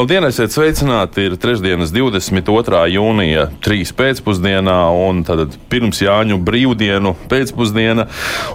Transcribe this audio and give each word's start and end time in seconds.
Labdien, 0.00 0.24
esiet 0.24 0.54
sveicināti! 0.54 1.26
Ir 1.28 1.34
trešdienas 1.36 1.90
22. 1.92 2.78
jūnija, 2.88 3.42
3. 3.60 3.90
pēcpusdienā, 3.98 4.76
un 4.96 5.18
tad 5.28 5.58
pirms 5.68 6.00
Jāņu 6.00 6.38
brīvdienu 6.40 7.12
pēcpusdiena. 7.28 8.06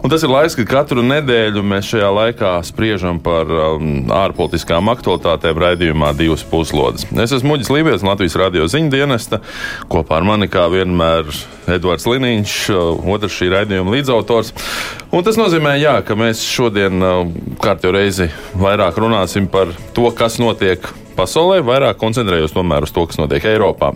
Un 0.02 0.10
tas 0.10 0.25
ir 0.25 0.34
laiks, 0.34 0.55
kad 0.57 0.71
katru 0.71 1.04
nedēļu 1.05 1.61
mēs 1.61 1.92
šajā 1.92 2.10
laikā 2.15 2.56
spriežam 2.65 3.20
par 3.21 3.54
um, 3.54 4.10
ārpolitiskām 4.23 4.89
aktualitātēm 4.96 5.61
raidījumā 5.68 6.15
divas 6.18 6.42
puslodes. 6.50 7.06
Es 7.14 7.37
esmu 7.37 7.54
Muģis 7.54 7.70
Lībijams, 7.75 8.07
Latvijas 8.09 8.39
radio 8.42 8.65
ziņu 8.65 8.89
dienesta. 8.98 9.43
Kopā 9.86 10.18
ar 10.23 10.25
mani, 10.25 10.50
kā 10.50 10.65
vienmēr, 10.73 11.29
Edvards 11.78 12.09
Liniņš, 12.09 12.57
uh, 12.73 13.07
otrs 13.20 13.37
šī 13.37 13.54
raidījuma 13.54 14.00
līdzautors. 14.00 14.56
Un 15.14 15.29
tas 15.29 15.37
nozīmē, 15.37 15.78
jā, 15.78 16.00
ka 16.09 16.18
mēs 16.18 16.42
šodien 16.42 17.06
uh, 17.06 17.23
kārtējo 17.62 17.93
reizi 18.01 18.32
vairāk 18.57 18.98
runāsim 18.98 19.46
par 19.46 19.78
to, 19.93 20.09
kas 20.18 20.42
notiek 20.42 20.96
pasaulē, 21.18 21.61
vairāk 21.65 22.00
koncentrējos 22.01 22.55
tomēr 22.55 22.87
uz 22.87 22.96
to, 22.96 23.05
kas 23.10 23.19
notiek 23.21 23.46
Eiropā. 23.50 23.93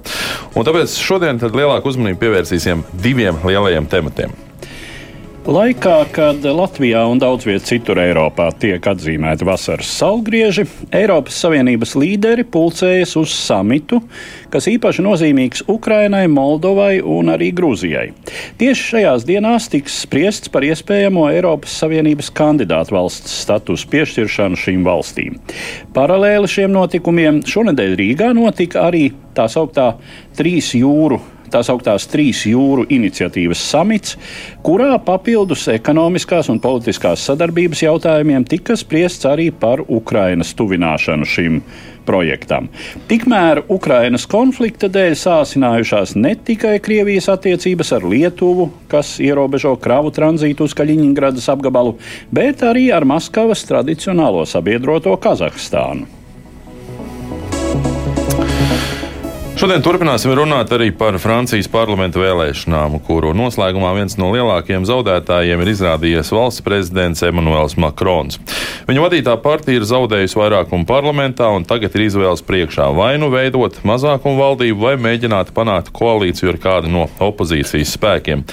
Un 0.56 0.68
tāpēc 0.68 0.98
šodien 1.00 1.40
lielāku 1.40 1.94
uzmanību 1.94 2.22
pievērsīsim 2.24 2.86
diviem 3.04 3.42
lielajiem 3.46 3.90
tematiem. 3.92 4.49
Laikā, 5.50 6.04
kad 6.14 6.44
Latvijā 6.46 7.00
un 7.10 7.18
daudz 7.18 7.48
vietā 7.48 7.72
citur 7.72 7.98
Eiropā 7.98 8.52
tiek 8.62 8.86
atzīmēti 8.86 9.48
vasaras 9.48 9.90
saulgrieži, 9.98 10.68
Eiropas 10.94 11.40
Savienības 11.42 11.96
līderi 11.98 12.44
pulcējas 12.46 13.16
uz 13.18 13.34
samitu, 13.34 13.98
kas 14.54 14.68
īpaši 14.70 15.02
nozīmīgs 15.08 15.64
Ukrainai, 15.74 16.28
Moldovai 16.30 17.00
un 17.02 17.34
arī 17.34 17.48
Grūzijai. 17.58 18.12
Tieši 18.62 18.86
šajās 18.92 19.26
dienās 19.26 19.72
tiks 19.74 19.98
spriests 20.04 20.54
par 20.54 20.68
iespējamo 20.70 21.26
Eiropas 21.32 21.80
Savienības 21.82 22.30
kandidātu 22.38 23.00
valsts 23.00 23.40
statusu 23.48 23.90
piešķiršanu 23.90 24.62
šīm 24.68 24.86
valstīm. 24.86 25.42
Paralēli 25.98 26.54
šiem 26.60 26.78
notikumiem 26.78 27.42
šonadēļ 27.50 27.98
Rīgā 28.04 28.30
notika 28.38 28.86
arī 28.92 29.08
tā 29.34 29.50
sauktā 29.50 29.96
trīs 30.38 30.76
jūru 30.78 31.18
tā 31.52 31.62
sauktās 31.66 32.08
trīs 32.10 32.46
jūru 32.50 32.86
iniciatīvas 32.90 33.62
samits, 33.72 34.18
kurā 34.66 34.96
papildus 35.04 35.68
ekonomiskās 35.74 36.50
un 36.54 36.62
politiskās 36.64 37.26
sadarbības 37.30 37.86
jautājumiem 37.86 38.48
tika 38.50 38.78
spriests 38.80 39.28
arī 39.30 39.50
par 39.52 39.84
Ukrainas 39.88 40.56
tuvināšanu 40.58 41.28
šim 41.30 41.64
projektam. 42.10 42.70
Tikmēr 43.10 43.64
Ukrainas 43.70 44.26
konflikta 44.30 44.90
dēļ 44.90 45.16
sāsinājušās 45.20 46.16
ne 46.18 46.34
tikai 46.36 46.78
Krievijas 46.82 47.30
attiecības 47.36 47.94
ar 48.00 48.08
Lietuvu, 48.10 48.70
kas 48.90 49.18
ierobežo 49.22 49.76
kravu 49.82 50.14
tranzītu 50.16 50.66
uz 50.66 50.78
Kaļiņģeradas 50.78 51.50
apgabalu, 51.54 51.98
bet 52.34 52.66
arī 52.66 52.90
ar 52.96 53.06
Maskavas 53.10 53.66
tradicionālo 53.70 54.48
sabiedroto 54.50 55.14
Kazahstānu. 55.22 56.19
Šodien 59.60 59.82
turpināsim 59.84 60.32
runāt 60.40 60.70
arī 60.72 60.86
par 60.96 61.18
Francijas 61.20 61.68
parlamentu 61.68 62.22
vēlēšanām, 62.22 62.94
kuru 63.04 63.34
noslēgumā 63.36 63.90
viens 63.98 64.14
no 64.16 64.30
lielākajiem 64.32 64.86
zaudētājiem 64.88 65.60
ir 65.60 65.72
izrādījies 65.74 66.30
valsts 66.32 66.64
prezidents 66.64 67.26
Emmanuels 67.28 67.76
Macrons. 67.76 68.40
Viņa 68.88 69.04
vadītā 69.04 69.34
partija 69.44 69.82
ir 69.82 69.88
zaudējusi 69.90 70.40
vairākumu 70.40 70.88
parlamentā 70.88 71.50
un 71.52 71.68
tagad 71.68 71.98
ir 72.00 72.06
izvēles 72.06 72.46
priekšā 72.48 72.88
vai 72.96 73.18
nu 73.20 73.28
veidot 73.34 73.82
mazākumu 73.84 74.40
valdību, 74.40 74.80
vai 74.80 74.96
mēģināt 74.96 75.52
panākt 75.52 75.92
koalīciju 75.92 76.54
ar 76.54 76.62
kādu 76.64 76.94
no 76.96 77.10
opozīcijas 77.28 77.98
spēkiem. 78.00 78.46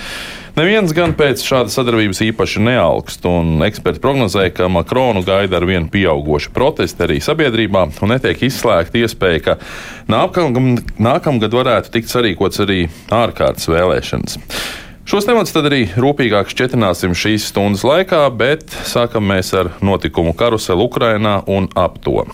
Neviens 0.57 0.89
gan 0.97 1.13
pēc 1.13 1.43
šādas 1.45 1.75
sadarbības 1.77 2.23
īpaši 2.31 2.63
neaugst, 2.65 3.27
un 3.29 3.61
eksperti 3.67 4.01
prognozēja, 4.01 4.55
ka 4.57 4.69
Makronu 4.73 5.21
gaida 5.27 5.59
ar 5.59 5.67
vien 5.69 5.85
pieaugušu 5.93 6.55
protestu 6.57 7.05
arī 7.05 7.19
sabiedrībā, 7.21 7.83
un 8.01 8.13
netiek 8.15 8.41
izslēgta 8.49 9.03
iespēja, 9.03 9.43
ka 9.45 9.57
nākam, 10.09 10.79
nākamgad 10.97 11.59
varētu 11.59 11.93
tikt 11.99 12.09
sarīkots 12.09 12.65
arī 12.65 12.79
ārkārtas 13.13 13.69
vēlēšanas. 13.69 14.41
Šos 15.05 15.29
tematus 15.29 15.53
tad 15.53 15.69
arī 15.69 15.83
rūpīgāk 15.93 16.49
šķetināsim 16.55 17.13
šīs 17.13 17.51
stundas 17.53 17.85
laikā, 17.85 18.25
bet 18.33 18.73
sākam 18.89 19.29
mēs 19.29 19.53
ar 19.61 19.75
notikumu 19.85 20.33
karuseli 20.41 20.89
Ukrainā 20.89 21.43
un 21.53 21.69
ap 21.77 22.01
to. 22.01 22.25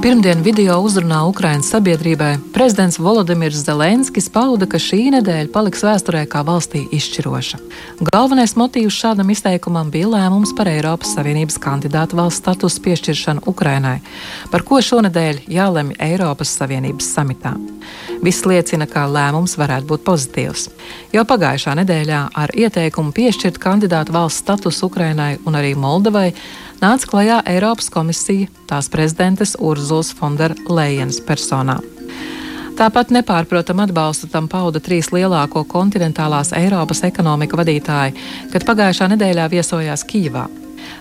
Pirmdien 0.00 0.38
video 0.40 0.78
uzrunā 0.80 1.18
Ukraiņas 1.28 1.74
sabiedrībai 1.74 2.30
prezidents 2.54 2.96
Volodimirs 2.96 3.58
Zelenskis 3.66 4.30
pauda, 4.32 4.64
ka 4.64 4.78
šī 4.80 5.10
nedēļa 5.12 5.50
paliks 5.52 5.84
vēsturē 5.84 6.22
kā 6.32 6.40
valstī 6.48 6.86
izšķiroša. 6.96 7.60
Galvenais 8.08 8.56
motīvs 8.56 8.96
šādam 8.96 9.28
izteikumam 9.34 9.90
bija 9.92 10.08
lēmums 10.14 10.54
par 10.56 10.70
Eiropas 10.72 11.12
Savienības 11.18 11.60
kandidātu 11.60 12.16
valsts 12.16 12.40
statusu 12.40 12.80
piešķiršanu 12.86 13.44
Ukrainai, 13.52 13.98
par 14.48 14.64
ko 14.64 14.80
šonadēļ 14.80 15.42
jālemj 15.52 15.98
Eiropas 16.08 16.56
Savienības 16.56 17.12
samitā. 17.18 17.52
Viss 18.20 18.44
liecina, 18.44 18.84
ka 18.84 19.06
lēmums 19.08 19.56
varētu 19.56 19.88
būt 19.88 20.02
pozitīvs. 20.04 20.66
Jau 21.14 21.22
pagājušā 21.24 21.72
nedēļā 21.78 22.18
ar 22.36 22.52
ieteikumu 22.52 23.14
piešķirt 23.16 23.56
kandidātu 23.62 24.12
valsts 24.12 24.44
statusu 24.44 24.90
Ukrainai 24.90 25.38
un 25.48 25.56
arī 25.56 25.72
Moldovai 25.72 26.28
nāca 26.82 27.08
klajā 27.08 27.40
Eiropas 27.48 27.88
komisija 27.92 28.50
tās 28.68 28.92
prezidentes 28.92 29.56
Urzulas 29.56 30.12
Fonderlejenas 30.18 31.22
personā. 31.24 31.78
Tāpat 32.76 33.10
nepārprotam 33.12 33.80
atbalstu 33.84 34.28
tam 34.32 34.46
pauda 34.48 34.80
trīs 34.84 35.10
lielāko 35.12 35.66
kontinentālās 35.68 36.54
Eiropas 36.56 37.02
ekonomika 37.08 37.56
vadītāji, 37.60 38.16
kad 38.52 38.64
pagājušā 38.68 39.10
nedēļā 39.14 39.48
viesojās 39.52 40.04
Kijivā. 40.08 40.46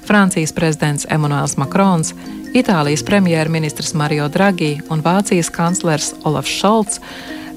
Francijas 0.06 0.54
prezidents 0.56 1.08
Emmanuels 1.10 1.58
Macrons, 1.58 2.14
Itālijas 2.54 3.04
premjerministrs 3.06 3.94
Mario 3.94 4.28
Draghi 4.28 4.80
un 4.90 5.04
Vācijas 5.06 5.52
kanclers 5.54 6.14
Olafs 6.26 6.50
Šolts, 6.50 7.02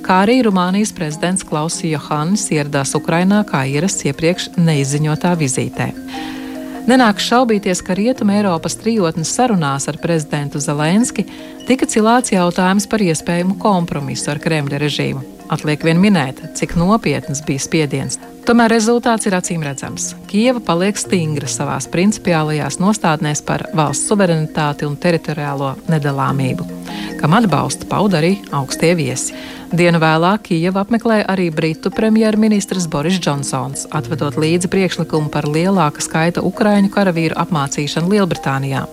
kā 0.05 0.23
arī 0.27 0.43
Rumānijas 0.45 0.93
prezidents 0.93 1.47
Klauss 1.49 1.85
Johannis 1.87 2.49
ieradās 2.53 2.93
Ukrainā 2.99 3.41
kā 3.49 3.65
ierasts 3.71 4.05
iepriekš 4.09 4.51
neizziņotā 4.59 5.33
vizītē. 5.41 5.93
Nenāks 6.83 7.29
šaubīties, 7.31 7.79
ka 7.87 7.95
Rietuma 7.95 8.41
Eiropas 8.41 8.75
trijotnes 8.81 9.31
sarunās 9.31 9.87
ar 9.89 10.01
prezidentu 10.03 10.59
Zelenski 10.59 11.25
tika 11.69 11.87
cilāts 11.87 12.35
jautājums 12.35 12.89
par 12.91 13.05
iespējamu 13.07 13.55
kompromisu 13.63 14.33
ar 14.35 14.43
Kremļa 14.43 14.83
režīmu. 14.83 15.23
Atliek 15.53 15.83
vien 15.85 15.99
minēt, 16.01 16.39
cik 16.57 16.79
nopietns 16.81 17.43
bija 17.45 17.61
spiediens. 17.61 18.17
Tomēr 18.49 18.73
rezultāts 18.73 19.29
ir 19.29 19.35
acīm 19.37 19.61
redzams. 19.63 20.15
Kieva 20.31 20.63
paliek 20.65 20.97
stingra 20.97 21.47
savā 21.51 21.75
principiālajās 21.93 22.79
nostādnēs 22.81 23.43
par 23.45 23.67
valsts 23.77 24.09
suverenitāti 24.09 24.87
un 24.89 24.95
teritoriālo 24.97 25.75
nedalāmību, 25.93 26.65
kam 27.21 27.37
atbalstu 27.37 27.87
pauda 27.91 28.23
arī 28.23 28.39
augstie 28.57 28.95
viesi. 28.97 29.37
Dienu 29.73 30.01
vēlāk 30.01 30.47
Kijava 30.49 30.87
apmeklēja 30.87 31.27
arī 31.35 31.51
Britu 31.53 31.93
premjerministrs 31.93 32.89
Boris 32.89 33.19
Džonsons, 33.21 33.87
atvedot 33.93 34.39
līdzi 34.41 34.71
priekšlikumu 34.73 35.29
par 35.33 35.49
lielāka 35.49 36.01
skaita 36.01 36.45
ukraiņu 36.49 36.93
karavīru 36.97 37.37
apmācīšanu 37.45 38.15
Lielbritānijā. 38.15 38.87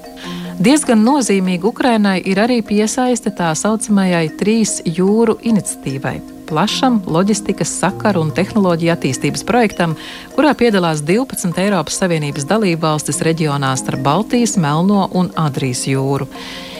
Diezgan 0.59 0.99
nozīmīga 1.07 1.71
Ukrainai 1.71 2.17
ir 2.27 2.43
arī 2.43 2.59
piesaiste 2.67 3.31
tā 3.31 3.53
saucamajai 3.55 4.27
trīs 4.41 4.81
jūru 4.83 5.37
iniciatīvai 5.39 6.38
plašam 6.49 6.99
loģistikas 7.05 7.71
sakaru 7.81 8.23
un 8.25 8.33
tehnoloģiju 8.35 8.93
attīstības 8.95 9.45
projektam, 9.47 9.93
kurā 10.33 10.55
piedalās 10.57 11.03
12 11.05 11.61
Eiropas 11.61 12.01
Savienības 12.01 12.47
dalībvalstis 12.49 13.21
reģionā 13.25 13.75
starp 13.77 14.03
Baltijas, 14.05 14.57
Melno 14.57 15.05
un 15.13 15.31
Adrijas 15.37 15.85
jūru. 15.89 16.27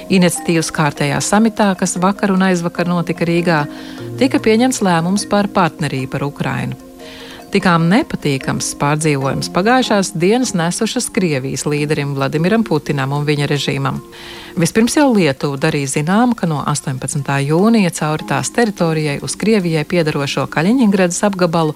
Iniciatīvas 0.10 0.74
kārtējā 0.74 1.21
samitā, 1.21 1.69
kas 1.77 2.00
vakar 2.01 2.33
un 2.33 2.50
aizvakar 2.50 2.89
notika 2.89 3.30
Rīgā, 3.30 3.63
tika 4.18 4.42
pieņemts 4.42 4.81
lēmums 4.81 5.30
par 5.30 5.51
partnerību 5.54 6.18
ar 6.18 6.30
Ukrainu. 6.31 6.88
Tikām 7.50 7.88
nepatīkams 7.90 8.68
pārdzīvojums 8.78 9.48
pagājušās 9.56 10.12
dienas 10.22 10.51
nesušas 10.54 11.07
Krievijas 11.16 11.63
līderim 11.66 12.12
Vladimiram 12.13 12.62
Putinam 12.68 13.16
un 13.18 13.25
viņa 13.25 13.48
režīmam. 13.50 13.98
Vispirms 14.60 15.00
jau 15.00 15.07
Lietuva 15.16 15.57
darīja 15.63 15.96
zinām, 15.96 16.36
ka 16.38 16.46
no 16.50 16.60
18. 16.69 17.34
jūnija 17.48 17.90
cauri 17.98 18.30
tās 18.30 18.54
teritorijai 18.54 19.18
uz 19.25 19.34
Krievijai 19.42 19.81
piedarošo 19.90 20.46
Kaļiņģeradas 20.54 21.25
apgabalu 21.25 21.74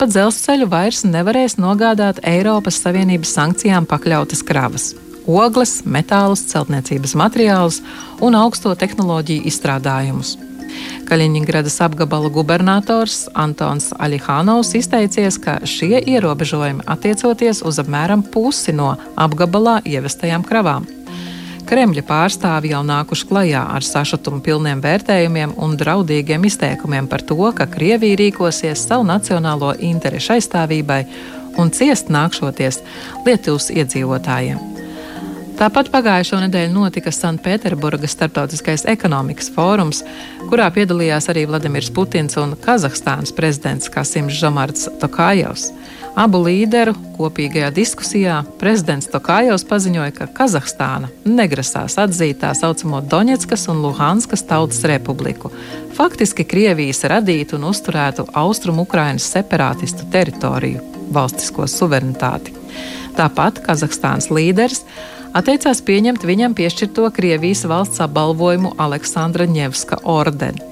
pa 0.00 0.08
dzelzceļu 0.08 0.70
vairs 0.72 1.04
nevarēs 1.04 1.58
nogādāt 1.60 2.24
Eiropas 2.24 2.80
Savienības 2.80 3.36
sankcijām 3.36 3.88
pakļautas 3.90 4.40
kravas 4.48 4.94
ogles, 5.30 5.82
metālus, 5.84 6.46
celtniecības 6.50 7.12
materiālus 7.14 7.82
un 8.24 8.34
augsto 8.38 8.72
tehnoloģiju 8.74 9.44
izstrādājumus. 9.50 10.38
Kaļiņģeradas 11.08 11.80
apgabala 11.86 12.30
gubernators 12.30 13.24
Antons 13.34 13.90
Alihānovs 13.98 14.74
izteicies, 14.78 15.40
ka 15.42 15.58
šie 15.66 15.98
ierobežojumi 15.98 16.86
attiecoties 16.86 17.64
uz 17.66 17.80
apmēram 17.82 18.22
pusi 18.22 18.74
no 18.76 18.94
apgabalā 19.18 19.80
ievestajām 19.88 20.46
kravām. 20.46 20.86
Kremļa 21.70 22.02
pārstāvji 22.02 22.72
jau 22.72 22.80
nākuši 22.82 23.26
klajā 23.30 23.60
ar 23.76 23.84
sašutumu 23.86 24.40
pilniem 24.42 24.80
vērtējumiem 24.82 25.52
un 25.62 25.76
draudīgiem 25.78 26.48
izteikumiem 26.48 27.06
par 27.10 27.22
to, 27.22 27.38
ka 27.54 27.68
Krievija 27.70 28.18
rīkosies 28.18 28.88
savu 28.88 29.06
nacionālo 29.06 29.76
interešu 29.78 30.34
aizstāvībai 30.38 31.04
un 31.62 31.70
ciest 31.70 32.10
nākšoties 32.10 32.82
Lietuvas 33.26 33.70
iedzīvotājiem. 33.70 34.79
Tāpat 35.60 35.90
pagājušo 35.92 36.38
nedēļu 36.40 36.72
notika 36.72 37.10
Sanktpēterburgas 37.12 38.14
starptautiskais 38.14 38.86
ekonomikas 38.88 39.50
fórums, 39.52 39.98
kurā 40.48 40.70
piedalījās 40.72 41.28
arī 41.28 41.42
Vladimirs 41.50 41.90
Putins 41.92 42.38
un 42.40 42.54
Kazahstānas 42.64 43.34
prezidents 43.36 43.92
Kasims 43.92 44.38
Žamarts 44.38 44.88
Tokājovs. 45.02 45.66
Abu 46.16 46.40
līderu 46.46 46.94
kopīgajā 47.18 47.68
diskusijā 47.76 48.38
prezidents 48.62 49.10
Tokājovs 49.12 49.66
paziņoja, 49.68 50.14
ka 50.16 50.30
Kazahstāna 50.40 51.12
negrasās 51.28 51.98
atzīt 52.00 52.40
tā 52.40 52.54
saucamo 52.56 53.02
Doņetskas 53.12 53.68
un 53.68 53.84
Luhanskas 53.84 54.46
tautas 54.48 54.80
republiku, 54.88 55.52
faktiski 56.00 56.48
Krievijas 56.48 57.04
radītu 57.04 57.60
un 57.60 57.68
uzturētu 57.74 58.30
austrumu 58.32 58.88
Ukrainas 58.88 59.28
separātistu 59.36 60.08
teritoriju, 60.08 60.80
valstisko 61.12 61.68
suverenitāti. 61.68 62.56
Tāpat 63.20 63.60
Kazahstānas 63.68 64.32
līderis 64.32 64.86
atteicās 65.36 65.80
pieņemt 65.86 66.24
viņam 66.26 66.56
piešķirto 66.58 67.06
Krievijas 67.14 67.62
valsts 67.70 68.02
apbalvojumu 68.04 68.74
Aleksandra 68.80 69.46
Ņevska 69.50 70.02
ordeni. 70.08 70.66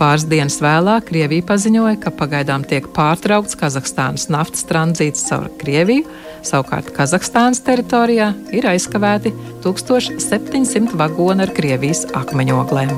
Pāris 0.00 0.24
dienas 0.24 0.56
vēlāk 0.64 1.10
Krievija 1.10 1.44
paziņoja, 1.50 1.98
ka 2.00 2.12
pagaidām 2.16 2.62
tiek 2.64 2.86
pārtraukts 2.96 3.58
Kazahstānas 3.60 4.30
naftas 4.32 4.64
tranzīts 4.64 5.26
caur 5.28 5.50
Krieviju, 5.60 6.06
savukārt 6.40 6.88
Kazahstānas 6.96 7.60
teritorijā 7.66 8.30
ir 8.56 8.68
aizkavēti 8.70 9.34
1700 9.66 10.96
vagoni 10.96 11.44
ar 11.44 11.52
Krievijas 11.52 12.06
akmeņoglēm. 12.16 12.94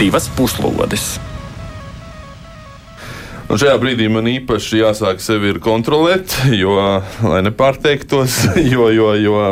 Divas 0.00 0.32
puslodes! 0.32 1.12
Un 3.52 3.60
šajā 3.60 3.74
brīdī 3.82 4.06
man 4.08 4.24
īpaši 4.30 4.78
jāsāk 4.78 5.18
sevi 5.20 5.50
kontrolēt, 5.60 6.32
jo, 6.56 6.72
lai 7.20 7.40
nepārteiktos, 7.44 8.38
jo, 8.72 8.86
jo, 8.88 9.10
jo 9.20 9.42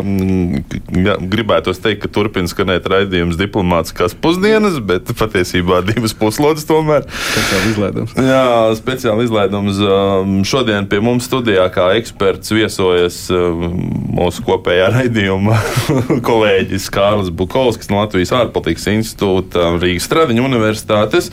jā, 1.05 1.17
gribētos 1.21 1.83
teikt, 1.85 2.07
ka 2.07 2.09
turpina 2.15 2.49
skanēt 2.49 2.89
raidījums 2.89 3.37
diplomātiskās 3.37 4.17
pusdienas, 4.17 4.79
bet 4.89 5.13
patiesībā 5.19 5.83
divas 5.85 6.17
puslodes 6.17 6.65
tomēr. 6.71 7.05
Speciāli 7.11 7.75
izlaidums. 7.75 8.17
Jā, 8.17 8.47
speciāli 8.79 9.29
izlaidums. 9.29 9.83
Um, 9.85 10.33
šodien 10.49 10.89
pie 10.89 11.03
mums 11.05 11.29
studijā 11.29 11.69
kā 11.75 11.91
eksperts 12.01 12.57
viesojas 12.57 13.21
um, 13.37 13.69
mūsu 14.17 14.47
kopējā 14.49 14.89
raidījuma 14.97 15.61
kolēģis 16.31 16.89
Kārlis 16.97 17.29
Bukovskis 17.37 17.93
no 17.93 18.01
Latvijas 18.01 18.33
ārpolitikas 18.41 18.89
institūta 18.97 19.75
Rīgas 19.77 20.09
Stradiņa 20.09 20.49
universitātes. 20.49 21.29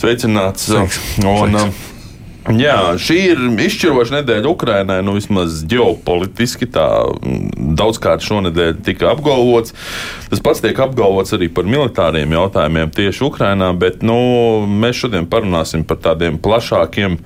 Sveicināts! 0.00 0.70
Sveiks. 0.72 1.04
Un, 1.20 1.58
Sveiks. 1.60 1.89
Jā, 2.48 2.96
šī 2.96 3.16
ir 3.34 3.40
izšķiroša 3.60 4.14
nedēļa 4.14 4.48
Ukrainai, 4.48 5.00
nu 5.04 5.12
vismaz 5.18 5.60
ģeopolitiski. 5.68 6.70
Tā 6.72 6.86
mm, 7.04 7.74
daudzkārt 7.76 8.24
šonadēļ 8.24 8.78
tika 8.86 9.10
apgalvots. 9.12 9.76
Tas 10.32 10.40
pats 10.44 10.64
tiek 10.64 10.78
apgalvots 10.80 11.36
arī 11.36 11.50
par 11.52 11.68
militāriem 11.68 12.32
jautājumiem 12.38 12.94
tieši 12.96 13.26
Ukrainā, 13.28 13.74
bet 13.76 14.00
nu, 14.06 14.16
mēs 14.64 15.02
šodien 15.02 15.28
parunāsim 15.28 15.84
par 15.84 16.00
tādiem 16.00 16.40
plašākiem. 16.40 17.20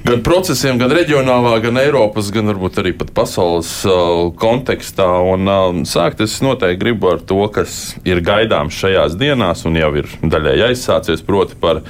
Gan 0.00 0.22
procesiem, 0.24 0.78
gan 0.80 0.94
reģionālā, 0.96 1.58
gan 1.60 1.76
Eiropas, 1.82 2.30
gan 2.32 2.48
varbūt 2.48 2.78
arī 2.80 2.94
pasaules 2.96 3.74
uh, 3.84 4.30
kontekstā. 4.40 5.10
Un, 5.34 5.50
uh, 5.50 5.82
sākt 5.90 6.22
es 6.24 6.38
noteikti 6.40 6.80
gribu 6.86 7.10
ar 7.10 7.20
to, 7.20 7.42
kas 7.52 7.98
ir 8.08 8.22
gaidāms 8.24 8.78
šajās 8.78 9.18
dienās, 9.20 9.66
un 9.68 9.76
jau 9.76 9.90
ir 10.00 10.08
daļēji 10.22 10.70
aizsācies, 10.70 11.26
proti, 11.26 11.58
par 11.60 11.82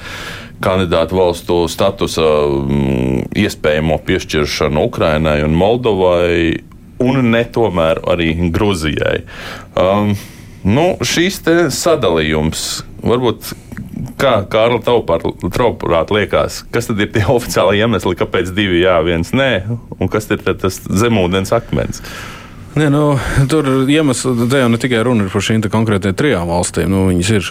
kandidātu 0.63 1.17
valstu 1.17 1.57
statusa 1.71 2.27
mm, 2.47 3.31
iespējamo 3.41 3.97
piešķiršanu 4.07 4.85
Ukrainai 4.89 5.41
un 5.45 5.57
Moldovai, 5.57 6.61
un 7.01 7.31
ne 7.33 7.43
tomēr 7.45 8.03
arī 8.11 8.33
Gruzijai. 8.53 9.23
Um, 9.79 10.13
nu, 10.67 10.93
šīs 11.01 11.41
sadalījums 11.75 12.69
varbūt. 13.03 13.53
Kā 14.17 14.39
Kārla 14.49 14.79
Tauprāt 14.81 16.11
liekas, 16.13 16.61
kas 16.73 16.87
tad 16.89 17.01
ir 17.01 17.09
tie 17.13 17.21
oficiāli 17.35 17.81
iemesli, 17.81 18.17
kāpēc 18.17 18.49
divi 18.57 18.81
jā, 18.81 18.95
viens 19.05 19.29
nē, 19.33 19.51
un 19.97 20.09
kas 20.09 20.29
ir 20.33 20.41
tas 20.45 20.79
zemūdens 20.85 21.53
akmens? 21.53 22.01
Nē, 22.71 22.85
nu, 22.87 23.17
tur 23.51 23.65
iemesls 23.91 24.47
te 24.47 24.59
jau 24.61 24.69
ne 24.71 24.77
tikai 24.79 25.01
runa 25.03 25.25
par 25.27 25.43
šīm 25.43 25.65
konkrētajām 25.67 26.15
trijām 26.15 26.47
valstīm. 26.47 26.87
Nu, 26.87 27.01
viņas 27.09 27.31
ir 27.35 27.49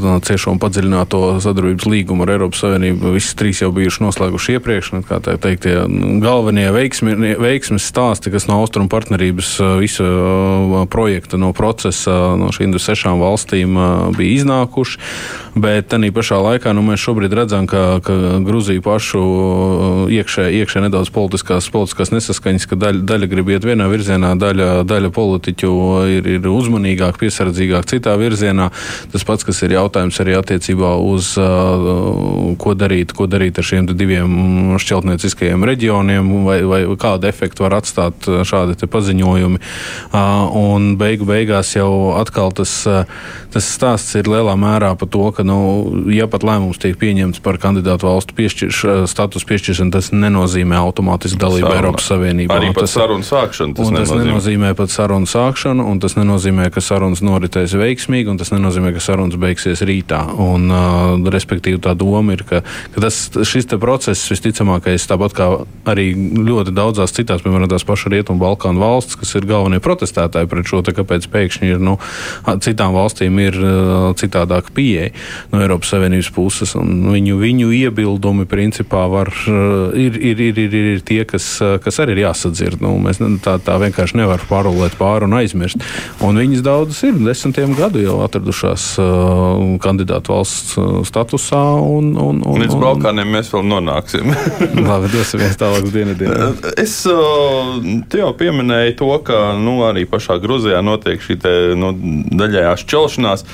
no, 0.00 0.14
ciešo 0.24 0.54
un 0.54 0.60
padziļināto 0.62 1.20
sadarbības 1.44 1.84
līgumu 1.84 2.24
ar 2.24 2.32
Eiropas 2.38 2.62
Savienību. 2.64 3.12
Visas 3.18 3.36
trīs 3.36 3.60
jau 3.60 3.68
bijušas 3.76 4.00
noslēguši 4.06 4.56
iepriekš. 4.56 4.92
Nu, 4.96 5.02
kā 5.04 5.18
tā 5.20 5.34
teikt, 5.36 5.66
tie 5.66 5.84
galvenie 6.24 6.70
veiksmi, 6.72 7.34
veiksmes 7.36 7.84
stāsti, 7.92 8.32
kas 8.32 8.48
no 8.48 8.56
austrumu 8.62 8.88
partnerības 8.88 9.50
visa 9.82 10.08
projekta, 10.88 11.36
no 11.36 11.52
procesa, 11.52 12.16
no 12.40 12.48
šīm 12.56 12.72
sešām 12.80 13.20
valstīm 13.20 13.76
bija 14.16 14.38
iznākuši. 14.40 15.04
Bet 15.60 15.90
tādā 15.92 16.08
pašā 16.16 16.40
laikā 16.40 16.72
nu, 16.72 16.86
mēs 16.88 17.04
šobrīd 17.04 17.36
redzam, 17.36 17.68
ka, 17.68 18.00
ka 18.06 18.16
Gruzija 18.46 18.80
pašu 18.88 19.20
iekšē, 20.16 20.48
iekšē 20.62 20.86
nedaudz 20.86 21.12
politiskās, 21.12 21.68
politiskās 21.74 22.14
nesaskaņas, 22.16 22.68
ka 22.70 22.78
daļa, 22.80 23.04
daļa 23.12 23.32
grib 23.34 23.52
iet 23.52 23.68
vienā 23.68 23.90
virzienā 23.90 24.29
daļa, 24.38 24.68
daļa 24.88 25.10
politiķu 25.14 25.72
ir, 26.18 26.28
ir 26.36 26.48
uzmanīgāk, 26.50 27.18
piesardzīgāk 27.20 27.88
citā 27.90 28.16
virzienā. 28.20 28.70
Tas 29.12 29.26
pats, 29.26 29.46
kas 29.46 29.62
ir 29.66 29.74
jautājums 29.76 30.20
arī 30.22 30.36
attiecībā 30.38 30.92
uz 31.10 31.32
uh, 31.40 32.54
ko 32.60 32.74
darīt, 32.78 33.14
ko 33.16 33.26
darīt 33.30 33.60
ar 33.60 33.66
šiem 33.66 33.90
diviem 33.90 34.76
šķeltnieciskajiem 34.80 35.66
reģioniem, 35.66 36.30
vai, 36.46 36.60
vai 36.68 36.80
kādu 37.00 37.30
efektu 37.30 37.66
var 37.66 37.78
atstāt 37.80 38.26
šādi 38.26 38.90
paziņojumi. 38.90 39.60
Uh, 40.10 40.46
un 40.60 40.94
beigu 41.00 41.28
beigās 41.28 41.74
jau 41.76 41.90
atkal 42.18 42.52
tas, 42.56 42.74
uh, 42.90 43.04
tas 43.52 43.66
stāsts 43.66 44.16
ir 44.18 44.30
lielā 44.30 44.56
mērā 44.58 44.92
par 44.98 45.10
to, 45.12 45.26
ka, 45.34 45.44
nu, 45.46 45.58
ja 46.14 46.28
pat 46.30 46.44
lēmums 46.46 46.80
tiek 46.82 46.98
pieņemts 47.00 47.42
par 47.44 47.58
kandidātu 47.62 48.08
valstu 48.08 48.36
piešķirš, 48.38 48.82
status 49.10 49.46
piešķiršanu, 49.48 49.94
tas 49.94 50.10
nenozīmē 50.14 50.78
automātiski 50.80 51.38
dalību 51.40 51.72
Eiropas 51.74 52.10
Savienībā. 52.10 52.58
Arī 52.58 52.72
par 52.76 52.88
sarunu 52.90 53.26
sākšanu 53.26 53.76
tas, 53.78 53.92
tas 53.94 54.12
nenozīmē 54.20 54.72
pat 54.78 54.92
sarunu 54.92 55.28
sākšanu, 55.30 55.84
un 55.90 56.00
tas 56.02 56.16
nenozīmē, 56.18 56.68
ka 56.72 56.82
sarunas 56.84 57.22
noritēs 57.24 57.74
veiksmīgi, 57.78 58.30
un 58.32 58.40
tas 58.40 58.52
nenozīmē, 58.54 58.92
ka 58.94 59.02
sarunas 59.02 59.38
beigsies 59.40 59.82
rītā. 59.86 60.22
Un, 60.40 60.68
uh, 60.70 61.30
respektīvi, 61.32 61.80
tā 61.82 61.94
doma 61.98 62.36
ir, 62.36 62.44
ka, 62.48 62.62
ka 62.94 63.04
tas, 63.06 63.22
šis 63.48 63.68
process 63.80 64.30
visticamākais, 64.30 65.06
tāpat 65.10 65.36
kā 65.36 65.48
arī 65.90 66.10
ļoti 66.14 66.74
daudzās 66.76 67.14
citās, 67.16 67.42
piemēram, 67.44 67.70
tās 67.70 67.86
pašas 67.86 68.12
Rietumu 68.12 68.42
Balkānu 68.42 68.82
valsts, 68.82 69.18
kas 69.20 69.34
ir 69.38 69.48
galvenie 69.48 69.80
protestētāji 69.82 70.50
pret 70.50 70.70
šo, 70.70 70.82
te, 70.86 70.94
kāpēc 70.96 71.28
pēkšņi 71.32 71.72
ir 71.74 71.82
nu, 71.82 71.96
citām 72.64 72.94
valstīm 72.96 73.38
ir 73.42 73.58
uh, 73.60 74.10
citādāka 74.18 74.74
pieeja 74.76 75.10
no 75.52 75.62
Eiropas 75.62 75.92
Savienības 75.94 76.30
puses, 76.34 76.74
un 76.78 77.10
viņu, 77.14 77.38
viņu 77.40 77.70
iebildumi 77.80 78.46
principā 78.50 79.06
var, 79.10 79.32
uh, 79.48 79.94
ir, 79.96 80.18
ir, 80.18 80.42
ir, 80.50 80.60
ir, 80.60 80.90
ir 80.96 81.04
tie, 81.06 81.22
kas, 81.28 81.52
uh, 81.64 81.78
kas 81.82 82.00
arī 82.02 82.18
ir 82.18 82.24
jāsadzird. 82.26 82.80
Nu, 82.82 82.96
mēs 83.02 83.20
tā, 83.44 83.56
tā 83.62 83.76
vienkārši 83.82 84.09
nevar 84.18 84.42
pārulēt 84.48 84.96
pāri 84.98 85.26
un 85.28 85.36
aizmirst. 85.40 85.82
Un 86.24 86.38
viņas 86.40 86.64
daudzas 86.66 87.02
ir 87.06 87.18
desmitiem 87.20 87.74
gadu 87.78 88.02
jau 88.02 88.18
atradušās 88.24 88.86
uh, 89.02 89.62
kandidātu 89.82 90.34
valsts 90.34 90.76
uh, 90.80 91.00
statusā. 91.06 91.62
Un, 91.80 92.12
un, 92.20 92.42
un, 92.46 92.64
Līdz 92.64 92.78
Balkāniem 92.80 93.30
mēs 93.36 93.52
vēl 93.54 93.66
nonāksim. 93.70 94.32
Labi, 94.90 95.12
dosimies 95.14 95.58
tālāk 95.60 95.88
uz 95.88 95.94
dienvidiem. 95.94 96.36
Es 96.80 96.94
uh, 97.08 97.76
jau 98.16 98.30
pieminēju 98.38 98.96
to, 99.00 99.10
ka 99.26 99.40
nu, 99.60 99.80
arī 99.86 100.06
pašā 100.08 100.38
Grūzijā 100.42 100.80
notiek 100.84 101.22
šī 101.22 101.36
te, 101.42 101.54
nu, 101.78 101.92
daļējā 102.40 102.74
šķelšanās. 102.84 103.46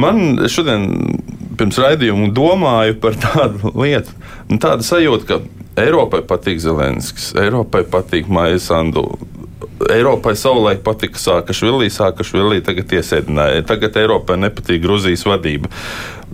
Man 0.00 0.40
šodien 0.50 0.86
pirms 1.60 1.80
raidījuma 1.82 2.30
domāju 2.34 2.96
par 3.02 3.18
tādu 3.20 3.72
lietu, 3.76 4.14
nu, 4.48 4.60
tādu 4.62 4.86
sajūtu, 4.86 5.26
ka 5.28 5.40
Eiropai 5.80 6.22
patīk 6.26 6.60
Zelenskis, 6.62 7.30
Eiropai 7.38 7.84
patīk 7.88 8.30
Maija 8.32 8.58
Sandu. 8.62 9.06
Eiropai 9.88 10.34
savulaik 10.36 10.82
patika 10.84 11.18
Sākašvilī, 11.20 11.88
Sākašvilī 11.92 12.60
tagad 12.66 12.92
iesēdināja. 12.98 13.64
Tagad 13.68 13.96
Eiropai 13.96 14.36
nepatīk 14.42 14.82
Gruzijas 14.84 15.24
vadība. 15.24 15.70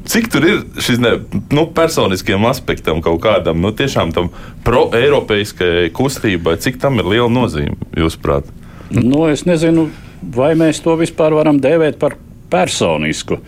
Cik 0.07 0.29
tur 0.31 0.47
ir 0.47 0.59
šis 0.83 0.99
ne, 1.03 1.13
nu, 1.55 1.67
personiskiem 1.75 2.43
aspektam 2.47 3.01
kaut 3.03 3.21
kādam, 3.25 3.61
nu, 3.63 3.73
tiešām 3.75 4.13
tam 4.15 4.31
pro-eiropeiskajai 4.67 5.89
kustībai, 5.95 6.57
cik 6.63 6.79
tam 6.83 7.01
ir 7.03 7.09
liela 7.11 7.31
nozīme, 7.33 7.75
jūsuprāt? 7.99 8.51
Nu, 8.95 9.25
es 9.31 9.47
nezinu, 9.49 9.89
vai 10.37 10.53
mēs 10.59 10.83
to 10.85 10.95
vispār 10.99 11.35
varam 11.35 11.59
dēvēt 11.63 11.99
par 12.03 12.19
personisku? 12.53 13.41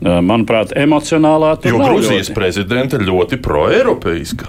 Manuprāt, 0.00 0.72
emocionālā 0.78 1.56
Jo 1.66 1.78
Grūzijas 1.82 2.30
ļoti. 2.30 2.34
prezidenta 2.34 2.98
ļoti 3.02 3.38
pro-eiropeiska. 3.42 4.48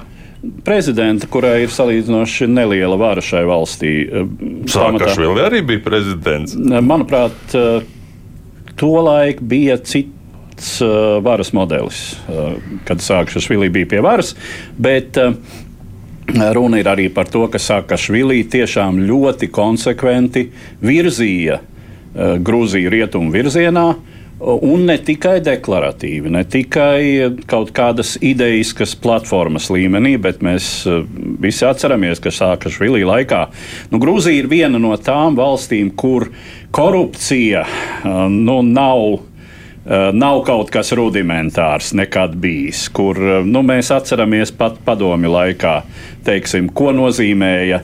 Prezidenta, 0.66 1.28
kurai 1.30 1.62
ir 1.64 1.70
salīdzinoši 1.74 2.48
neliela 2.50 2.98
vara 2.98 3.22
šai 3.22 3.44
valstī. 3.46 3.92
eh, 4.08 4.26
Sākašvili 4.72 5.44
arī 5.46 5.62
bija 5.66 5.84
prezidents. 5.86 6.56
Manuprāt, 6.82 7.56
eh, 7.56 7.84
tolaik 8.76 9.42
bija 9.42 9.78
cits 9.78 10.82
eh, 10.82 10.96
varas 11.22 11.54
modelis, 11.54 12.16
eh, 12.30 12.56
kad 12.86 12.98
Sākašvili 12.98 13.70
bija 13.70 13.86
pie 13.96 14.02
varas. 14.02 14.36
Bet 14.78 15.18
eh, 15.18 15.34
runa 16.54 16.80
ir 16.80 16.86
arī 16.90 17.10
par 17.14 17.26
to, 17.30 17.48
ka 17.48 17.60
Sākašvili 17.62 18.44
tiešām 18.50 19.02
ļoti 19.08 19.50
konsekventi 19.54 20.48
virzīja 20.82 21.60
eh, 21.60 22.38
Grūziju 22.40 22.90
rietumu 22.90 23.32
virzienā. 23.32 23.90
Un 24.42 24.88
ne 24.90 24.96
tikai 24.98 25.36
deklaratīvi, 25.46 26.32
ne 26.34 26.42
tikai 26.50 27.28
kaut 27.46 27.70
kādas 27.78 28.16
idejas 28.26 28.96
platformas 28.98 29.68
līmenī, 29.70 30.16
bet 30.18 30.40
mēs 30.42 30.70
eh, 30.90 31.04
visi 31.44 31.62
atceramies, 31.68 32.18
ka 32.24 32.34
Sākašvilī 32.34 33.04
laikā 33.06 33.42
nu, 33.92 34.00
Grūzija 34.02 34.42
ir 34.42 34.50
viena 34.50 34.82
no 34.82 34.96
tām 34.98 35.38
valstīm, 35.38 35.92
kur 35.94 36.32
korupcija 36.74 37.62
eh, 37.68 38.10
nu, 38.34 38.64
nav. 38.66 39.20
eh, 39.86 40.10
Nav 40.14 40.42
kaut 40.50 40.74
kas 40.74 40.90
rudimentārs 40.98 41.94
nekad 41.94 42.34
bijis, 42.42 42.88
kur 42.90 43.22
eh, 43.22 43.46
nu, 43.46 43.62
mēs 43.62 43.94
atceramies 43.94 44.56
pat 44.58 44.82
padomju 44.86 45.36
laikā, 45.38 45.76
teiksim, 46.26 46.74
ko 46.74 46.90
nozīmēja 46.98 47.84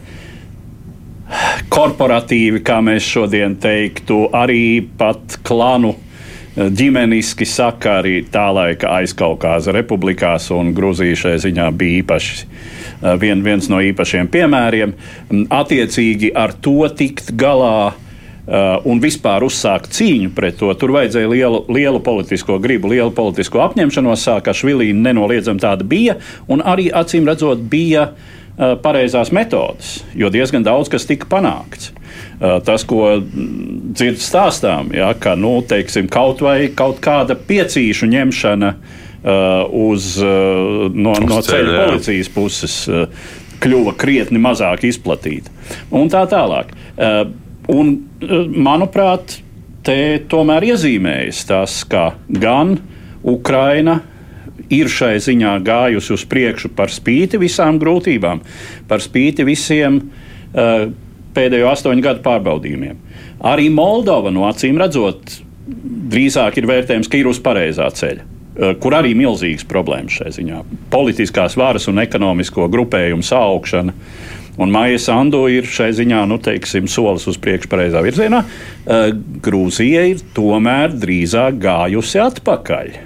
korporatīvi, 1.69 2.65
kā 2.65 2.81
mēs 2.81 3.05
šodien 3.05 3.59
teiktu, 3.61 4.23
arī 4.33 4.81
pat 4.97 5.37
klanu 5.45 5.93
eh, 5.93 6.03
ģimeniski 6.57 7.45
sakari 7.45 8.23
tā 8.33 8.47
laika 8.53 8.95
aizkaukāza 8.97 9.73
republikās, 9.75 10.49
un 10.55 10.73
Grūzija 10.77 11.19
šajā 11.21 11.41
ziņā 11.45 11.67
bija 11.77 12.01
īpaši. 12.01 12.47
eh, 13.03 13.15
Vien, 13.21 13.43
viens 13.45 13.69
no 13.69 13.77
īpašiem 13.77 14.27
piemēriem. 14.33 14.93
Mm, 15.29 15.47
Attiecīgi 15.53 16.31
ar 16.35 16.53
to 16.53 16.87
tikt 16.89 17.31
galā 17.37 17.93
uh, 17.93 18.81
un 18.85 18.99
vispār 18.99 19.43
uzsākt 19.43 19.91
cīņu 19.93 20.31
pret 20.33 20.57
to. 20.57 20.73
Tur 20.73 20.95
vajadzēja 20.95 21.29
lielu, 21.29 21.65
lielu 21.69 21.99
politisko 21.99 22.57
gribu, 22.59 22.89
lielu 22.89 23.11
politisko 23.11 23.61
apņemšanos. 23.67 24.25
Sākašvilī 24.25 24.93
nenoliedzami 24.93 25.59
tāda 25.59 25.83
bija, 25.83 26.17
un 26.47 26.63
arī 26.65 26.89
acīm 26.89 27.27
redzot, 27.27 27.61
bija 27.69 28.09
uh, 28.09 28.36
pareizās 28.57 29.29
metodes, 29.35 29.99
jo 30.17 30.31
diezgan 30.33 30.65
daudz 30.65 30.89
kas 30.89 31.05
tika 31.09 31.29
panākts. 31.29 31.91
Uh, 31.91 32.57
Tas, 32.65 32.83
ko 32.85 33.03
mm, 33.17 33.93
dzird 33.97 34.21
stāstām, 34.21 34.91
ja, 34.97 35.11
ka 35.17 35.35
nu, 35.37 35.59
teiksim, 35.65 36.09
kaut 36.09 36.41
vai 36.45 36.69
kaut 36.73 37.01
kāda 37.03 37.37
piecīšu 37.37 38.09
ņemšana 38.09 38.71
uh, 38.73 39.65
uz, 39.69 40.15
uh, 40.21 40.87
no, 40.93 41.13
Uz 41.17 41.27
no 41.29 41.41
ceļa, 41.45 41.73
jā. 41.73 41.83
policijas 41.85 42.31
puses 42.33 42.77
uh, 42.89 43.05
kļuva 43.61 43.93
krietni 43.97 44.41
mazāk 44.41 44.85
izplatīta. 44.89 45.53
Un 45.97 46.09
tā 46.13 46.25
tālāk. 46.29 46.73
Uh, 46.97 47.27
Un, 47.67 47.89
uh, 48.23 48.45
manuprāt, 48.47 49.41
te 49.83 50.23
tomēr 50.31 50.69
iezīmējas 50.69 51.41
tas, 51.49 51.81
ka 51.87 52.13
gan 52.31 52.77
Ukraina 53.27 53.99
ir 54.73 54.89
šai 54.91 55.17
ziņā 55.23 55.57
gājusi 55.65 56.13
uz 56.15 56.23
priekšu 56.29 56.71
par 56.75 56.91
spīti 56.93 57.39
visām 57.41 57.79
grūtībām, 57.81 58.41
par 58.89 59.03
spīti 59.03 59.45
visiem 59.47 59.99
uh, 60.01 60.87
pēdējo 61.37 61.71
astoņu 61.71 62.03
gadu 62.03 62.23
pārbaudījumiem. 62.25 63.03
Arī 63.47 63.69
Moldova, 63.73 64.31
no 64.33 64.47
acīm 64.49 64.79
redzot, 64.81 65.39
drīzāk 66.11 66.59
ir 66.59 66.69
vērtējums, 66.69 67.11
ka 67.11 67.19
ir 67.19 67.29
uz 67.31 67.41
pareizā 67.43 67.89
ceļa. 67.99 68.25
uh, 68.25 68.73
Kur 68.81 68.97
arī 68.97 69.13
ir 69.13 69.21
milzīgas 69.23 69.67
problēmas 69.69 70.19
šai 70.19 70.33
ziņā. 70.39 70.63
Politiskās 70.93 71.57
varas 71.59 71.87
un 71.91 72.03
ekonomisko 72.03 72.67
grupējumu 72.73 73.25
saaugšana. 73.25 73.95
Un 74.57 74.71
Maija 74.73 74.97
Sandu 74.97 75.43
ir 75.53 75.67
šai 75.69 75.91
ziņā, 75.93 76.23
nu, 76.25 76.39
teiksim, 76.41 76.87
solis 76.89 77.27
uz 77.29 77.37
priekšu 77.37 77.69
pareizā 77.69 78.01
virzienā. 78.01 78.41
Uh, 78.43 79.11
Grūzija 79.45 80.07
ir 80.11 80.23
tomēr 80.35 80.97
drīzāk 80.97 81.61
gājusi 81.61 82.25
atpakaļ. 82.25 82.97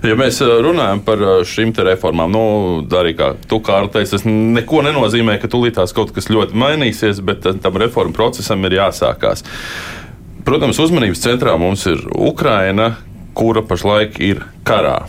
Ja 0.00 0.16
mēs 0.16 0.38
eh, 0.40 0.50
runājam 0.64 1.02
par 1.04 1.20
eh, 1.20 1.30
šīm 1.44 1.74
reformām, 1.84 2.32
nu, 2.32 2.42
arī 2.96 3.12
kā 3.18 3.34
tu 3.48 3.58
kārtais, 3.64 4.14
tas 4.14 4.24
neko 4.24 4.80
nenozīmē, 4.86 5.36
ka 5.40 5.50
tūlītās 5.52 5.92
kaut 5.96 6.14
kas 6.16 6.30
ļoti 6.32 6.56
mainīsies, 6.56 7.20
bet 7.24 7.44
eh, 7.44 7.58
tam 7.60 7.76
reformu 7.80 8.16
procesam 8.16 8.64
ir 8.64 8.78
jāsākās. 8.78 9.44
Protams, 10.46 10.80
uzmanības 10.80 11.20
centrā 11.20 11.58
mums 11.60 11.84
ir 11.90 12.00
Ukraina, 12.16 12.94
kura 13.36 13.60
pašlaik 13.60 14.16
ir 14.24 14.40
karā. 14.64 15.02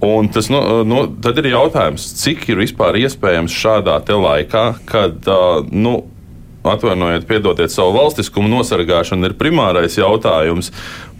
Un 0.00 0.30
tas, 0.32 0.48
nu, 0.48 0.62
nu, 0.88 1.02
ir 1.42 1.50
jautājums, 1.50 2.06
cik 2.22 2.46
ir 2.48 2.62
vispār 2.62 2.96
iespējams 3.02 3.52
šādā 3.52 3.98
laikā, 4.16 4.64
kad, 4.88 5.28
nu, 5.76 5.98
atvainojiet, 6.66 7.26
piedodiet 7.28 7.72
savu 7.72 7.94
valstiskumu 7.96 8.50
nosargāšanu, 8.52 9.30
ir 9.30 9.36
primārais 9.40 9.96
jautājums, 9.98 10.70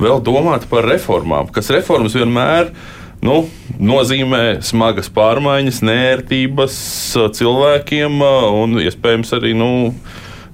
vēl 0.01 0.21
domāt 0.25 0.67
par 0.71 0.89
reformām, 0.89 1.49
kas 1.55 1.71
reformas 1.73 2.17
vienmēr 2.19 2.73
nu, 3.25 3.43
nozīmē 3.81 4.61
smagas 4.65 5.11
pārmaiņas, 5.13 5.83
nērtības 5.87 6.81
ā, 7.21 7.29
cilvēkiem 7.37 8.21
ā, 8.25 8.35
un 8.63 8.81
iespējams 8.85 9.33
arī 9.37 9.55
nu, 9.57 9.71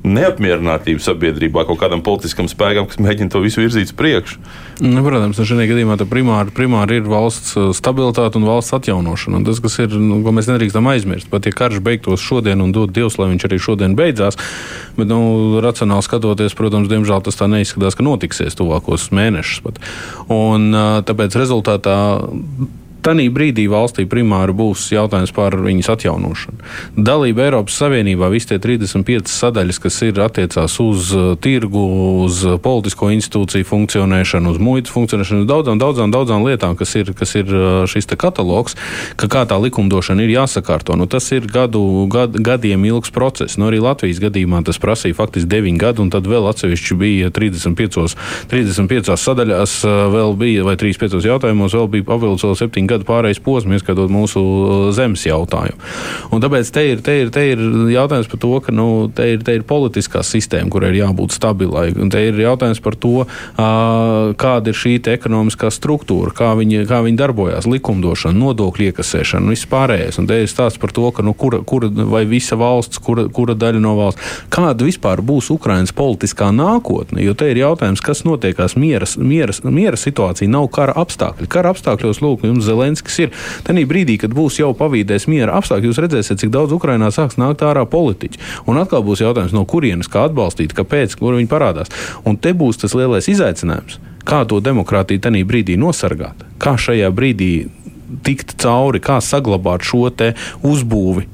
neapmierinātību 0.07 1.03
sabiedrībā 1.03 1.67
kaut 1.69 1.81
kādam 1.81 2.03
politiskam 2.07 2.49
spēkam, 2.51 2.87
kas 2.89 3.01
mēģina 3.03 3.33
to 3.33 3.43
visu 3.45 3.63
virzīt 3.63 3.91
uz 3.91 3.97
priekšu. 3.99 4.39
Nu, 4.85 5.03
protams, 5.05 5.41
šajā 5.41 5.67
gadījumā 5.71 5.97
primāri, 6.09 6.53
primāri 6.55 7.01
ir 7.01 7.11
valsts 7.11 7.57
uh, 7.57 7.71
stabilitāte 7.77 8.39
un 8.41 8.47
valsts 8.49 8.77
atjaunošana. 8.77 9.41
Un 9.41 9.49
tas, 9.49 9.61
kas 9.65 9.79
ir, 9.83 9.99
nu, 9.99 10.21
ko 10.25 10.35
mēs 10.37 10.51
nedrīkstam 10.51 10.89
aizmirst, 10.93 11.31
pat 11.33 11.49
ja 11.49 11.55
karš 11.57 11.83
beigtos 11.85 12.25
šodien 12.25 12.63
un 12.63 12.75
dod 12.77 12.95
Dievs, 12.97 13.19
lai 13.21 13.31
viņš 13.33 13.49
arī 13.49 13.61
šodien 13.63 13.99
beidzās, 13.99 14.39
bet, 14.97 15.11
nu, 15.11 15.61
racionāli 15.65 16.07
skatoties, 16.07 16.57
protams, 16.59 16.91
diemžēl 16.93 17.25
tas 17.27 17.41
tā 17.41 17.51
neizskatās, 17.51 17.99
ka 17.99 18.07
notiksies 18.07 18.59
tuvākos 18.59 19.11
mēnešus. 19.17 19.63
Pat. 19.67 19.81
Un 20.33 20.71
uh, 20.73 20.99
tāpēc 21.07 21.39
rezultātā 21.41 21.97
Tanī 23.07 23.29
brīdī 23.31 23.69
valstī 23.71 24.03
primāri 24.11 24.51
būs 24.57 24.89
jautājums 24.91 25.31
par 25.31 25.55
viņas 25.63 25.93
atjaunošanu. 25.93 26.57
Dalība 26.99 27.45
Eiropas 27.45 27.77
Savienībā, 27.79 28.27
visi 28.33 28.49
tie 28.51 28.59
35 28.59 29.31
sadaļas, 29.31 29.79
kas 29.85 29.99
ir 30.03 30.19
attiecās 30.25 30.75
uz 30.83 31.13
uh, 31.15 31.29
tirgu, 31.39 31.85
uz 32.25 32.41
uh, 32.43 32.57
politisko 32.59 33.13
institūciju 33.15 33.69
funkcionēšanu, 33.69 34.57
uz 34.57 34.59
muitas 34.59 34.91
funkcionēšanu, 34.97 35.45
uz 35.45 35.51
daudzām, 35.53 35.79
daudzām, 35.79 36.11
daudzām 36.11 36.47
lietām, 36.49 36.75
kas 36.75 36.97
ir, 36.99 37.13
kas 37.15 37.37
ir 37.39 37.53
uh, 37.53 37.85
šis 37.87 38.11
katalogs, 38.19 38.75
ka 39.15 39.31
kā 39.31 39.45
tā 39.47 39.61
likumdošana 39.63 40.27
ir 40.27 40.35
jāsakārto. 40.35 40.99
Nu, 40.99 41.07
tas 41.07 41.31
ir 41.31 41.47
gadu, 41.47 41.85
gad, 42.11 42.35
gadiem 42.43 42.89
ilgs 42.91 43.15
process. 43.15 43.55
Nu, 43.55 43.69
arī 43.71 43.79
Latvijas 43.85 44.19
gadījumā 44.25 44.65
tas 44.67 44.83
prasīja 44.83 45.15
faktiski 45.15 45.53
9 45.55 45.79
gadu, 45.79 46.03
un 46.03 46.11
tad 46.11 46.27
vēl 46.27 46.51
atsevišķi 46.51 46.99
bija 46.99 47.31
35, 47.31 48.19
35 48.51 49.15
sadaļās, 49.15 49.79
vēl 50.17 50.37
bija, 50.43 50.67
vai 50.67 50.75
35 50.81 51.23
jautājumos, 51.31 51.79
vēl 51.79 51.91
bija 51.95 52.11
papildus 52.11 52.47
vēl 52.47 52.59
7 52.67 52.87
gadu 52.91 52.96
pārējais 53.05 53.43
posms, 53.45 53.77
ieskatot 53.77 54.13
mūsu 54.13 54.41
uh, 54.41 54.89
zemes 54.97 55.27
jautājumu. 55.27 55.77
Un 56.33 56.45
tāpēc 56.45 56.71
te 56.73 56.87
ir, 56.93 57.03
te 57.05 57.19
ir, 57.23 57.33
te 57.35 57.45
ir 57.53 57.63
jautājums 57.93 58.31
par 58.33 58.43
to, 58.43 58.53
ka 58.65 58.75
nu, 58.75 58.87
te, 59.15 59.29
ir, 59.35 59.45
te 59.47 59.57
ir 59.59 59.67
politiskā 59.69 60.23
sistēma, 60.27 60.71
kurai 60.73 60.93
ir 60.95 61.01
jābūt 61.03 61.37
stabilai. 61.37 61.91
Un 62.01 62.13
te 62.13 62.23
ir 62.29 62.39
jautājums 62.41 62.81
par 62.85 62.97
to, 63.01 63.27
uh, 63.27 64.33
kāda 64.41 64.73
ir 64.73 64.79
šī 64.79 64.97
ekonomiskā 65.13 65.71
struktūra, 65.75 66.33
kā 66.37 66.53
viņi, 66.59 66.85
kā 66.89 67.03
viņi 67.05 67.21
darbojas, 67.21 67.69
likumdošana, 67.71 68.37
nodokļu 68.39 68.91
iekasēšana 68.91 69.47
un 69.47 69.55
viss 69.55 69.69
pārējais. 69.71 70.21
Un 70.21 70.29
te 70.31 70.41
ir 70.43 70.51
stāsts 70.51 70.81
par 70.83 70.93
to, 70.97 71.09
ka 71.15 71.25
nu, 71.27 71.35
kura, 71.37 71.61
kura 71.67 71.91
vai 71.91 72.25
visa 72.29 72.59
valsts, 72.59 73.01
kura, 73.03 73.27
kura 73.33 73.57
daļa 73.59 73.83
no 73.83 73.97
valsts, 73.99 74.43
kāda 74.53 74.87
vispār 74.87 75.23
būs 75.27 75.51
Ukrainas 75.55 75.95
politiskā 75.97 76.51
nākotne. 76.55 77.23
Jo 77.25 77.37
te 77.39 77.51
ir 77.53 77.61
jautājums, 77.63 78.03
kas 78.05 78.25
notiekās 78.27 78.77
miera, 78.81 79.09
miera, 79.19 79.55
miera 79.65 80.01
situācija, 80.01 80.51
nav 80.51 80.69
kara 80.75 80.97
apstākļi. 81.03 81.49
Kara 81.53 81.73
apstākļos, 81.75 82.23
lūk, 82.25 82.47
jums 82.47 82.69
Zelenskis 82.87 83.19
ir. 83.25 83.33
Tanī 83.67 83.85
brīdī, 83.89 84.17
kad 84.23 84.35
būs 84.35 84.61
jau 84.61 84.73
pavīdēs 84.77 85.27
miera 85.31 85.57
apstākļi, 85.59 85.91
jūs 85.91 86.03
redzēsiet, 86.05 86.41
cik 86.43 86.53
daudz 86.55 86.75
Ukrainā 86.77 87.11
sāks 87.15 87.39
nākt 87.41 87.65
ārā 87.67 87.87
politiķi. 87.91 88.41
Un 88.71 88.79
atkal 88.81 89.05
būs 89.07 89.25
jautājums, 89.25 89.55
no 89.57 89.65
kurienes, 89.69 90.11
kā 90.11 90.27
atbalstīt, 90.29 90.77
kāpēc, 90.77 91.19
kur 91.19 91.37
viņi 91.39 91.51
parādās. 91.51 91.91
Un 92.25 92.39
te 92.39 92.55
būs 92.55 92.83
tas 92.83 92.95
lielais 92.95 93.29
izaicinājums. 93.33 93.99
Kā 94.27 94.43
to 94.49 94.59
demokrātiju 94.63 95.23
tajā 95.23 95.47
brīdī 95.47 95.77
nosargāt? 95.79 96.47
Kā 96.63 96.75
šajā 96.79 97.11
brīdī 97.15 97.51
tikt 98.27 98.57
cauri, 98.63 99.01
kā 99.03 99.19
saglabāt 99.25 99.85
šo 99.87 100.07
uzbūvi, 100.07 101.25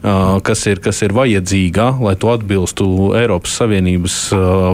kas 0.47 0.63
ir, 0.71 0.81
kas 0.83 1.03
ir 1.05 1.13
vajadzīga, 1.17 1.89
lai 2.03 2.15
to 2.21 2.31
atbilstu 2.33 2.87
Eiropas 3.19 3.57
Savienības 3.61 4.17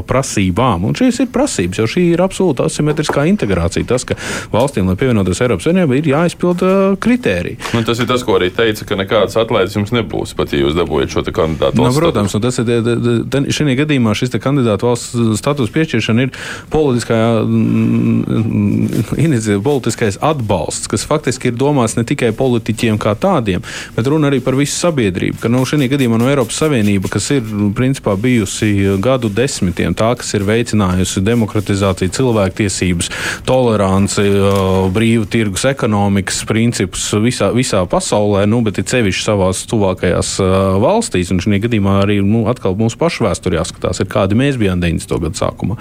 prasībām. 0.09 0.87
Un 0.89 0.97
šīs 0.99 1.23
ir 1.25 1.31
prasības, 1.35 1.81
jo 1.81 1.89
šī 1.91 2.05
ir 2.13 2.23
absolūta 2.23 2.69
asimetriskā 2.69 3.27
integrācija. 3.31 3.87
Tas, 3.89 4.07
ka 4.09 4.19
valstīm, 4.53 4.89
lai 4.89 4.99
pievienotos 5.01 5.43
Eiropas 5.45 5.67
Savienībai, 5.67 6.01
ir 6.01 6.11
jāizpilda 6.13 6.73
kritēriji. 7.03 7.59
Nu, 7.75 7.83
tas 7.87 8.03
ir 8.03 8.09
tas, 8.11 8.25
ko 8.27 8.39
arī 8.39 8.51
teica, 8.55 8.87
ka 8.89 8.99
nekādas 9.01 9.39
atlaides 9.41 9.77
jums 9.77 9.93
nebūs, 9.95 10.37
pat 10.39 10.55
ja 10.55 10.63
jūs 10.63 10.77
dabūjat 10.79 11.15
šo 11.15 11.25
kandidātu 11.27 11.83
valsts. 11.83 11.99
Nu, 11.99 12.03
protams, 12.03 12.37
un 12.39 12.45
tas 12.45 12.61
ir 12.63 13.57
šī 13.59 13.77
gadījumā 13.83 14.15
šis 14.19 14.37
kandidātu 14.43 14.89
valsts 14.89 15.39
status 15.41 15.73
piešķiršana 15.75 16.27
ir 16.27 16.35
politiskā 16.73 17.19
iniciatīva, 19.27 19.63
politiskais 19.65 20.21
atbalsts, 20.25 20.89
kas 20.91 21.07
faktiski 21.09 21.53
ir 21.53 21.59
domāts 21.59 21.88
ne 21.97 22.05
tikai 22.09 22.33
politiķiem 22.37 22.99
kā 23.01 23.15
tādiem, 23.19 23.65
bet 23.97 24.11
runa 24.11 24.29
arī 24.31 24.41
par 24.45 24.57
visu 24.59 24.77
sabiedrību. 24.77 25.39
Ka, 25.43 25.51
nu, 25.53 25.65
šī 25.69 25.89
gadījumā 25.89 26.19
no 26.21 26.29
Eiropas 26.31 26.61
Savienība, 26.61 27.11
kas 27.13 27.31
ir 27.35 27.47
principā 27.77 28.17
bijusi 28.21 28.99
gadu 29.03 29.31
desmitiem 29.33 29.97
tā, 29.99 30.11
kas 30.19 30.35
ir 30.37 30.47
veicinājusi 30.49 31.23
demokratizāciju, 31.27 32.15
cilvēktiesības, 32.19 33.11
toleranci, 33.49 34.27
brīvu 34.95 35.29
tirgus 35.31 35.67
ekonomikas 35.71 36.43
principus 36.49 37.09
visā, 37.23 37.51
visā 37.57 37.85
pasaulē, 37.89 38.45
nu, 38.51 38.63
bet 38.67 38.81
ir 38.83 38.89
sevišķi 38.91 39.25
savās 39.25 39.65
tuvākajās 39.71 40.35
valstīs. 40.83 41.33
Un 41.35 41.43
šī 41.45 41.63
gadījumā 41.67 42.01
arī 42.03 42.21
nu, 42.25 42.47
atkal 42.51 42.77
mūsu 42.79 43.01
pašu 43.01 43.29
vēsturē 43.29 43.63
jāskatās, 43.63 44.03
kādi 44.11 44.39
mēs 44.39 44.61
bijām 44.61 44.83
90. 44.85 45.23
gadu 45.29 45.39
sākumā 45.39 45.79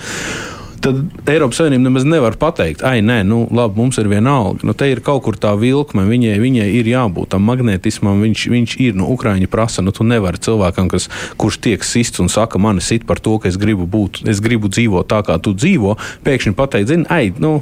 tad 0.82 1.00
Eiropas 1.30 1.60
Savienība 1.60 1.88
nemaz 1.88 2.06
nevar 2.08 2.38
pateikt, 2.40 2.84
ah, 2.86 2.96
nē, 3.02 3.22
nu, 3.28 3.44
labi, 3.54 3.80
mums 3.80 3.98
ir 4.02 4.10
viena 4.12 4.38
alga. 4.42 4.66
Nu, 4.68 4.76
te 4.78 4.90
ir 4.92 5.02
kaut 5.06 5.24
kur 5.26 5.38
tā 5.40 5.54
vilkme, 5.60 6.06
viņai, 6.08 6.36
viņai 6.42 6.68
ir 6.80 6.90
jābūt 6.92 7.34
tam 7.34 7.46
magnetismam, 7.48 8.22
viņš, 8.26 8.46
viņš 8.54 8.76
ir. 8.84 8.98
Nu, 8.98 9.10
Ukraiņi 9.14 9.50
prasa, 9.52 9.84
nu, 9.86 9.94
tu 9.96 10.06
nevari 10.08 10.42
cilvēkam, 10.42 10.90
kas, 10.92 11.10
kurš 11.40 11.60
tiek 11.66 11.86
sists 11.86 12.22
un 12.24 12.32
saka, 12.32 12.62
man 12.62 12.82
ir 12.82 12.86
sit 12.86 13.08
par 13.10 13.22
to, 13.24 13.38
ka 13.42 13.50
es 13.52 13.60
gribu 13.62 13.88
būt, 13.90 14.24
es 14.30 14.42
gribu 14.44 14.72
dzīvot 14.72 15.10
tā, 15.10 15.22
kā 15.28 15.38
tu 15.44 15.54
dzīvo, 15.58 15.96
pēkšņi 16.26 16.56
pateikt, 16.58 16.92
zini, 16.92 17.08
ai, 17.14 17.32
nu, 17.42 17.60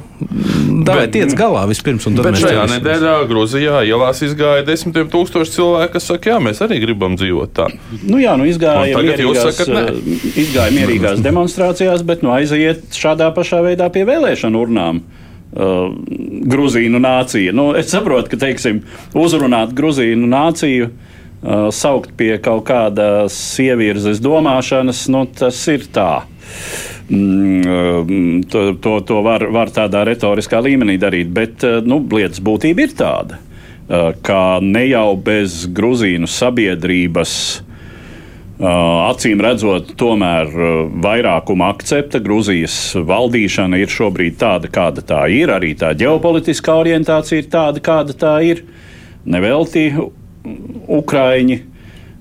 davai 0.86 1.08
tiec 1.12 1.34
galā 1.36 1.66
vispirms. 1.70 2.08
Bet 2.20 2.40
šajā 2.40 2.66
nedēļā 2.76 3.14
Grūzijā 3.30 3.82
ielās 3.88 4.22
izgāja 4.26 4.64
desmitiem 4.66 5.10
tūkstoši 5.12 5.56
cilvēku, 5.56 5.96
kas 5.96 6.08
saka, 6.10 6.32
jā, 6.34 6.38
mēs 6.42 6.62
arī 6.64 6.80
gribam 6.82 7.16
dzīvot 7.18 7.54
tā. 7.56 7.68
Nu, 8.04 8.20
jā, 8.22 8.36
nu, 8.38 8.46
izgāja 8.48 9.00
mierīgās, 9.00 9.58
sakat, 9.60 9.92
izgāja 10.36 10.74
mierīgās 10.74 11.22
demonstrācijās, 11.26 12.04
bet 12.06 12.24
nu, 12.26 12.32
aiziet 12.36 12.84
šādā 13.06 13.30
pašā 13.36 13.62
veidā 13.64 13.88
pie 13.94 14.04
vēlēšanu 14.08 14.66
urnām. 14.66 15.00
Uh, 15.56 15.92
Gruzīnu 16.50 16.98
nācija. 17.00 17.52
Nu, 17.54 17.70
es 17.78 17.88
saprotu, 17.94 18.32
ka 18.32 18.40
teiksim, 18.42 18.82
uzrunāt 19.16 19.72
Gruzīnu 19.78 20.26
nāciju, 20.28 20.90
uh, 20.90 21.68
saukt 21.72 22.12
pie 22.18 22.34
kaut 22.42 22.66
kādas 22.68 23.36
ievirzes 23.62 24.20
domāšanas, 24.24 25.06
nu, 25.14 25.22
tas 25.38 25.60
ir 25.72 25.86
tā. 25.94 26.26
Mm, 27.08 27.62
uh, 27.62 28.12
to, 28.50 28.66
to, 28.82 28.98
to 29.06 29.22
var, 29.24 29.46
var 29.54 29.70
tādā 29.72 30.02
retoriskā 30.08 30.60
līmenī 30.66 30.98
darīt, 31.00 31.30
bet 31.32 31.64
uh, 31.64 31.78
nu, 31.86 32.02
lietas 32.10 32.42
būtība 32.44 32.84
ir 32.84 32.96
tāda, 32.98 33.38
uh, 33.38 34.10
ka 34.26 34.58
ne 34.60 34.88
jau 34.90 35.12
bez 35.30 35.62
Gruzīnu 35.72 36.28
sabiedrības 36.28 37.38
acīm 38.56 39.40
redzot, 39.44 39.92
tomēr 40.00 40.48
vairākuma 41.04 41.68
akcepta 41.74 42.22
Grūzijas 42.24 42.96
valdīšana 43.04 43.76
ir 43.82 43.92
šobrīd 43.92 44.38
tāda, 44.40 44.70
kāda 44.72 45.04
tā 45.04 45.26
ir. 45.28 45.52
Arī 45.52 45.74
tā 45.76 45.92
ģeopolitiskā 45.92 46.78
orientācija 46.80 47.42
ir 47.42 47.50
tāda, 47.52 47.82
kāda 47.84 48.16
tā 48.16 48.38
ir. 48.46 48.64
Nevelti 49.26 49.90
Ukraiņi, 50.88 51.58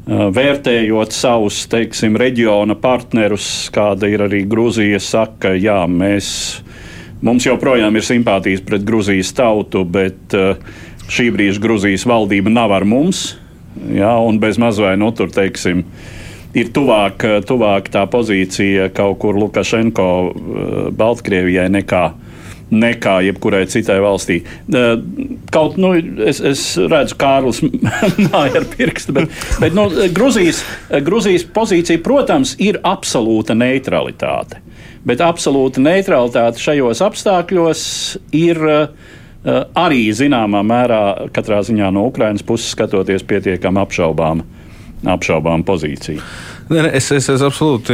vērtējot 0.05 1.15
savus, 1.15 1.61
teiksim, 1.71 2.17
reģiona 2.19 2.75
partnerus, 2.75 3.69
kāda 3.73 4.09
ir 4.11 4.25
arī 4.25 4.43
Grūzija, 4.49 4.99
saka, 4.99 5.53
jā, 5.55 5.85
mēs, 5.87 6.27
mums 7.23 7.47
joprojām 7.47 7.95
ir 7.95 8.05
simpātijas 8.05 8.65
pret 8.65 8.83
Grūzijas 8.85 9.31
tautu, 9.37 9.85
bet 9.85 10.35
šī 11.07 11.29
brīža 11.31 11.63
Grūzijas 11.63 12.05
valdība 12.09 12.51
nav 12.51 12.75
ar 12.75 12.85
mums. 12.89 13.37
Jā, 13.75 14.13
un 14.23 14.37
bez 14.39 14.59
mazvai, 14.59 14.93
nu, 14.97 15.09
tur, 15.11 15.27
teiksim, 15.35 15.81
uh, 15.83 16.14
ir 16.55 16.71
tuvāk, 16.75 17.25
tuvāk 17.47 17.89
tā 17.93 18.05
pozīcija 18.11 18.89
kaut 18.95 19.19
kur 19.23 19.37
Lukašenko 19.39 20.07
eh, 20.25 20.77
Baltkrievijai 20.95 21.69
nekā 21.79 22.05
nekā 22.65 23.19
jebkurai 23.27 23.67
citai 23.69 23.99
valstī. 24.01 24.39
Eh, 24.41 24.85
kaut 25.53 25.75
nu, 25.77 25.91
es, 26.25 26.39
es 26.41 26.63
redzu, 26.81 27.13
Kārlis 27.21 27.61
māja 28.25 28.61
ar 28.61 28.65
pirkstu, 28.71 29.13
bet, 29.15 29.35
bet 29.61 29.75
nu, 29.77 29.85
Gruzijas, 30.15 30.63
Gruzijas 31.05 31.45
pozīcija, 31.55 32.01
protams, 32.03 32.55
ir 32.63 32.81
absolūta 32.81 33.53
neutralitāte. 33.57 34.63
Bet 35.05 35.21
absolūta 35.21 35.83
neutralitāte 35.85 36.63
šajos 36.63 37.03
apstākļos 37.05 37.85
ir 38.33 38.57
arī 39.45 40.07
zināmā 40.17 40.63
mērā, 40.65 41.01
katrā 41.29 41.59
ziņā 41.61 41.91
no 41.93 42.07
Ukrainas 42.09 42.41
puses 42.41 42.73
skatoties, 42.73 43.21
pietiekami 43.29 43.83
apšaubāma 43.83 44.64
apšaubām 45.05 45.65
pozīciju. 45.67 46.21
Ne, 46.69 46.81
ne, 46.81 46.89
es, 46.97 47.11
es, 47.13 47.27
es 47.29 47.43
absolūti 47.45 47.93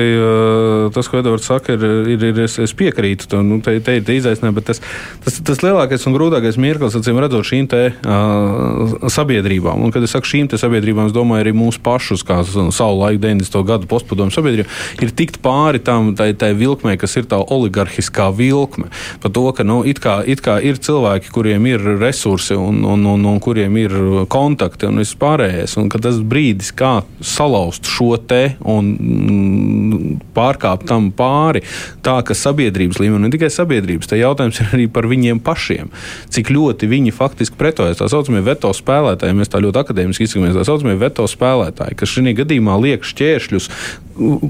tas, 0.95 1.10
ko 1.12 1.19
Edvards 1.19 1.47
saka, 1.49 1.75
ir, 1.75 1.81
ir, 2.13 2.21
ir 2.29 2.38
es, 2.45 2.55
es 2.62 2.71
piekrītu. 2.77 3.27
Tam, 3.31 3.47
nu, 3.49 3.57
te, 3.63 3.73
te 3.84 3.97
ir 3.99 4.12
izaicinājumi, 4.15 4.55
bet 4.60 4.69
tas, 4.69 4.79
tas, 5.25 5.39
tas 5.47 5.63
lielākais 5.65 6.07
un 6.07 6.15
grūtākais 6.15 6.60
mirklis, 6.62 6.95
acīm 6.95 7.19
redzot, 7.19 7.43
šīm 7.47 7.67
te, 7.71 7.81
uh, 7.91 9.10
sabiedrībām. 9.12 9.84
Un, 9.84 9.91
kad 9.91 10.05
es 10.07 10.15
saku 10.15 10.29
šīm 10.31 10.47
sabiedrībām, 10.55 11.10
es 11.10 11.15
domāju 11.15 11.45
arī 11.45 11.53
mūsu 11.57 11.81
pašus, 11.84 12.23
kā 12.27 12.39
savu 12.47 13.01
laiku 13.01 13.19
90. 13.25 13.60
gadu 13.67 13.89
postpadomu 13.91 14.31
sabiedrību, 14.31 14.69
ir 15.03 15.13
tikt 15.19 15.41
pāri 15.43 15.84
tam 15.84 16.13
tai, 16.15 16.31
tai 16.39 16.53
vilkmei, 16.55 16.95
kas 17.01 17.17
ir 17.19 17.27
tā 17.31 17.41
oligarhiskā 17.43 18.29
vilkme. 18.38 18.88
Par 19.23 19.36
to, 19.36 19.45
ka 19.57 19.67
nu, 19.67 19.81
it 19.88 19.99
kā, 20.03 20.21
it 20.23 20.43
kā 20.45 20.62
ir 20.63 20.79
cilvēki, 20.79 21.34
kuriem 21.36 21.67
ir 21.73 21.84
resursi 21.99 22.55
un, 22.55 22.86
un, 22.88 23.03
un, 23.17 23.27
un 23.34 23.43
kuriem 23.43 23.75
ir 23.84 23.97
kontakti 24.31 24.88
un 24.88 25.03
viss 25.03 25.19
pārējais. 25.19 25.75
Un 25.81 25.91
tas 25.91 26.23
brīdis, 26.23 26.71
kā 26.77 27.01
salauzt 27.19 27.89
šo 27.91 28.15
te 28.15 28.55
un 28.67 28.91
mm, 28.95 30.13
pārkāpt 30.36 30.88
tam 30.89 31.10
pāri. 31.15 31.63
Tā 32.06 32.19
ka 32.26 32.38
sabiedrības 32.38 33.02
līmenī, 33.02 33.28
ne 33.28 33.34
tikai 33.34 33.52
sabiedrības, 33.54 34.10
tā 34.12 34.19
jautājums 34.19 34.62
ir 34.62 34.76
arī 34.76 34.88
par 34.91 35.08
viņiem 35.12 35.41
pašiem. 35.43 35.91
Cik 36.32 36.54
ļoti 36.54 36.89
viņi 36.91 37.15
faktiski 37.15 37.60
pretojas 37.60 38.02
tā 38.02 38.10
saucamie 38.12 38.43
veto 38.45 38.71
spēlētāji, 38.76 39.38
mēs 39.38 39.52
tā 39.52 39.62
ļoti 39.63 39.84
akadēmiski 39.84 40.28
izsakamies, 40.28 40.58
tā 40.58 40.67
saucamie 40.67 40.97
veto 41.02 41.28
spēlētāji, 41.30 42.00
kas 42.00 42.15
šajā 42.15 42.38
gadījumā 42.41 42.78
liek 42.82 43.06
šķēršļus 43.08 43.69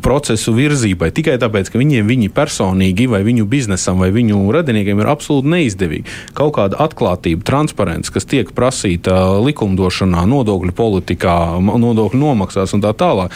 procesu 0.02 0.54
virzībai 0.56 1.12
tikai 1.16 1.38
tāpēc, 1.42 1.70
ka 1.72 1.80
viņiem 1.80 2.08
viņi 2.10 2.30
personīgi, 2.34 3.08
vai 3.12 3.22
viņu 3.26 3.46
biznesam, 3.50 4.02
vai 4.02 4.10
viņu 4.14 4.40
radiniekiem 4.54 5.02
ir 5.02 5.12
absolūti 5.12 5.52
neizdevīgi. 5.52 6.16
Kaut 6.38 6.56
kāda 6.58 6.80
atklātība, 6.84 7.46
transparents, 7.48 8.12
kas 8.14 8.28
tiek 8.30 8.52
prasīta 8.58 9.18
likumdošanā, 9.44 10.26
nodokļu 10.30 10.76
politikā, 10.78 11.36
nodokļu 11.62 12.22
nomaksās 12.22 12.76
un 12.76 12.84
tā 12.84 12.94
tālāk. 12.98 13.36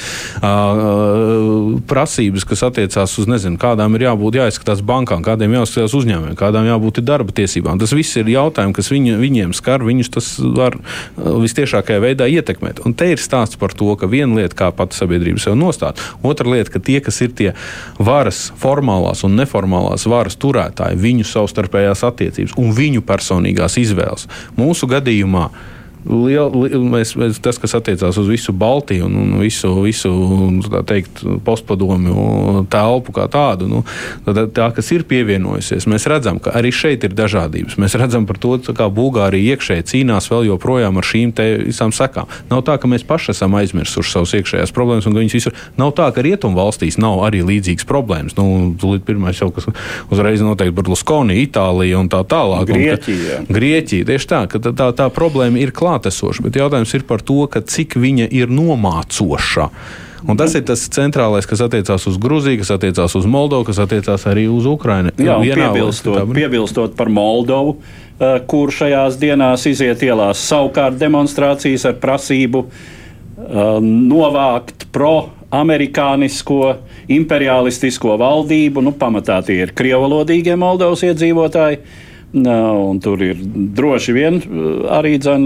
Prasības, 1.90 2.46
kas 2.48 2.66
attiecās 2.68 3.16
uz 3.22 3.30
nezinu, 3.30 3.60
kādām 3.62 3.98
ir 3.98 4.08
jābūt 4.08 4.40
jāizskatās 4.40 4.84
bankām, 4.86 5.24
kādiem 5.26 5.56
jāuzskatās 5.58 5.96
uzņēmumiem, 6.00 6.38
kādām 6.40 6.68
jābūt 6.70 7.04
darba 7.06 7.36
tiesībām. 7.36 7.80
Tas 7.82 7.94
viss 7.96 8.18
ir 8.20 8.30
jautājumi, 8.34 8.76
kas 8.76 8.92
viņu, 8.94 9.18
viņiem 9.22 9.54
skar, 9.58 9.86
viņus 9.86 10.12
tas 10.18 10.32
var 10.40 10.78
vistiešākajā 11.18 12.04
veidā 12.04 12.30
ietekmēt. 12.32 12.82
Un 12.88 12.98
te 12.98 13.12
ir 13.14 13.22
stāsts 13.22 13.60
par 13.62 13.76
to, 13.78 13.92
ka 14.00 14.10
viena 14.10 14.42
lieta, 14.42 14.58
kā 14.66 14.72
pati 14.76 14.98
sabiedrība 14.98 15.44
sev 15.44 15.58
nostāda, 15.60 16.02
Otra 16.26 16.50
lieta, 16.50 16.72
ka 16.74 16.80
tie, 16.80 17.00
kas 17.04 17.20
ir 17.22 17.34
tie 17.38 17.52
varas, 18.02 18.50
formālās 18.62 19.24
un 19.28 19.38
neformālās 19.38 20.08
varas 20.10 20.38
turētāji, 20.42 21.00
viņu 21.02 21.28
savstarpējās 21.30 22.06
attiecības 22.08 22.56
un 22.62 22.74
viņu 22.76 23.06
personīgās 23.06 23.78
izvēles. 23.82 24.28
Mūsu 24.58 24.90
gadījumā 24.90 25.50
liel, 26.06 26.52
liel, 26.54 26.84
mēs, 26.90 27.14
mēs, 27.20 27.40
tas, 27.44 27.58
kas 27.62 27.76
attiecās 27.78 28.18
uz 28.22 28.30
visu 28.30 28.54
Baltiju 28.56 29.08
un, 29.08 29.16
un 29.22 29.34
visu, 29.42 29.72
visu 29.84 30.12
teikt, 30.88 31.24
postpadomju 31.46 32.66
telpu 32.72 33.16
kā 33.16 33.28
tādu, 33.32 33.68
nu, 33.72 33.82
tā, 34.26 34.46
tā, 34.54 34.70
kas 34.76 34.92
ir 34.96 35.06
pievienojusies, 35.10 35.88
mēs 35.90 36.08
redzam, 36.12 36.40
ka 36.44 36.54
arī 36.58 36.72
šeit 36.76 37.06
ir 37.08 37.16
dažādības. 37.18 37.80
Mēs 37.82 37.98
redzam 38.00 38.28
par 38.30 38.40
to, 38.42 38.58
kā 38.76 38.88
Bulgārija 38.94 39.56
iekšēji 39.56 39.88
cīnās 39.92 40.30
vēl 40.32 40.50
joprojām 40.52 41.02
ar 41.02 41.10
šīm 41.10 41.34
visām 41.66 41.94
sekām. 41.96 42.30
Nav 42.52 42.64
tā, 42.68 42.78
ka 42.82 42.90
mēs 42.92 43.06
paši 43.08 43.34
esam 43.34 43.58
aizmirsuši 43.60 44.16
savas 44.16 44.36
iekšējās 44.40 44.74
problēmas, 44.76 45.10
un 45.10 45.18
viņas 45.18 45.38
visur 45.38 45.58
nav 45.80 45.94
tā, 45.98 46.10
ka 46.14 46.24
rietumu 46.26 46.60
valstīs 46.60 47.00
nav 47.02 47.24
arī 47.26 47.42
līdzīgas 47.46 47.88
problēmas. 47.90 48.38
Nu, 48.38 48.76
pirmais 49.06 49.42
jau, 49.42 49.50
kas 49.56 49.68
uzreiz 50.14 50.44
noteikti 50.46 50.76
Berlusconi, 50.76 51.40
Itālija 51.44 52.00
un 52.00 52.12
tā 52.12 52.22
tālāk. 52.30 52.70
Grieķija. 52.70 53.42
Un, 53.42 53.50
ka, 53.50 53.58
Grieķija, 53.58 54.08
tieši 54.12 54.30
tā, 54.32 54.42
ka 54.52 54.62
tā, 54.62 54.74
tā, 54.78 54.92
tā 54.96 55.10
problēma 55.14 55.62
ir 55.62 55.74
klāta 55.76 55.95
klātesoša, 55.96 56.44
bet 56.44 56.60
jautājums 56.60 56.94
ir 56.94 57.06
par 57.08 57.24
to, 57.24 57.46
cik 57.48 57.96
viņa 57.96 58.30
ir 58.32 58.52
nomācoša. 58.52 59.70
Un 60.26 60.38
tas 60.38 60.56
ir 60.58 60.64
tas 60.66 60.82
centrālais, 60.90 61.46
kas 61.46 61.62
attiecās 61.62 62.08
uz 62.10 62.18
Grūziju, 62.18 62.58
kas 62.64 62.72
attiecās 62.74 63.14
uz 63.16 63.28
Moldovu, 63.30 63.68
kas 63.68 63.78
attiecās 63.84 64.26
arī 64.26 64.48
uz 64.50 64.66
Ukrajinu. 64.66 65.14
Jā, 65.22 65.38
piebilstot, 65.38 66.34
piebilstot 66.34 66.96
par 66.98 67.12
Moldovu, 67.14 67.78
eh, 68.20 68.40
kur 68.48 68.74
šajās 68.74 69.20
dienās 69.22 69.68
iziet 69.70 70.02
ielās 70.02 70.42
savukārt 70.42 70.98
demonstrācijas 70.98 71.86
ar 71.86 72.00
prasību 72.02 72.66
eh, 72.66 73.78
novākt 73.86 74.88
pro-amerikānisko, 74.92 76.74
imperialistisko 77.08 78.18
valdību. 78.18 78.82
Nu, 78.82 78.96
pamatā 78.98 79.44
tie 79.46 79.62
ir 79.68 79.76
krievalodīgie 79.78 80.58
Moldovas 80.58 81.06
iedzīvotāji 81.06 81.84
Un 82.36 82.98
tur 83.00 83.22
ir 83.24 83.40
droši 83.78 84.14
vien 84.16 84.42
arī 84.92 85.14
dzen, 85.24 85.46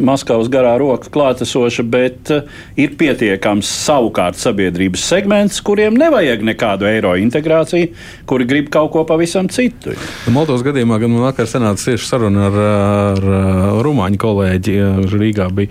Maskavas 0.00 0.48
garā 0.48 0.72
roka 0.80 1.10
klātesoša, 1.12 1.84
bet 1.92 2.32
ir 2.80 2.94
pietiekams 2.96 3.68
savukārt 3.68 4.40
sabiedrības 4.40 5.04
segments, 5.04 5.60
kuriem 5.64 5.98
nevajag 6.00 6.46
nekādu 6.48 6.88
eiro 6.88 7.12
integrāciju, 7.20 7.92
kuri 8.30 8.48
grib 8.48 8.70
kaut 8.72 8.94
ko 8.94 9.04
pavisam 9.08 9.50
citu. 9.52 9.92
Moldovas 10.32 10.64
gadījumā 10.64 11.02
gan 11.02 11.12
man 11.12 11.26
vakar 11.28 11.50
sanāca 11.50 11.90
tieši 11.90 12.08
saruna 12.08 12.48
ar, 12.48 12.60
ar 13.12 13.84
rumāņu 13.84 14.24
kolēģi 14.24 14.78
Rīgā. 15.12 15.50
Bija. 15.52 15.68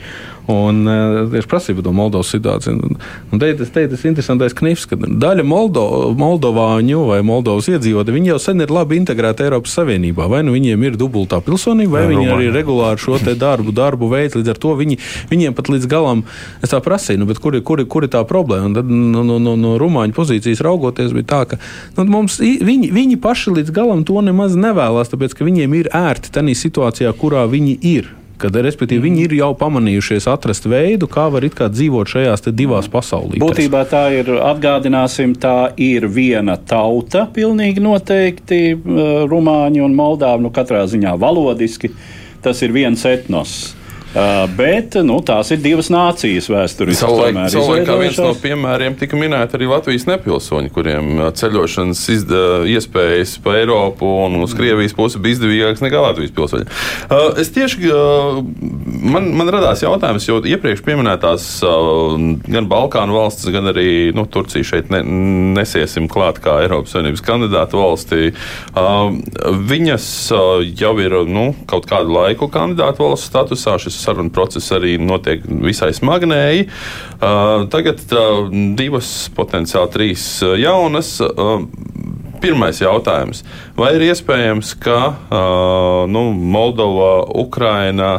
Un 0.50 0.82
tieši 1.30 1.46
uh, 1.46 1.50
prasīja 1.52 1.78
par 1.78 1.86
to 1.86 1.92
Moldovas 1.94 2.32
situāciju. 2.34 2.96
Un 3.30 3.42
te 3.42 3.52
ir 3.52 3.58
tas 3.60 4.06
interesantais 4.10 4.56
knifs, 4.58 4.88
ka 4.90 4.98
daļa 4.98 5.46
Moldo, 5.46 5.84
Moldovāņu 6.18 7.04
vai 7.12 7.20
Moldovas 7.26 7.70
iedzīvotāji, 7.70 8.16
viņi 8.16 8.32
jau 8.32 8.40
sen 8.42 8.66
ir 8.66 8.74
labi 8.74 8.98
integrēti 8.98 9.46
Eiropas 9.46 9.76
Savienībā. 9.78 10.26
Vai 10.32 10.42
nu 10.48 10.56
viņiem 10.56 10.88
ir 10.88 10.98
dubultā 10.98 11.38
pilsonība, 11.46 12.00
vai 12.00 12.04
Jā, 12.08 12.10
viņi 12.14 12.26
Rumāņa. 12.26 12.38
arī 12.40 12.50
regulāri 12.56 13.04
šo 13.04 13.20
darbu, 13.30 13.76
darbu 13.76 14.10
veids. 14.10 14.40
Līdz 14.40 14.56
ar 14.56 14.62
to 14.66 14.74
viņi, 14.80 14.98
viņiem 15.30 15.58
pat 15.58 15.70
līdz 15.70 15.90
galam, 15.92 16.26
es 16.66 16.74
tā 16.74 16.82
prasīju, 16.82 17.22
nu, 17.22 17.30
kur, 17.38 17.60
kur, 17.62 17.86
kur 17.86 18.08
ir 18.08 18.14
tā 18.14 18.26
problēma. 18.26 18.72
Un 18.72 18.78
tad 18.80 18.90
no, 18.90 19.22
no, 19.28 19.38
no, 19.38 19.56
no 19.60 19.78
Rumāņu 19.82 20.18
pozīcijas 20.18 20.64
raugoties, 20.66 21.14
bija 21.14 21.30
tā, 21.30 21.44
ka 21.54 21.62
nu, 22.00 22.10
mums, 22.10 22.40
viņi, 22.42 22.90
viņi 22.96 23.22
paši 23.22 23.60
līdz 23.60 23.76
galam 23.76 24.02
to 24.08 24.18
nemaz 24.26 24.58
nevēlas, 24.58 25.14
tāpēc 25.14 25.38
ka 25.38 25.46
viņiem 25.46 25.78
ir 25.84 25.94
ērti 25.94 26.34
tajā 26.34 26.58
situācijā, 26.58 27.14
kurā 27.20 27.46
viņi 27.52 27.78
ir. 27.86 28.16
Kad, 28.40 28.56
respektīvi, 28.64 29.04
viņi 29.10 29.26
ir 29.28 29.34
jau 29.42 29.50
pamanījušies 29.60 30.30
atrast 30.32 30.68
veidu, 30.70 31.10
kā 31.12 31.26
var 31.34 31.44
dzīvot 31.44 32.08
šajās 32.08 32.46
divās 32.56 32.88
pasaulēs. 32.92 33.42
Būtībā 33.44 33.84
tā 33.92 34.06
ir, 34.16 34.32
atgādināsim, 34.40 35.36
tā 35.36 35.74
ir 35.76 36.08
viena 36.08 36.56
tauta, 36.56 37.26
pilnīgi 37.36 37.84
noteikti, 37.84 38.62
Rumāņi 39.30 39.84
un 39.84 39.98
Moldāvi, 39.98 40.46
nu 40.48 40.54
katrā 40.56 40.86
ziņā 40.88 41.18
valodiski. 41.20 41.92
Tas 42.40 42.62
ir 42.64 42.72
viens 42.72 43.04
etnos. 43.04 43.76
Uh, 44.10 44.48
bet 44.58 44.96
nu, 45.06 45.20
tās 45.22 45.52
ir 45.54 45.60
divas 45.62 45.92
nācijas 45.94 46.48
vēsturiski. 46.50 46.98
Savulaik, 46.98 47.84
kā 47.86 47.98
viens 48.00 48.18
no 48.18 48.32
piemēriem 48.42 48.96
tika 48.98 49.18
minēta 49.20 49.54
arī 49.54 49.68
Latvijas 49.70 50.08
nepilsoņi, 50.10 50.72
kuriem 50.74 51.12
uh, 51.20 51.28
ceļošanas 51.38 52.02
izda, 52.16 52.40
iespējas 52.74 53.36
pa 53.46 53.60
Eiropu 53.60 54.10
un 54.26 54.40
uz 54.42 54.56
Krievijas 54.58 54.96
pusi 54.98 55.22
bija 55.22 55.38
izdevīgākas 55.38 55.84
nekā 55.86 56.02
Latvijas 56.02 56.34
pilsoņi. 56.34 56.66
Uh, 57.06 57.38
es 57.44 57.54
tieši, 57.54 57.92
uh, 57.92 58.40
man, 59.14 59.30
man 59.38 59.54
radās 59.54 59.86
jautājums, 59.86 60.26
jo 60.26 60.40
iepriekš 60.42 60.82
pieminētās 60.90 61.46
uh, 61.70 62.18
gan 62.50 62.72
Balkānu 62.72 63.14
valstis, 63.14 63.54
gan 63.54 63.70
arī 63.70 64.10
nu, 64.18 64.26
Turcija 64.26 64.66
šeit 64.72 64.90
ne, 64.90 65.04
nesiesim 65.60 66.10
klāt 66.10 66.42
kā 66.42 66.58
Eiropas 66.64 66.98
Savienības 66.98 67.26
kandidātu 67.30 67.84
valstī. 67.84 68.34
Uh, 68.74 69.14
viņas 69.70 70.10
jau 70.82 70.98
ir 70.98 71.20
nu, 71.30 71.52
kaut 71.70 71.86
kādu 71.94 72.18
laiku 72.18 72.50
kandidātu 72.50 73.06
valsts 73.06 73.30
statusā. 73.30 73.78
Šis 73.78 73.99
sarunu 74.00 74.34
process 74.34 74.72
arī 74.76 74.98
notiek 75.02 75.44
visai 75.46 75.92
smagnēji. 75.98 76.68
Uh, 77.20 77.68
tagad 77.74 78.02
uh, 78.16 78.48
divas, 78.80 79.12
potenciāli 79.36 79.94
trīs 79.96 80.26
uh, 80.46 80.56
jaunas. 80.60 81.18
Pirmais 82.40 82.78
jautājums. 82.80 83.42
Vai 83.76 83.90
ir 83.98 84.06
iespējams, 84.06 84.70
ka 84.80 85.00
nu, 86.08 86.22
Moldova, 86.32 87.26
Ukraina 87.36 88.14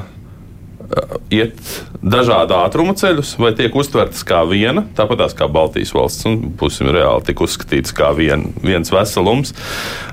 iet 1.33 1.57
dažādu 2.03 2.57
ātrumu 2.59 2.95
ceļus, 2.99 3.35
vai 3.41 3.53
tiek 3.57 3.75
uztvertas 3.77 4.25
kā 4.27 4.43
viena, 4.49 4.85
tāpat 4.97 5.37
kā 5.39 5.49
Baltijas 5.53 5.93
valsts, 5.95 6.27
un 6.29 6.51
būsim 6.61 6.91
reāli 6.93 7.29
tik 7.29 7.43
uzskatīts 7.45 7.95
kā 7.97 8.11
vien, 8.17 8.49
viens 8.65 8.91
veselums. 8.93 9.55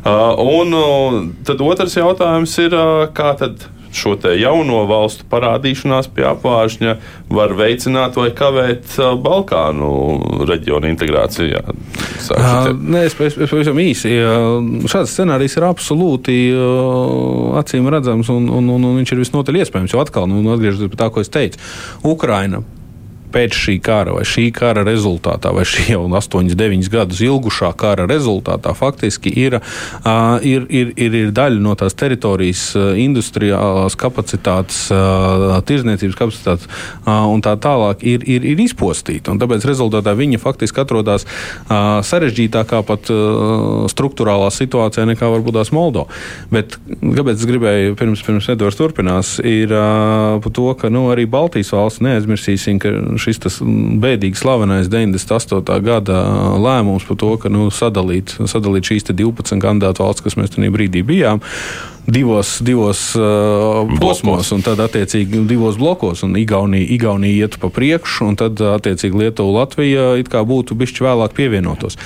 Un 0.06 1.34
tad 1.48 1.64
otrs 1.66 1.98
jautājums 1.98 2.58
ir, 2.64 2.78
kā 3.18 3.34
tad 3.40 3.68
šo 3.96 4.16
jauno 4.38 4.84
valstu 4.90 5.26
parādīšanās 5.32 6.10
pie 6.16 6.26
apvāršņa 6.30 6.96
var 7.34 7.54
veicināt 7.58 8.18
vai 8.18 8.30
kavēt 8.36 8.98
Balkānu 9.24 9.92
reģionu 10.48 10.90
integrācijā? 10.92 11.64
Uh, 11.68 12.72
nē, 12.74 13.06
es 13.08 13.18
pavisam 13.18 13.80
īsi. 13.82 14.14
Šāds 14.90 15.14
scenārijs 15.16 15.58
ir 15.60 15.68
absolūti 15.68 16.38
uh, 16.54 17.60
acīm 17.62 17.90
redzams, 17.94 18.32
un, 18.34 18.50
un, 18.50 18.72
un, 18.74 18.90
un 18.92 18.98
viņš 19.02 19.14
ir 19.14 19.24
visnotaļ 19.26 19.62
iespējams. 19.64 19.96
Jo 19.96 20.04
atkal, 20.04 20.30
nu, 20.32 20.42
atgriežoties 20.56 20.94
pie 20.94 21.00
tā, 21.00 21.12
ko 21.14 21.24
es 21.24 21.32
teicu, 21.34 21.62
Ukraina 22.08 22.64
pēc 23.34 23.58
šī 23.58 23.78
kara 23.84 24.16
vai 24.18 24.24
šī 24.28 24.48
kara 24.56 24.84
rezultātā, 24.88 25.52
vai 25.56 25.66
šī 25.68 25.92
jau 25.94 26.04
8, 26.08 26.54
9 26.58 26.92
gadus 26.94 27.22
ilgušā 27.26 27.72
kara 27.80 28.08
rezultātā, 28.10 28.74
faktiski 28.78 29.32
ir, 29.46 29.60
ir, 30.44 30.68
ir, 30.70 30.94
ir, 30.96 31.18
ir 31.22 31.34
daļa 31.36 31.62
no 31.64 31.76
tās 31.80 31.98
teritorijas, 31.98 32.70
industriālās 32.98 33.98
kapacitātes, 34.00 34.88
tirzniecības 35.68 36.18
kapacitātes 36.18 36.70
un 37.08 37.44
tā 37.46 37.56
tālāk 37.62 38.04
ir, 38.08 38.26
ir, 38.28 38.48
ir 38.54 38.64
izpostīta. 38.64 39.34
Un 39.34 39.42
tāpēc 39.42 39.66
rezultātā 39.68 40.16
viņa 40.18 40.42
faktiski 40.42 40.84
atrodas 40.84 41.28
sarežģītākā 41.68 42.82
pat 42.88 43.12
struktūrālā 43.94 44.50
situācijā 44.54 45.08
nekā 45.12 45.32
varbūt 45.36 45.60
tās 45.60 45.74
Moldova. 45.76 46.12
Bet 46.54 46.78
kāpēc 47.02 47.38
es 47.38 47.48
gribēju 47.50 47.98
pirms, 48.00 48.24
pirms 48.26 48.50
Edvards 48.54 48.80
turpinās, 48.80 49.36
ir 49.44 49.74
par 50.44 50.54
to, 50.54 50.70
ka 50.80 50.92
nu, 50.94 51.08
arī 51.14 51.28
Baltijas 51.30 51.74
valsts 51.76 52.04
neaizmirsīsim, 52.06 52.80
ka 52.82 52.94
šis 53.22 53.60
bēdīgi 54.02 54.40
slavenais 54.40 54.90
98. 54.92 55.62
gada 55.86 56.22
lēmums 56.62 57.08
par 57.08 57.20
to, 57.20 57.34
ka 57.42 57.52
nu, 57.54 57.68
sadalīt, 57.74 58.38
sadalīt 58.50 58.90
šīs 58.92 59.10
12 59.12 59.62
kandidātu 59.64 60.06
valsts, 60.06 60.26
kas 60.26 60.40
mēs 60.40 60.56
tajā 60.56 60.74
brīdī 60.74 61.04
bijām 61.08 61.44
divos, 62.08 62.58
divos 62.64 63.02
uh, 63.20 63.84
posmos, 64.00 64.52
un 64.56 64.64
tad 64.64 64.80
attiecīgi 64.80 65.44
divos 65.48 65.78
blokos. 65.80 66.24
Igaunija, 66.24 66.88
Igaunija 66.96 67.48
iet 67.48 67.60
pa 67.60 67.70
priekšu, 67.74 68.32
un 68.32 68.40
tad 68.40 68.62
attiecīgi 68.64 69.26
Lietuva, 69.26 69.62
Latvija 69.62 70.14
it 70.22 70.32
kā 70.32 70.46
būtu 70.48 70.78
bišķi 70.80 71.04
vēlāk 71.04 71.36
pievienotos. 71.38 72.00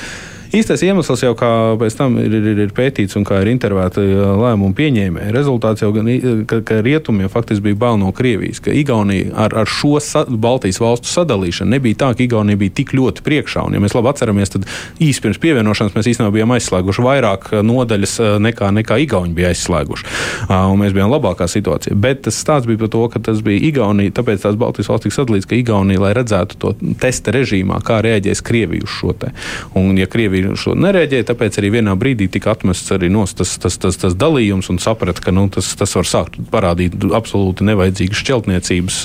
Īstais 0.51 0.81
iemesls 0.83 1.21
jau 1.23 1.31
kā 1.39 1.49
pēc 1.79 1.95
tam 1.95 2.17
ir, 2.19 2.33
ir, 2.35 2.57
ir 2.65 2.71
pētīts 2.75 3.15
un 3.15 3.23
kā 3.23 3.37
ir 3.39 3.47
intervēta 3.53 4.01
lēmumu 4.03 4.75
pieņēmēji. 4.75 5.31
Rezultāts 5.31 5.79
jau 5.79 5.93
gan, 5.95 6.09
ka, 6.49 6.59
ka 6.67 6.79
rietumiem 6.83 7.29
faktiski 7.31 7.69
bija 7.69 7.77
bail 7.85 7.99
no 8.01 8.09
Krievijas, 8.15 8.59
ka 8.63 8.73
Igaunija 8.75 9.29
ar, 9.45 9.55
ar 9.61 9.71
šo 9.71 9.93
sa, 10.03 10.25
Baltijas 10.27 10.81
valstu 10.83 11.07
sadalīšanu 11.07 11.71
nebija 11.71 12.01
tā, 12.03 12.09
ka 12.17 12.25
Igaunija 12.25 12.59
bija 12.59 12.75
tik 12.81 12.91
ļoti 12.97 13.23
priekšā. 13.23 13.63
Un, 13.69 13.77
ja 13.77 13.83
mēs 13.83 13.95
labi 13.95 14.11
atceramies, 14.11 14.51
tad 14.51 14.67
īsi 14.99 15.23
pirms 15.23 15.39
pievienošanās 15.39 15.95
mēs 15.95 16.09
īstenībā 16.11 16.35
bijām 16.35 16.51
aizslēguši 16.57 17.07
vairāk 17.07 17.47
nodaļas 17.69 18.17
nekā, 18.43 18.73
nekā 18.81 18.99
Igauni 19.05 19.31
bija 19.37 19.53
aizslēguši. 19.53 20.09
Un 20.51 20.83
mēs 20.83 20.91
bijām 20.97 21.15
labākā 21.15 21.47
situācijā. 21.47 21.95
Bet 21.95 22.25
tas 22.27 22.41
stāsts 22.43 22.67
bija 22.67 22.83
par 22.83 22.91
to, 22.91 23.05
ka 23.15 23.23
tas 23.29 23.39
bija 23.45 23.63
Igaunija, 23.71 24.17
tāpēc 24.19 24.43
tās 24.43 24.59
Baltijas 24.59 24.91
valsts 24.91 25.07
tika 25.07 25.21
sadalīts, 25.21 25.47
ka 25.47 25.55
Igaunija, 25.55 26.03
lai 26.03 26.11
redzētu 26.19 26.59
to 26.59 26.75
testa 26.99 27.31
režīmā, 27.39 27.79
kā 27.87 28.03
rēģēs 28.03 28.43
Krievija 28.43 28.83
uz 28.83 28.99
šo 28.99 29.15
te. 29.15 29.31
Un, 29.79 29.95
ja 29.95 30.11
Krievija 30.11 30.40
arī 30.43 30.59
šo 30.59 30.75
nereaģēja, 30.77 31.27
tāpēc 31.31 31.59
arī 31.61 31.71
vienā 31.77 31.95
brīdī 31.99 32.27
tika 32.31 32.53
atmests 32.55 32.91
arī 32.95 33.09
nos, 33.13 33.33
tas, 33.37 33.53
tas, 33.61 33.77
tas, 33.81 33.97
tas 34.01 34.15
dalījums 34.17 34.69
un 34.73 34.79
saprata, 34.81 35.23
ka 35.23 35.33
nu, 35.35 35.47
tas, 35.53 35.73
tas 35.79 35.93
var 35.97 36.07
sākt 36.07 36.37
parādīt 36.51 36.97
absolūti 37.15 37.65
nevajadzīgas 37.67 38.21
šķeltniecības 38.21 38.99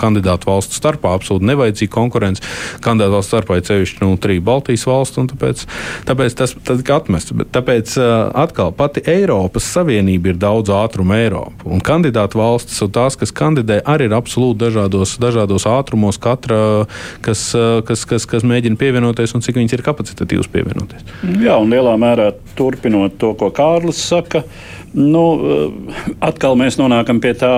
kandidātu 0.00 0.50
valstu 0.50 0.78
starpā, 0.78 1.14
absolūti 1.16 1.48
nevajadzīga 1.50 1.92
konkurence 1.94 2.44
kandidātu 2.84 3.16
valstu 3.16 3.34
starpā, 3.34 3.58
ir 3.60 3.68
sevišķi 3.68 4.02
nu, 4.04 4.14
trīs 4.20 4.42
Baltijas 4.46 4.86
valstu, 4.88 5.24
un 5.24 5.30
tāpēc, 5.32 5.64
tāpēc 6.08 6.38
tas 6.38 6.54
tika 6.56 7.00
atmests. 7.00 7.34
Bet 7.36 7.52
tāpēc 7.56 7.96
atkal 8.36 8.72
pati 8.76 9.02
Eiropas 9.10 9.66
Savienība 9.76 10.32
ir 10.32 10.40
daudz 10.40 10.72
ātruma 10.74 11.18
Eiropa, 11.22 11.68
un 11.70 11.82
kandidātu 11.84 12.40
valstis 12.40 12.82
un 12.84 12.92
tās, 12.94 13.18
kas 13.18 13.34
kandidē, 13.36 13.80
arī 13.88 14.10
ir 14.10 14.16
absolūti 14.16 14.66
dažādos, 14.66 15.16
dažādos 15.22 15.66
ātrumos, 15.70 16.20
katra, 16.22 16.86
kas, 17.24 17.48
kas, 17.88 18.06
kas, 18.08 18.28
kas 18.28 18.46
mēģina 18.46 18.78
pievienoties 18.80 19.34
un 19.36 19.44
cik 19.44 19.58
viņas 19.60 19.78
ir 19.78 19.86
kapacitatīvas 19.86 20.50
pievienoties 20.52 20.65
pievienoties. 20.66 21.06
Jā, 21.44 21.56
un 21.62 21.72
lielā 21.72 21.94
mērā 22.00 22.30
turpinot 22.58 23.16
to, 23.20 23.32
ko 23.38 23.50
Kārlis 23.54 24.02
saka, 24.10 24.42
nu, 24.94 25.24
eh, 25.38 26.04
atkal 26.20 26.58
mēs 26.58 26.80
nonākam 26.80 27.22
pie 27.22 27.34
tā, 27.38 27.54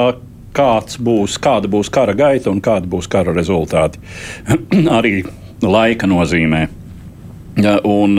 kāds 0.59 0.99
būs, 0.99 1.38
kāda 1.42 1.71
būs 1.71 1.90
kara 1.92 2.14
gaita 2.18 2.51
un 2.51 2.61
kāda 2.64 2.88
būs 2.90 3.09
kara 3.11 3.35
rezultāti. 3.37 4.01
Arī 4.99 5.21
laika 5.62 6.09
nozīmē. 6.11 6.68
Un, 7.85 8.18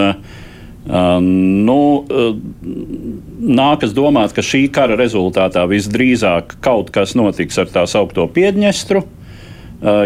Uh, 0.89 1.19
nu, 1.21 2.05
uh, 2.09 2.29
nākas 3.45 3.91
domāt, 3.93 4.31
ka 4.33 4.41
šī 4.41 4.63
kara 4.73 4.95
rezultātā 4.97 5.67
visdrīzāk 5.69 6.55
kaut 6.65 6.89
kas 6.95 7.13
notiks 7.19 7.59
ar 7.61 7.69
tā 7.69 7.83
saucamo 7.85 8.25
Piedņestru, 8.33 9.03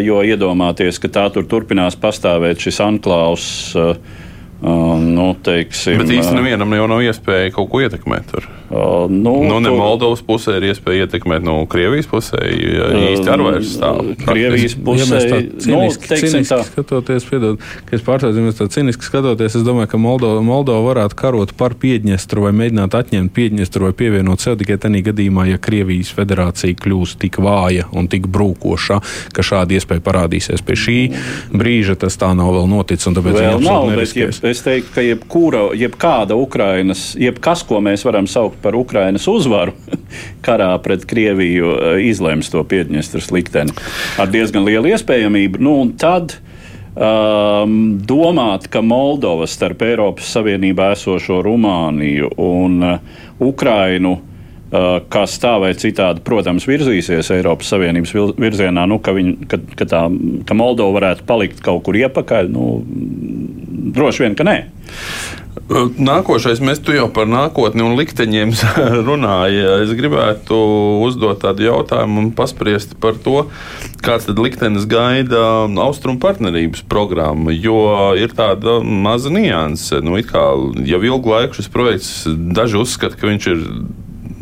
jo 0.04 0.20
iedomāties, 0.22 1.00
ka 1.02 1.10
tā 1.10 1.24
tur 1.34 1.48
turpinās 1.50 1.96
pastāvēt 1.98 2.62
šis 2.62 2.82
anklaus. 2.84 3.46
Nu, 4.64 5.34
teiksim, 5.44 6.00
Bet 6.00 6.12
īstenībā 6.14 6.40
nevienam 6.40 6.76
jau 6.78 6.86
nav 6.88 7.02
iespēja 7.04 7.52
kaut 7.56 7.68
ko 7.72 7.82
ietekmēt. 7.84 8.30
Tur. 8.32 8.48
Uh, 8.74 9.06
nu, 9.12 9.44
nu, 9.44 9.60
ne 9.62 9.70
tur, 9.70 9.78
Moldovas 9.78 10.24
pusē 10.26 10.56
ir 10.58 10.72
iespēja 10.72 11.06
ietekmēt, 11.06 11.44
no 11.46 11.60
nu, 11.62 11.66
Krievijas 11.70 12.08
pusē 12.10 12.40
ja 12.42 12.88
īsti 13.12 13.30
ar 13.30 13.42
vairs 13.46 13.76
stāv. 13.76 14.00
Krievijas 14.24 14.74
pusē, 14.82 15.20
ja 15.20 15.42
ciniski, 15.62 16.08
nu, 16.10 16.18
ciniski 16.24 16.50
tā. 16.50 16.58
skatoties, 16.66 17.28
piedod, 17.30 17.62
ka 17.86 17.94
es 17.94 18.02
pārstāvu, 18.02 18.50
tā 18.58 18.66
ciniski 18.74 19.06
skatoties, 19.06 19.60
es 19.60 19.66
domāju, 19.68 19.92
ka 19.92 20.00
Moldova, 20.02 20.40
Moldova 20.42 20.82
varētu 20.88 21.20
karot 21.20 21.54
par 21.60 21.76
Piedņestru 21.78 22.48
vai 22.48 22.54
mēģināt 22.64 22.98
atņemt 22.98 23.34
Piedņestru 23.36 23.92
vai 23.92 23.94
pievienot 24.00 24.42
sev 24.42 24.58
tikai 24.64 24.80
tādā 24.82 25.04
gadījumā, 25.06 25.46
ja 25.52 25.62
Krievijas 25.62 26.10
federācija 26.18 26.80
kļūs 26.82 27.14
tik 27.22 27.38
vāja 27.46 27.86
un 27.94 28.10
tik 28.10 28.26
brūkoša, 28.34 29.00
ka 29.38 29.46
šāda 29.46 29.78
iespēja 29.78 30.02
parādīsies. 30.10 30.66
Pie 30.66 30.80
šī 30.80 30.98
brīža 31.54 32.00
tas 32.02 32.18
tā 32.18 32.32
nav 32.34 32.50
vēl 32.58 32.66
noticis, 32.74 33.06
un 33.12 33.20
tāpēc 33.20 33.38
vēl 33.38 33.62
nav, 33.70 33.92
bet 33.94 34.18
jeb, 34.18 34.34
es 34.50 34.66
teiktu, 34.66 34.96
ka 34.98 35.06
jebkura, 35.06 35.64
jebkāda 35.78 36.42
Ukrainas, 36.42 37.12
jebkas, 37.22 37.62
ko 37.70 37.84
mēs 37.86 38.10
varam 38.10 38.26
saukt 38.26 38.63
par 38.64 38.78
Ukrainas 38.80 39.28
uzvaru 39.30 39.76
karā 40.46 40.72
pret 40.84 41.06
Krieviju, 41.10 41.76
eh, 41.76 42.02
izlems 42.10 42.52
to 42.54 42.64
Piedņestras 42.64 43.30
likteni 43.36 43.76
ar 44.20 44.32
diezgan 44.34 44.66
lielu 44.68 44.94
iespējamību. 44.96 45.62
Nu, 45.64 45.78
tad 46.00 46.38
um, 46.96 47.80
domāt, 48.08 48.70
ka 48.72 48.82
Moldova 48.86 49.48
starp 49.50 49.86
Eiropas 49.86 50.32
Savienībā 50.36 50.94
esošo 50.98 51.42
Rumāniju 51.46 52.36
un 52.42 52.78
uh, 52.94 53.18
Ukrainu 53.44 54.18
uh, 54.18 54.30
kas 55.14 55.36
tā 55.42 55.54
vai 55.62 55.74
citādi, 55.78 56.24
protams, 56.26 56.66
virzīsies 56.66 57.30
Eiropas 57.36 57.70
Savienības 57.74 58.16
virzienā, 58.42 58.88
nu, 58.90 58.98
ka, 59.04 59.14
viņi, 59.14 59.36
ka, 59.50 59.60
ka, 59.78 59.86
tā, 59.90 60.02
ka 60.50 60.58
Moldova 60.58 60.98
varētu 60.98 61.28
palikt 61.30 61.62
kaut 61.66 61.84
kur 61.86 61.98
iepakaļ, 62.00 62.50
nu, 62.54 62.74
droši 63.94 64.26
vien, 64.26 64.38
ka 64.38 64.48
nē. 64.48 64.58
Nākošais, 65.74 66.60
mēs 66.66 66.82
tu 66.84 66.96
jau 66.96 67.06
par 67.14 67.30
nākotni 67.30 67.86
un 67.86 67.94
likteņiem 67.96 68.52
runājam. 69.08 69.84
Es 69.86 69.94
gribētu 69.96 70.58
uzdot 71.06 71.44
tādu 71.46 71.68
jautājumu 71.68 72.20
un 72.20 72.32
paspriest 72.36 72.98
par 73.02 73.16
to, 73.22 73.46
kāds 74.04 74.26
tad 74.28 74.42
liktenis 74.42 74.88
gaida 74.90 75.44
austrumu 75.86 76.20
partnerības 76.24 76.84
programmu. 76.90 77.54
Jo 77.54 77.78
ir 78.20 78.34
tāda 78.36 78.80
maza 78.82 79.32
nianse. 79.34 80.02
Nu, 80.04 80.18
kā, 80.28 80.48
jau 80.90 81.04
ilgu 81.06 81.38
laiku 81.38 81.62
šis 81.62 81.70
projekts 81.72 82.12
daži 82.28 82.82
uzskata, 82.82 83.20
ka 83.20 83.30
viņš 83.30 83.52
ir 83.54 83.64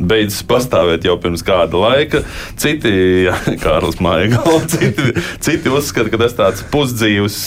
beidzis 0.08 0.42
pastāvēt 0.48 1.06
jau 1.06 1.16
pirms 1.22 1.44
kāda 1.46 1.78
laika. 1.80 2.22
Citi, 2.60 2.92
Kārlis 3.64 4.00
Maigls, 4.02 4.68
citi, 4.74 5.14
citi 5.42 5.72
uzskata, 5.72 6.12
ka 6.12 6.20
tas 6.24 6.36
tāds 6.38 6.64
pusdzīvs 6.72 7.38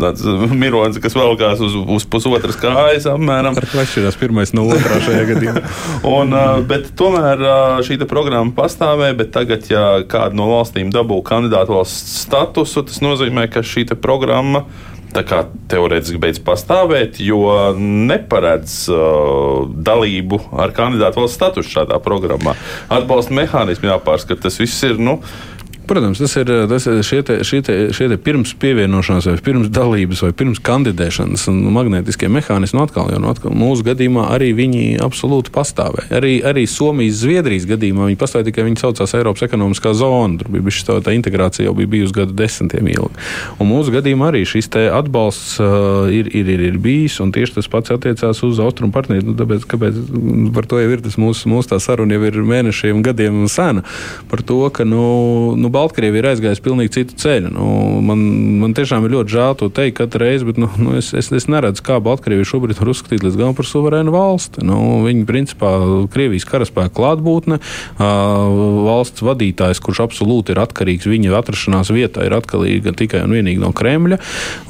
tāds 0.00 0.24
mironis, 0.54 1.00
kas 1.02 1.16
velkās 1.18 1.62
uz, 1.64 1.76
uz 1.96 2.06
pusotras 2.10 2.58
kājas 2.60 3.08
apmēram. 3.10 3.56
Ar 3.58 3.68
klašķirās 3.70 4.18
pirmais 4.20 4.54
no 4.56 4.66
otrā 4.70 5.00
šajā 5.04 5.26
gadījumā. 5.32 5.64
Un, 6.10 6.34
bet 6.70 6.92
tomēr 6.98 7.44
šī 7.86 7.98
programma 8.08 8.54
pastāvēja, 8.56 9.18
bet 9.18 9.32
tagad, 9.34 9.68
ja 9.70 9.84
kāda 10.08 10.36
no 10.38 10.48
valstīm 10.50 10.92
dabū 10.94 11.20
kandidātu 11.26 11.78
valsts 11.78 12.24
statusu, 12.24 12.84
tas 12.88 13.00
nozīmē, 13.04 13.48
ka 13.52 13.64
šī 13.64 13.86
programma 14.00 14.64
teorētiski 15.70 16.18
beidz 16.20 16.40
pastāvēt, 16.44 17.20
jo 17.22 17.46
neparedz 17.78 18.76
uh, 18.90 19.64
dalību 19.86 20.40
ar 20.58 20.74
kandidātu 20.76 21.22
valsts 21.22 21.38
statusu 21.38 21.76
šādā 21.78 22.00
programmā. 22.02 22.56
Atbalsta 22.92 23.36
mehānismi 23.36 23.90
jāpārskata. 23.92 24.46
Tas 24.48 24.58
viss 24.60 24.82
ir. 24.86 24.98
Nu, 24.98 25.20
Protams, 25.86 26.18
tas 26.18 26.36
ir, 26.40 26.48
tas 26.70 26.86
ir 26.88 27.02
šie, 27.04 27.20
te, 27.26 27.34
šie, 27.44 27.60
te, 27.64 27.74
šie 27.92 28.08
te 28.08 28.16
pirms 28.20 28.54
pievienošanās, 28.60 29.26
vai 29.28 29.40
pirms 29.44 29.68
dalības, 29.74 30.22
vai 30.24 30.32
pirms 30.36 30.60
kandidēšanas 30.64 31.44
magnetiskie 31.52 32.30
mehānismi 32.32 32.80
atkal, 32.80 33.10
jo 33.12 33.20
nu, 33.20 33.28
atkal, 33.34 33.52
mūsu 33.52 33.84
gadījumā 33.90 34.30
arī 34.32 34.52
viņi 34.56 34.84
absolūti 35.04 35.52
pastāvēja. 35.54 36.08
Arī, 36.16 36.38
arī 36.46 36.64
Somijas, 36.70 37.20
Zviedrijas 37.20 37.66
gadījumā 37.68 38.08
viņi 38.08 38.20
pastāvēja 38.20 38.48
tikai 38.48 38.64
viņi 38.68 38.80
saucās 38.80 39.12
Eiropas 39.18 39.44
ekonomiskā 39.44 39.92
zona. 39.98 40.40
Tur 40.40 40.50
bija 40.54 40.72
šī 40.72 40.86
tā, 40.88 40.96
tā 41.04 41.14
integrācija 41.18 41.68
jau 41.68 41.76
bija 41.76 41.92
bijusi 41.96 42.16
gadu 42.16 42.36
desmitiem 42.38 42.88
ilgi. 42.94 43.28
Un 43.60 43.68
mūsu 43.68 43.92
gadījumā 43.94 44.32
arī 44.32 44.44
šis 44.48 44.70
atbalsts 44.74 45.58
uh, 45.60 46.08
ir, 46.08 46.32
ir, 46.32 46.48
ir, 46.56 46.64
ir 46.70 46.80
bijis, 46.82 47.20
un 47.20 47.32
tieši 47.34 47.58
tas 47.58 47.68
pats 47.70 47.92
attiecās 47.94 48.40
uz 48.46 48.62
austrumu 48.62 48.94
partnerību. 48.96 49.32
Nu, 49.32 49.36
tāpēc, 49.38 49.68
kāpēc 49.68 50.00
par 50.56 50.68
to 50.70 50.80
jau 50.80 50.90
ir 50.96 51.04
tas 51.04 51.18
mūsu, 51.20 51.50
mūsu 51.52 51.74
tā 51.74 51.80
saruna 51.82 52.16
jau 52.16 52.24
ir 52.30 52.40
mēnešiem, 52.54 53.04
gadiem 53.04 53.44
sena 53.52 53.84
par 54.30 54.42
to, 54.46 54.62
ka 54.74 54.86
nu, 54.88 55.04
nu, 55.60 55.70
Baltkrievija 55.74 56.22
ir 56.22 56.28
aizgājusi 56.30 56.64
pilnīgi 56.64 56.94
citu 56.98 57.18
ceļu. 57.20 57.50
Nu, 57.54 57.66
man, 58.04 58.22
man 58.62 58.74
tiešām 58.76 59.06
ir 59.06 59.14
ļoti 59.16 59.34
žēl 59.34 59.58
to 59.60 59.68
teikt 59.74 59.98
katru 59.98 60.24
reizi, 60.24 60.46
bet 60.48 60.60
nu, 60.60 60.68
nu, 60.80 60.94
es, 60.98 61.12
es, 61.16 61.30
es 61.34 61.48
neredzu, 61.50 61.84
kā 61.86 61.98
Baltkrievija 62.04 62.48
šobrīd 62.48 62.80
var 62.80 62.92
uzskatīt 62.94 63.24
līdz 63.26 63.38
galam 63.40 63.56
par 63.58 63.68
suverēnu 63.68 64.14
valsti. 64.14 64.64
Nu, 64.66 64.78
viņi 65.04 65.26
principā 65.28 65.72
Krievijas 66.14 66.46
karaspēka 66.48 66.94
klātbūtne, 66.94 67.60
valsts 67.98 69.24
vadītājs, 69.24 69.82
kurš 69.84 70.04
absolūti 70.06 70.54
ir 70.54 70.62
atkarīgs 70.62 71.08
viņa 71.10 71.34
atrašanās 71.40 71.90
vietā, 71.94 72.26
ir 72.26 72.36
atkarīga 72.38 72.94
tikai 72.96 73.24
un 73.26 73.34
vienīgi 73.34 73.62
no 73.62 73.72
Kremļa. 73.74 74.20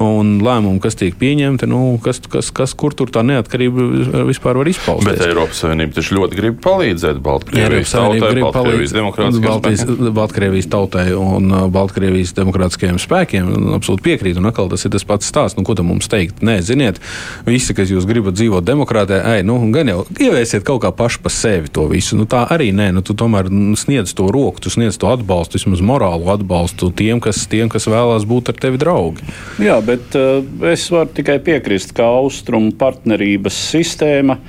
Un 0.03 0.35
lēmumi, 0.45 0.81
kas 0.83 0.97
tiek 0.99 1.17
pieņemti, 1.19 1.69
nu, 1.69 1.81
kas, 2.03 2.21
kas, 2.31 2.51
kas, 2.55 2.73
kur 2.77 2.95
tur 2.97 3.11
tā 3.13 3.23
neatkarība 3.27 4.25
vispār 4.29 4.59
var 4.61 4.69
izpausties. 4.71 5.11
Bet 5.11 5.25
Eiropas 5.27 5.61
Savienība 5.63 5.99
taču 5.99 6.17
ļoti 6.19 6.39
grib 6.39 6.59
palīdzēt 6.65 7.21
Baltkrievijas 7.25 7.93
tautai, 7.95 8.33
Baltkrievijas 8.41 8.95
demokrātiskajai 8.95 10.13
Baltkrievijas 10.15 10.69
tautai 10.71 10.94
tautai 10.95 11.13
un 11.13 11.51
uh, 11.51 11.65
Baltkrievijas 11.71 12.33
demokrātiskajiem 12.35 12.97
spēkiem. 13.01 13.49
Absolūti 13.75 14.03
piekrītu. 14.05 14.39
Un 14.39 14.49
atkal 14.49 14.69
tas 14.71 14.85
ir 14.85 14.93
tas 14.93 15.05
pats 15.07 15.27
stāsts. 15.27 15.57
Nu, 15.57 15.65
ko 15.67 15.75
tam 15.75 15.89
mums 15.91 16.07
teikt? 16.11 16.41
Nē, 16.45 16.59
ziniet, 16.63 16.99
visi, 17.47 17.75
kas 17.75 17.91
jūs 17.91 18.07
gribat 18.07 18.37
dzīvot 18.37 18.65
demokrātē, 18.65 19.19
ej, 19.35 19.43
nu, 19.47 19.57
gan 19.75 19.91
jau 19.91 20.03
ieviesiet 20.15 20.65
kaut 20.67 20.83
kā 20.85 20.91
paši 20.95 21.21
pa 21.23 21.31
sevi 21.33 21.71
to 21.71 21.87
visu. 21.91 22.17
Nu, 22.19 22.27
tā 22.29 22.45
arī 22.51 22.71
nē, 22.75 22.91
nu, 22.95 23.03
tu 23.05 23.15
tomēr 23.17 23.49
sniedz 23.79 24.15
to 24.15 24.29
roku, 24.33 24.63
tu 24.63 24.71
sniedz 24.73 24.99
to 25.01 25.09
atbalstu, 25.11 25.59
vismaz 25.59 25.83
morālu 25.85 26.31
atbalstu 26.33 26.91
tiem, 26.95 27.21
kas, 27.23 27.45
tiem, 27.51 27.71
kas 27.71 27.89
vēlās 27.91 28.27
būt 28.29 28.53
ar 28.53 28.61
tevi 28.67 28.81
draugi. 28.81 29.25
Jā, 29.63 29.79
bet 29.85 30.15
uh, 30.19 30.39
es 30.71 30.87
varu 30.93 31.11
tikai 31.15 31.39
piekrist, 31.43 31.95
ka 31.95 32.07
austrumu 32.21 32.73
partnerības 32.79 33.59
sistēma 33.73 34.39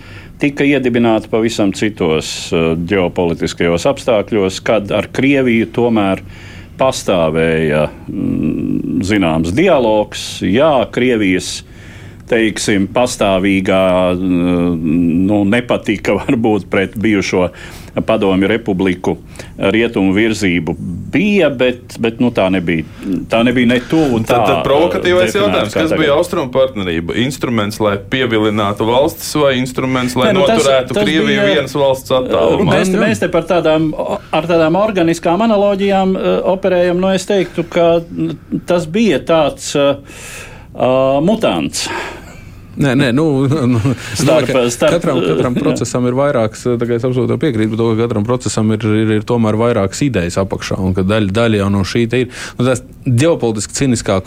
tika 0.42 0.66
iedibināta 0.66 1.30
pavisam 1.32 1.72
citos 1.76 2.50
uh, 2.52 2.74
ģeopolitiskajos 2.88 3.86
apstākļos, 3.90 4.60
kad 4.66 4.92
ar 4.94 5.08
Krieviju 5.14 5.70
tomēr 5.76 6.22
pastāvēja 6.76 7.86
mm, 8.08 9.00
zināms 9.06 9.54
dialogs. 9.56 10.26
Jā, 10.44 10.86
Krievijas 10.92 11.60
teiksim, 12.28 12.88
pastāvīgā 12.94 13.82
mm, 14.14 14.76
nu, 15.28 15.42
nepatika 15.48 16.16
varbūt 16.22 16.70
pret 16.72 16.96
bijušo 16.98 17.48
padomju 18.06 18.48
republiku 18.50 19.16
rietumu 19.56 20.12
virzību 20.12 20.74
bija, 21.12 21.48
bet, 21.50 21.96
bet 22.02 22.18
nu, 22.20 22.28
tā 22.34 22.48
nebija. 22.52 22.84
Tā 23.30 23.40
nebija 23.46 23.70
ne 23.70 23.78
tuvu. 23.88 24.20
Tad, 24.26 24.42
tad 24.44 24.58
provokatīvais 24.66 25.36
jautājums, 25.36 25.72
kas 25.72 25.90
tagad. 25.90 26.02
bija 26.02 26.16
austrumu 26.16 26.50
partnerība? 26.52 27.16
Instruments, 27.22 27.78
lai 27.80 27.94
pievilinātu 28.12 28.88
valstis 28.88 29.30
vai 29.40 29.54
instruments, 29.60 30.16
lai 30.18 30.32
ne, 30.32 30.40
nu, 30.40 30.44
noturētu 30.44 30.92
tas, 30.92 30.98
tas 30.98 31.06
Krieviju 31.06 31.30
bija, 31.30 31.46
vienas 31.54 31.76
valsts 31.78 32.16
attālumā? 32.18 32.74
Mēs, 32.74 32.92
mēs 32.92 33.22
te 33.22 33.30
par 33.32 33.46
tādām, 33.48 33.88
ar 34.36 34.50
tādām 34.50 34.76
organiskām 34.80 35.46
analoģijām 35.46 36.12
uh, 36.18 36.28
operējam. 36.52 37.00
Nu, 37.00 37.14
es 37.16 37.24
teiktu, 37.28 37.64
ka 37.70 37.88
tas 38.68 38.90
bija 38.92 39.22
tāds 39.24 39.72
uh, 39.78 40.20
uh, 40.76 41.20
mutants. 41.20 41.88
Nē, 42.76 42.92
nē, 42.92 43.12
nu, 43.16 43.24
nu 43.72 43.80
starp, 44.12 44.50
domāju, 44.50 44.70
starp, 44.72 44.98
katram, 44.98 45.20
katram 45.24 45.54
procesam 45.56 46.06
ir 46.08 46.16
vairākas, 46.16 46.66
tagad 46.76 46.98
es 46.98 47.06
absolūti 47.08 47.38
piekrītu, 47.40 47.78
ka 47.78 47.94
katram 48.02 48.26
procesam 48.26 48.72
ir, 48.76 48.84
ir, 49.00 49.12
ir 49.16 49.24
tomēr 49.26 49.56
vairākas 49.60 50.02
idejas 50.04 50.36
apakšā, 50.42 50.76
un 50.84 50.92
ka 50.96 51.06
daļa, 51.06 51.32
daļa 51.36 51.62
jau 51.62 51.70
no 51.72 51.84
šī 51.88 52.04
ir. 52.20 52.28
Nu, 52.58 52.66
tās 52.68 52.84
ģeopolitiski 53.06 53.76
ciniskā 53.76 54.18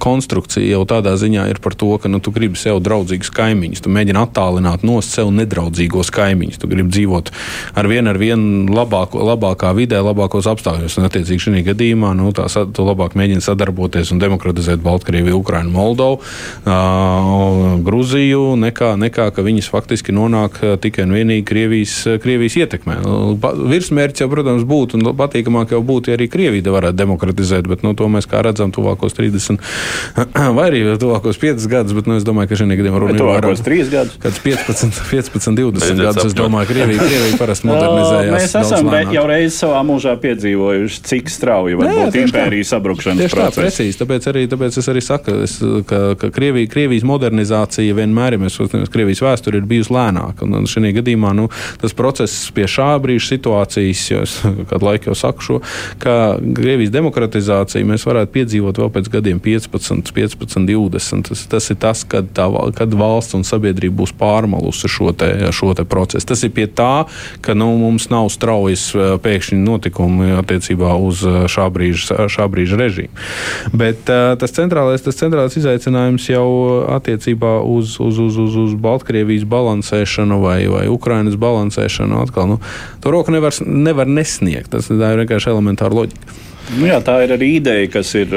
konstrukcija 0.00 0.76
jau 0.76 0.84
tādā 0.88 1.16
ziņā 1.20 1.48
ir 1.50 1.60
par 1.62 1.76
to, 1.76 1.90
ka 2.00 2.08
nu, 2.08 2.22
tu 2.24 2.32
gribi 2.34 2.56
sev 2.58 2.80
draudzīgus 2.84 3.32
kaimiņus, 3.34 3.84
tu 3.84 3.92
mēģini 3.92 4.20
attālināt 4.22 4.86
no 4.86 5.00
sev 5.04 5.32
nedraudzīgos 5.34 6.12
kaimiņus, 6.14 6.60
tu 6.62 6.70
gribi 6.70 6.94
dzīvot 6.94 7.32
ar 7.76 7.90
vienu 7.90 8.12
ar 8.14 8.20
vienu 8.22 8.70
labāko, 8.72 9.20
labākā 9.28 9.74
vidē, 9.76 10.00
labākos 10.04 10.48
apstākļos, 10.54 10.96
un 11.00 11.08
attiecīgi 11.10 11.48
šī 11.48 11.64
gadījumā 11.68 12.14
nu, 12.16 12.30
tā, 12.36 12.46
tu 12.48 12.86
labāk 12.86 13.18
mēģini 13.18 13.44
sadarboties 13.44 14.14
un 14.14 14.22
demokratizēt 14.22 14.82
Baltkrieviju, 14.84 15.42
Ukrainu, 15.42 15.74
Moldovu. 15.74 16.22
Uh, 16.64 17.73
Gruziju, 17.84 18.54
nekā, 18.60 18.94
nekā 19.00 19.28
ka 19.34 19.44
viņas 19.44 19.70
faktiski 19.72 20.14
nonāk 20.14 20.60
tikai 20.82 21.06
un 21.08 21.14
vienīgi 21.16 21.46
Krievijas, 21.48 21.96
Krievijas 22.22 22.58
ietekmē. 22.60 22.98
Nu, 23.04 23.34
virsmērķis 23.42 24.24
jau, 24.24 24.30
protams, 24.32 24.66
būtu, 24.68 25.00
un 25.00 25.10
patīkamāk 25.18 25.74
jau 25.74 25.82
būtu, 25.84 26.12
ja 26.12 26.18
arī 26.18 26.28
Krievija 26.30 26.74
varētu 26.74 26.98
demokratizēt, 26.98 27.68
bet 27.70 27.84
nu, 27.86 27.94
to 27.98 28.08
mēs 28.12 28.28
kā 28.30 28.42
redzam 28.44 28.72
tuvākos 28.74 29.16
30 29.16 29.60
vai 30.56 30.68
arī 30.68 30.84
tuvākos 31.00 31.40
5 31.40 31.68
gadus, 31.70 31.96
bet 31.96 32.10
nu, 32.10 32.18
es 32.20 32.26
domāju, 32.26 32.52
ka 32.52 32.60
šī 32.60 32.68
gadījumā 32.74 33.02
runa 33.02 33.16
ir 33.16 33.26
vairāk. 33.28 33.64
3 33.64 33.90
gadus. 33.92 34.18
Kāds 34.22 34.40
15, 34.44 35.02
15 35.10 35.58
20 35.58 36.02
gadus, 36.04 36.28
es 36.30 36.36
domāju, 36.36 36.68
ka 36.68 36.74
Krievija, 36.74 37.08
Krievija 37.08 37.40
parasti 37.40 37.68
modernizējās. 37.70 38.34
Mēs 38.34 38.56
esam 38.60 38.90
jau 39.14 39.24
reiz 39.30 39.58
savā 39.58 39.80
mūžā 39.86 40.16
piedzīvojuši, 40.22 41.02
cik 41.08 41.32
strauji 41.32 41.78
var 41.80 41.92
būt 41.98 42.18
impērijas 42.24 42.74
sabrukšanas 42.74 43.24
tieši 43.24 43.38
process. 43.38 43.56
tā, 43.56 43.62
precīzi. 43.62 43.98
Tāpēc 44.00 44.28
arī, 44.32 44.44
tāpēc 44.50 44.78
es 44.80 44.90
arī 44.92 45.02
saku, 45.04 45.36
es, 45.46 45.56
ka, 45.88 46.00
ka 46.20 46.30
Krievija, 46.34 46.70
Krievijas 46.70 47.06
modernizācija 47.08 47.63
vienmēr, 47.96 48.36
ja 48.36 48.42
mēs 48.42 48.58
skatāmies, 48.58 48.92
Krievijas 48.92 49.22
vēsture 49.24 49.60
ir 49.60 49.68
bijusi 49.68 49.94
lēnāka. 49.94 50.44
Un, 50.46 50.58
un 50.60 50.68
šī 50.70 50.92
gadījumā 50.98 51.32
nu, 51.36 51.48
tas 51.80 51.94
process 51.96 52.50
pie 52.54 52.66
šā 52.70 52.94
brīža 53.02 53.34
situācijas, 53.34 54.04
jo 54.10 54.22
es 54.26 54.36
kādu 54.70 54.88
laiku 54.88 55.10
jau 55.10 55.18
saku 55.18 55.46
šo, 55.48 55.60
ka 56.02 56.36
Krievijas 56.56 56.92
demokratizāciju 56.94 57.90
mēs 57.90 58.06
varētu 58.08 58.34
piedzīvot 58.34 58.80
vēl 58.82 58.92
pēc 58.94 59.10
gadiem 59.16 59.40
15, 59.44 60.12
15, 60.14 60.66
20. 60.68 61.28
Tas, 61.28 61.44
tas 61.50 61.70
ir 61.72 61.78
tas, 61.80 62.04
kad, 62.08 62.28
tā, 62.36 62.48
kad 62.76 62.94
valsts 62.98 63.36
un 63.38 63.46
sabiedrība 63.46 64.02
būs 64.02 64.14
pārmalusi 64.18 64.90
šo, 64.90 65.12
te, 65.16 65.30
šo 65.54 65.72
te 65.76 65.86
procesu. 65.88 66.26
Tas 66.28 66.44
ir 66.46 66.52
pie 66.56 66.66
tā, 66.68 67.06
ka 67.44 67.56
nu, 67.56 67.70
mums 67.80 68.08
nav 68.12 68.28
straujas 68.32 68.90
pēkšņi 69.24 69.60
notikumi 69.64 70.34
attiecībā 70.40 70.94
uz 71.00 71.22
šā 71.50 71.68
brīža, 71.74 72.28
šā 72.30 72.48
brīža 72.50 72.78
režīmu. 72.80 73.24
Bet 73.74 74.10
uh, 74.12 74.34
tas, 74.40 74.54
centrālais, 74.54 75.02
tas 75.04 75.18
centrālais 75.18 75.56
izaicinājums 75.58 76.28
jau 76.30 76.46
attiecībā 76.94 77.53
uz, 77.62 77.96
uz, 78.02 78.18
uz, 78.18 78.38
uz, 78.40 78.56
uz 78.64 78.74
Baltkrievijas 78.80 79.46
balansēšanu 79.48 80.40
vai, 80.42 80.58
vai 80.70 80.84
Ukrainas 80.92 81.38
balansēšanu 81.40 82.22
atkal, 82.24 82.54
nu, 82.54 82.60
to 83.04 83.14
roku 83.14 83.34
nevar, 83.34 83.54
nevar 83.64 84.10
nesniegt. 84.10 84.72
Tas 84.74 84.90
ir 84.90 85.00
vienkārši 85.00 85.52
elementāra 85.52 85.94
loģika. 85.94 86.38
Nu 86.78 86.88
jā, 86.88 86.98
tā 87.04 87.18
ir 87.26 87.34
arī 87.36 87.56
ideja, 87.58 87.90
kas 87.92 88.14
ir 88.16 88.32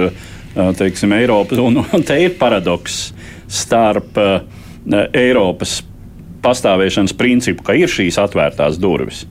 teiksim, 0.77 1.13
Eiropas, 1.13 1.59
un, 1.61 1.81
un 1.93 2.03
te 2.05 2.17
ir 2.23 2.35
paradoks 2.39 3.11
starp 3.47 4.17
uh, 4.19 4.39
Eiropas 5.15 5.79
pastāvēšanas 6.43 7.15
principu, 7.17 7.65
ka 7.67 7.75
ir 7.77 7.91
šīs 7.91 8.19
atvērtās 8.21 8.79
durvis. 8.81 9.25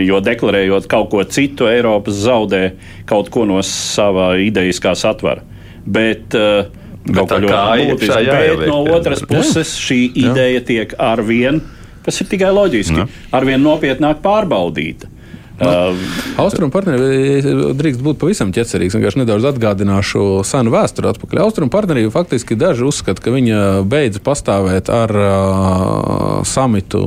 Jo 0.00 0.20
deklarējot 0.24 0.86
kaut 0.90 1.10
ko 1.12 1.22
citu, 1.28 1.68
Eiropas 1.70 2.16
zaudē 2.24 2.62
kaut 3.08 3.28
ko 3.32 3.44
no 3.48 3.60
sava 3.66 4.32
idejiskā 4.40 4.94
satvara. 4.98 5.44
Bet, 5.84 6.34
uh, 6.38 6.66
Bet 7.04 7.28
tā 7.28 7.40
kā 7.44 7.62
būtiski, 7.84 8.28
bet 8.32 8.68
no 8.70 8.78
otras 8.96 9.24
puses 9.28 9.74
šī 9.76 9.98
ideja 10.24 10.62
tiek 10.64 10.94
arvien, 10.96 11.60
kas 12.04 12.22
ir 12.22 12.30
tikai 12.30 12.52
loģiski, 12.56 13.02
jā. 13.02 13.08
arvien 13.36 13.60
nopietnāk 13.60 14.22
pārbaudīta. 14.24 15.10
Uh, 15.54 15.94
Austrumu 16.42 16.72
partnerība 16.74 17.68
drīkst 17.78 18.00
būt 18.02 18.18
pavisam 18.18 18.50
ķecerīgs. 18.50 18.96
Vienkārši 18.96 19.20
nedaudz 19.20 19.44
atgādināšu 19.52 20.42
senu 20.42 20.72
vēsturi 20.74 21.12
atpakaļ. 21.12 21.44
Austrumu 21.44 21.70
partnerība 21.70 22.10
faktiski 22.10 22.56
daži 22.58 22.82
uzskata, 22.88 23.22
ka 23.22 23.30
viņa 23.30 23.60
beidz 23.86 24.18
pastāvēt 24.24 24.90
ar 24.90 25.14
uh, 25.14 26.40
samitu 26.48 27.02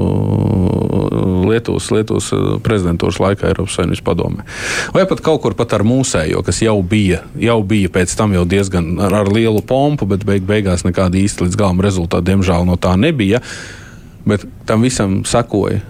Lietuvas, 1.47 1.89
Lietuvas 1.91 2.29
prezidentūras 2.63 3.19
laikā 3.19 3.49
Eiropas 3.49 3.75
Savienības 3.75 4.03
padomē. 4.07 4.47
Vai 4.95 5.03
pat 5.11 5.25
kaut 5.27 5.43
kur 5.43 5.57
pat 5.59 5.75
ar 5.75 5.83
mūsējo, 5.87 6.39
kas 6.47 6.63
jau 6.63 6.77
bija, 6.79 7.25
jau 7.43 7.59
bija 7.67 7.91
pēc 7.99 8.15
tam 8.15 8.35
jau 8.37 8.45
diezgan 8.47 8.93
ar, 9.09 9.25
ar 9.25 9.33
lielu 9.33 9.59
pompu, 9.59 10.07
bet 10.07 10.23
beig, 10.27 10.47
beigās 10.47 10.87
nekāda 10.87 11.19
īsta 11.19 11.43
līdz 11.43 11.59
galam 11.59 11.83
rezultāta, 11.83 12.23
diemžēl, 12.31 12.63
no 12.67 12.79
tā 12.79 12.95
nebija. 12.95 13.43
Bet 14.27 14.47
tam 14.67 14.87
visam 14.87 15.21
sekoja 15.27 15.83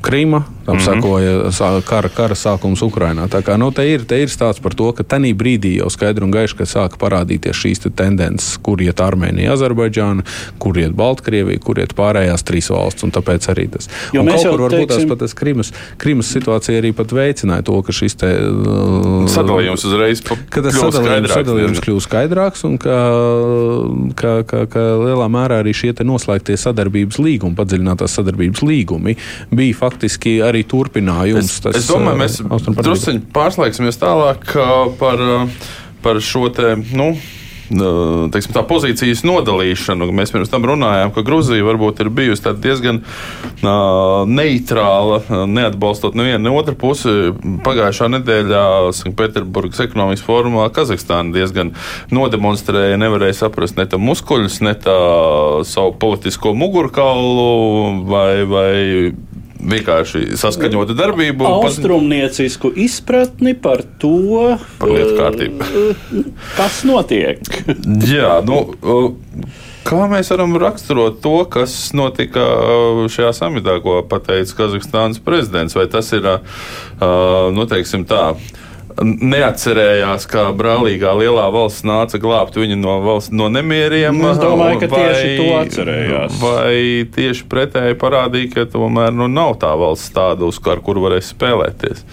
Krīma, 0.00 0.44
tam 0.70 0.76
mm 0.76 0.82
-hmm. 0.82 1.50
sakoja 1.50 1.82
kara, 1.84 2.08
kara 2.08 2.34
sākums 2.34 2.82
Ukrajinā. 2.82 3.28
Tā 3.28 3.42
kā 3.42 3.56
nu, 3.58 3.70
te 3.70 3.82
ir, 3.88 4.04
te 4.04 4.22
ir 4.22 4.28
stāsts 4.28 4.62
par 4.62 4.74
to, 4.74 4.92
ka 4.92 5.02
tajā 5.02 5.34
brīdī 5.34 5.76
jau 5.78 5.90
skaidri 5.90 6.24
un 6.24 6.30
gaiši 6.30 6.66
sāka 6.66 6.98
parādīties 7.00 7.56
šīs 7.56 7.82
te 7.82 7.90
tendences, 7.90 8.58
kur 8.62 8.80
iet 8.82 9.00
Armēnija, 9.00 9.52
Azerbaidžāna, 9.52 10.22
kur 10.58 10.78
iet 10.78 10.92
Baltkrievija, 10.92 11.58
kur 11.58 11.78
iet 11.78 11.94
pārējās 11.94 12.44
trīs 12.44 12.70
valsts. 12.70 13.04
Tāpēc 13.10 13.48
arī 13.50 13.68
tas. 13.68 13.88
Jo 14.12 14.22
mēs 14.22 14.44
jau 14.44 14.52
varbūt 14.52 14.70
teiksim... 14.70 15.08
tas, 15.08 15.18
tas 15.18 15.34
Krimas, 15.34 15.72
Krimas 15.98 16.26
situācija 16.30 16.78
arī 16.78 16.92
veicināja 16.94 17.62
to, 17.62 17.82
ka 17.82 17.92
šis 17.92 18.14
te, 18.14 18.30
uh, 18.38 19.26
sadalījums 19.26 19.84
uzreiz 19.84 20.22
kļūst 21.80 22.06
skaidrāks 22.06 22.64
un 22.64 22.78
ka, 22.78 22.96
ka, 24.14 24.42
ka, 24.46 24.66
ka 24.70 24.80
lielā 25.00 25.26
mērā 25.32 25.60
arī 25.64 25.74
šie 25.74 25.94
noslēgtie 26.06 26.56
sadarbības 26.60 27.18
līgumi, 27.18 27.56
padziļinātās 27.58 28.14
sadarbības 28.18 28.62
līgumi 28.62 29.16
bija 29.50 29.76
faktiski 29.80 30.38
arī 30.44 30.59
turpinājums. 30.68 31.50
Es, 31.50 31.60
tas, 31.64 31.80
es 31.80 31.90
domāju, 31.90 32.20
mēs 32.22 32.40
druskuļi 32.80 33.26
pārslēgsimies 33.34 34.00
tālāk 34.00 34.54
par, 35.00 35.26
par 36.04 36.24
šo 36.24 36.48
te. 36.54 36.74
Nu, 36.96 37.12
teiksim, 37.70 38.52
tā 38.54 38.62
pozīcijas 38.66 39.22
nodalīšanu. 39.26 40.08
Mēs 40.14 40.32
pirms 40.34 40.50
tam 40.50 40.66
runājām, 40.66 41.12
ka 41.14 41.24
Grūzija 41.26 41.66
varbūt 41.66 42.02
ir 42.02 42.10
bijusi 42.14 42.54
diezgan 42.60 43.00
uh, 43.02 44.26
neitrāla, 44.26 45.20
neatbalstot 45.46 46.18
nevienu 46.18 46.48
ne 46.48 46.54
otru 46.56 46.74
pusi. 46.78 47.30
Pagājušā 47.64 48.10
nedēļā 48.16 48.64
Sanktpēterburgas 48.96 49.84
ekonomikas 49.86 50.24
formā 50.26 50.66
Kazahstāna 50.74 51.34
diezgan 51.36 51.74
nodemonstrēja, 52.14 52.98
nevarēja 53.00 53.42
saprast 53.44 53.78
ne 53.78 53.86
tā 53.90 54.00
muskuļus, 54.00 54.60
ne 54.66 54.74
tā 54.74 54.98
savu 55.68 55.94
politisko 56.00 56.54
mugurkaulu 56.58 58.06
vai, 58.10 58.32
vai 58.50 58.72
vienkārši 59.60 60.36
saskaņota 60.40 60.96
darbība. 60.98 61.48
Austrumniecisku 61.60 62.72
izpratni 62.80 63.54
par 63.58 63.82
to, 64.02 64.56
par 64.80 64.92
lietu 64.92 65.16
kārtību. 65.18 65.66
Eh, 65.66 66.04
kas 66.58 66.82
notiek? 66.88 67.42
Jā, 68.14 68.38
nu. 68.46 68.62
Kā 69.80 70.04
mēs 70.10 70.28
varam 70.30 70.52
raksturot 70.60 71.22
to, 71.24 71.38
kas 71.50 71.72
notika 71.96 72.42
šajā 73.10 73.30
samitā, 73.34 73.78
ko 73.82 73.96
pateica 74.06 74.58
Kazahstānas 74.58 75.22
prezidents? 75.24 75.74
Vai 75.74 75.86
tas 75.90 76.12
ir, 76.14 76.28
nu, 77.00 77.64
teiksim 77.66 78.04
tā, 78.06 78.34
neatcerējās, 79.02 80.26
kā 80.30 80.48
brālīgā 80.56 81.12
lielā 81.18 81.46
valsts 81.54 81.84
nāca 81.86 82.20
glābt 82.22 82.58
viņu 82.58 82.78
no, 82.80 82.96
valsts, 83.04 83.32
no 83.34 83.48
nemieriem. 83.52 84.16
Nu, 84.16 84.30
es 84.32 84.40
domāju, 84.40 84.80
ka 84.82 84.90
vai, 84.92 85.04
tieši 85.04 85.30
to 85.38 85.46
atcerējās. 85.60 86.40
Vai 86.42 86.74
tieši 87.14 87.46
pretēji 87.50 87.98
parādīja, 88.00 88.52
ka 88.54 88.66
tomēr 88.74 89.14
nu, 89.16 89.30
nav 89.30 89.56
tā 89.62 89.72
valsts 89.78 90.12
tāda, 90.16 90.48
uz 90.48 90.60
ar 90.70 90.82
kuru 90.84 91.06
varēs 91.06 91.32
spēlēties. 91.34 92.04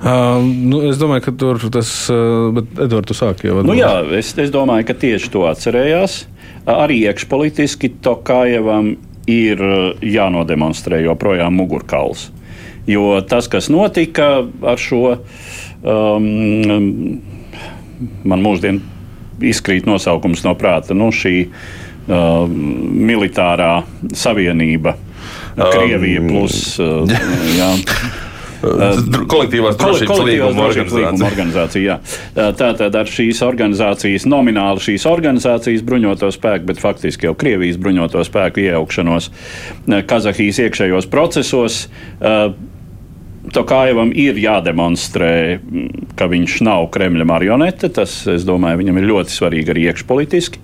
Uh, 0.00 0.40
nu, 0.40 0.80
es 0.88 0.96
domāju, 0.96 1.26
ka 1.28 1.36
tur 1.36 1.60
tas 1.72 1.92
uh, 2.08 2.48
ir. 2.56 2.64
Edvards, 2.86 3.10
tu 3.10 3.16
sāki 3.18 3.50
jau. 3.50 3.60
Nu, 3.66 3.76
jā, 3.76 3.92
es, 4.16 4.32
es 4.40 4.52
domāju, 4.52 4.88
ka 4.88 4.96
tieši 4.96 5.32
to 5.34 5.44
atcerējās. 5.50 6.22
Arī 6.70 7.02
iekšpolitiski 7.08 7.92
Tokajevam 8.04 8.94
ir 9.30 9.60
jānodemonstrē 10.04 11.02
joprojām 11.04 11.56
mugurkauls. 11.60 12.30
Jo 12.88 13.20
tas, 13.28 13.48
kas 13.50 13.68
notika 13.72 14.30
ar 14.66 14.80
šo, 14.80 15.18
um, 15.82 16.30
man 18.24 18.44
mūždien 18.44 18.80
izkrīt 19.44 19.88
nosaukums 19.88 20.44
no 20.46 20.54
prāta, 20.58 20.96
nu, 20.96 21.10
šī 21.12 21.34
uh, 21.46 22.48
militārā 22.48 23.82
savienība, 24.16 24.96
um, 24.96 25.68
Krievija 25.68 26.24
plus. 26.24 26.78
Uh, 26.80 27.20
jā. 27.60 27.70
Kolektīvās 28.60 29.78
drošības 29.80 30.18
līguma 30.26 30.66
organizācija. 30.68 31.22
organizācija 31.24 31.96
Tātad 32.58 32.98
ar 33.00 33.08
šīs 33.08 33.40
organizācijas, 33.46 34.26
nomināli 34.28 34.84
šīs 34.84 35.06
organizācijas 35.08 35.84
bruņoto 35.86 36.28
spēku, 36.34 36.68
bet 36.68 36.82
faktiski 36.82 37.28
jau 37.28 37.32
Krievijas 37.40 37.80
bruņoto 37.80 38.24
spēku 38.28 38.66
iejaukšanos 38.66 39.30
Kazahijas 40.10 40.60
iekšējos 40.66 41.08
procesos. 41.12 41.86
Tokājevam 43.40 44.10
ir 44.12 44.36
jādemonstrē, 44.36 45.32
ka 46.18 46.26
viņš 46.28 46.58
nav 46.66 46.90
Kremļa 46.92 47.24
marionete. 47.24 47.88
Tas, 47.96 48.22
es 48.28 48.44
domāju, 48.44 48.82
viņam 48.82 48.98
ir 49.00 49.06
ļoti 49.08 49.32
svarīgi 49.32 49.72
arī 49.72 49.86
iekšpolitiski. 49.88 50.60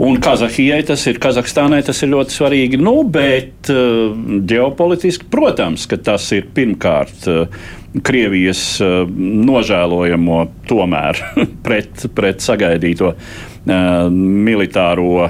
Un 0.00 0.16
Kazahijai 0.16 0.80
tas 0.88 1.02
ir, 1.06 1.20
Kazahstānai 1.22 1.82
tas 1.86 2.00
ir 2.02 2.10
ļoti 2.10 2.34
svarīgi. 2.34 2.80
Nu, 2.80 3.02
bet 3.04 3.68
uh, 3.70 4.16
ģeopolitiski, 4.50 5.28
protams, 5.30 5.84
ka 5.86 6.00
tas 6.00 6.24
ir 6.34 6.48
pirmkārt 6.56 7.28
uh, 7.30 7.60
Krievijas 8.02 8.64
uh, 8.82 9.04
nožēlojamo 9.50 10.40
tomēr 10.70 11.22
pret, 11.66 12.08
pret 12.16 12.42
sagaidīto 12.42 13.12
uh, 13.12 14.10
militāro, 14.10 15.28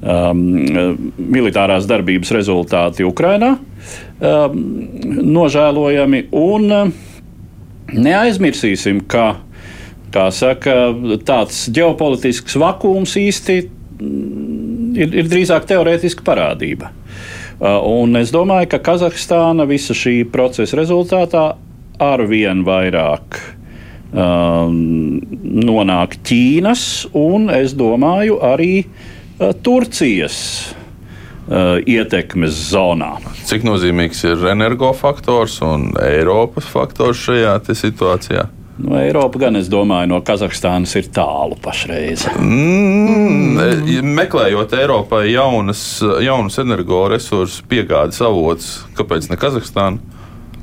um, 0.00 0.42
militārās 1.20 1.86
darbības 1.86 2.34
rezultāti 2.40 3.06
Ukrainā. 3.06 3.54
Um, 3.54 4.05
nožēlojami 4.20 6.22
un 6.32 6.70
uh, 6.72 6.92
neaizmirsīsim, 7.92 9.02
ka 9.10 9.36
saka, 10.32 10.94
tāds 11.28 11.66
ģeopolitisks 11.76 12.56
vakums 12.60 13.16
īsti 13.20 13.56
ir, 14.96 15.10
ir 15.10 15.28
drīzāk 15.28 15.66
teorētiska 15.68 16.24
parādība. 16.24 16.88
Un 17.60 18.16
es 18.20 18.32
domāju, 18.32 18.70
ka 18.72 18.80
Kazahstāna 18.84 19.66
visa 19.68 19.96
šī 19.96 20.22
procesa 20.32 20.78
rezultātā 20.80 21.44
arvien 22.00 22.64
vairāk 22.64 23.38
um, 24.12 25.20
nonāk 25.68 26.16
Ķīnas 26.24 26.86
un, 27.16 27.48
es 27.52 27.76
domāju, 27.76 28.40
arī 28.44 28.72
uh, 28.84 29.52
Turcijas 29.64 30.40
uh, 30.72 30.85
ietekmes 31.46 32.58
zonā. 32.72 33.16
Cik 33.46 33.66
nozīmīgs 33.66 34.24
ir 34.26 34.46
energofaktors 34.50 35.60
un 35.66 35.92
Eiropas 36.02 36.66
faktors 36.70 37.22
šajā 37.28 37.58
situācijā? 37.70 38.48
No 38.76 38.90
nu, 38.90 38.96
Eiropa 39.00 39.40
gan, 39.40 39.56
es 39.56 39.70
domāju, 39.72 40.10
no 40.10 40.18
Kazahstānas 40.20 40.90
ir 40.98 41.06
tālu 41.16 41.56
pašreiz. 41.64 42.26
Mm, 42.36 44.02
meklējot 44.18 44.74
Eiropai 44.76 45.30
jaunas, 45.30 45.80
jaunus 46.20 46.60
energoresursu 46.60 47.64
piegādes 47.70 48.20
avotus, 48.20 48.82
kāpēc 48.98 49.30
ne 49.30 49.40
Kazahstāna? 49.40 50.15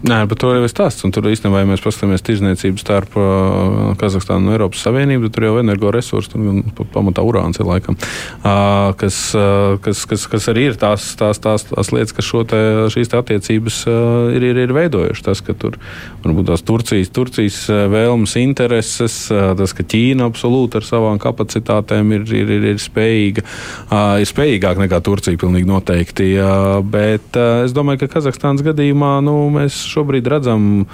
Nē, 0.03 0.17
bet 0.27 0.41
to 0.43 0.49
jau 0.51 0.65
ir 0.65 0.71
stāsts. 0.71 1.05
Tur 1.15 1.27
īstenībā, 1.31 1.61
ja 1.61 1.67
mēs 1.69 1.79
paskatāmies 1.83 2.25
tirzniecību 2.27 2.81
starp 2.81 3.13
uh, 3.15 3.93
Kazahstānu 3.99 4.49
un 4.49 4.55
Eiropas 4.57 4.81
Savienību, 4.83 5.29
tur 5.31 5.45
jau 5.47 5.53
energoresursi, 5.61 6.33
tur 6.75 6.89
pamatā 6.91 7.23
urāns 7.23 7.61
ir 7.61 7.69
laikam, 7.69 7.95
uh, 7.95 8.91
kas, 8.99 9.19
uh, 9.39 9.77
kas, 9.83 10.01
kas, 10.09 10.25
kas 10.27 10.47
arī 10.51 10.65
ir 10.73 10.75
tās, 10.81 11.05
tās, 11.19 11.39
tās, 11.39 11.63
tās 11.69 11.91
lietas, 11.95 12.11
kas 12.17 12.31
te, 12.51 12.59
šīs 12.91 13.13
te 13.13 13.21
attiecības 13.21 13.77
uh, 13.87 14.33
ir, 14.35 14.47
ir, 14.49 14.59
ir 14.65 14.73
veidojušas. 14.75 15.23
Tas, 15.29 15.43
ka 15.45 15.55
tur 15.55 15.79
varbūt 16.25 16.51
tās 16.51 16.65
Turcijas, 16.67 17.13
Turcijas 17.15 17.61
uh, 17.71 17.85
vēlmes, 17.93 18.35
intereses, 18.43 19.15
uh, 19.31 19.53
tas, 19.55 19.71
ka 19.71 19.87
Ķīna 19.87 20.27
absolūti 20.27 20.81
ar 20.81 20.89
savām 20.89 21.21
kapacitātēm 21.23 22.11
ir, 22.19 22.27
ir, 22.41 22.53
ir, 22.57 22.67
ir 22.73 22.83
spējīga, 22.83 23.47
uh, 23.87 24.19
ir 24.19 24.27
spējīgāka 24.27 24.83
nekā 24.83 24.99
Turcija, 25.07 25.39
pilnīgi 25.39 25.71
noteikti. 25.71 26.29
Uh, 26.35 26.83
bet 26.83 27.39
uh, 27.39 27.63
es 27.63 27.71
domāju, 27.71 28.03
ka 28.03 28.17
Kazahstānas 28.17 28.67
gadījumā 28.67 29.15
nu, 29.23 29.39
mēs 29.55 29.92
šobrīd 29.93 30.29
redzam 30.33 30.85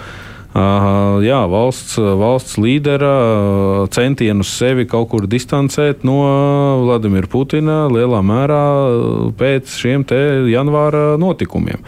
jā, 0.50 1.40
valsts, 1.46 1.94
valsts 2.00 2.56
līdera 2.58 3.12
centienus 3.94 4.50
sevi 4.58 4.88
kaut 4.90 5.12
kur 5.12 5.28
distancēt 5.30 6.02
no 6.08 6.18
Vladimira 6.82 7.30
Putina 7.30 7.84
lielā 7.92 8.24
mērā 8.26 8.64
pēc 9.38 9.76
šiem 9.78 10.08
janvāra 10.50 11.20
notikumiem. 11.22 11.84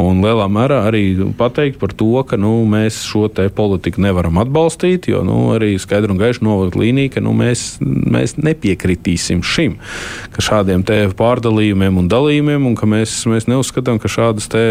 Un 0.00 0.22
lielā 0.24 0.46
mērā 0.48 0.86
arī 0.88 1.02
pateikt 1.36 1.76
par 1.82 1.92
to, 1.92 2.08
ka 2.24 2.38
nu, 2.40 2.54
mēs 2.64 3.02
šo 3.04 3.28
politiku 3.52 4.00
nevaram 4.00 4.40
atbalstīt, 4.40 5.10
jo 5.10 5.20
nu, 5.26 5.52
arī 5.52 5.74
skaidri 5.82 6.14
un 6.14 6.20
gaiši 6.20 6.44
novada 6.46 6.80
līnija, 6.80 7.18
ka 7.18 7.24
nu, 7.24 7.34
mēs, 7.36 7.66
mēs 7.84 8.38
nepiekritīsim 8.40 9.44
šim, 9.44 9.76
ka 10.32 10.44
šādiem 10.44 10.86
pārdalījumiem 11.18 12.00
un 12.00 12.08
dalījumiem, 12.08 12.70
un 12.70 12.78
ka 12.78 12.88
mēs, 12.88 13.18
mēs 13.28 13.48
neuzskatām, 13.50 14.00
ka 14.00 14.08
šādas 14.08 14.48
te, 14.52 14.64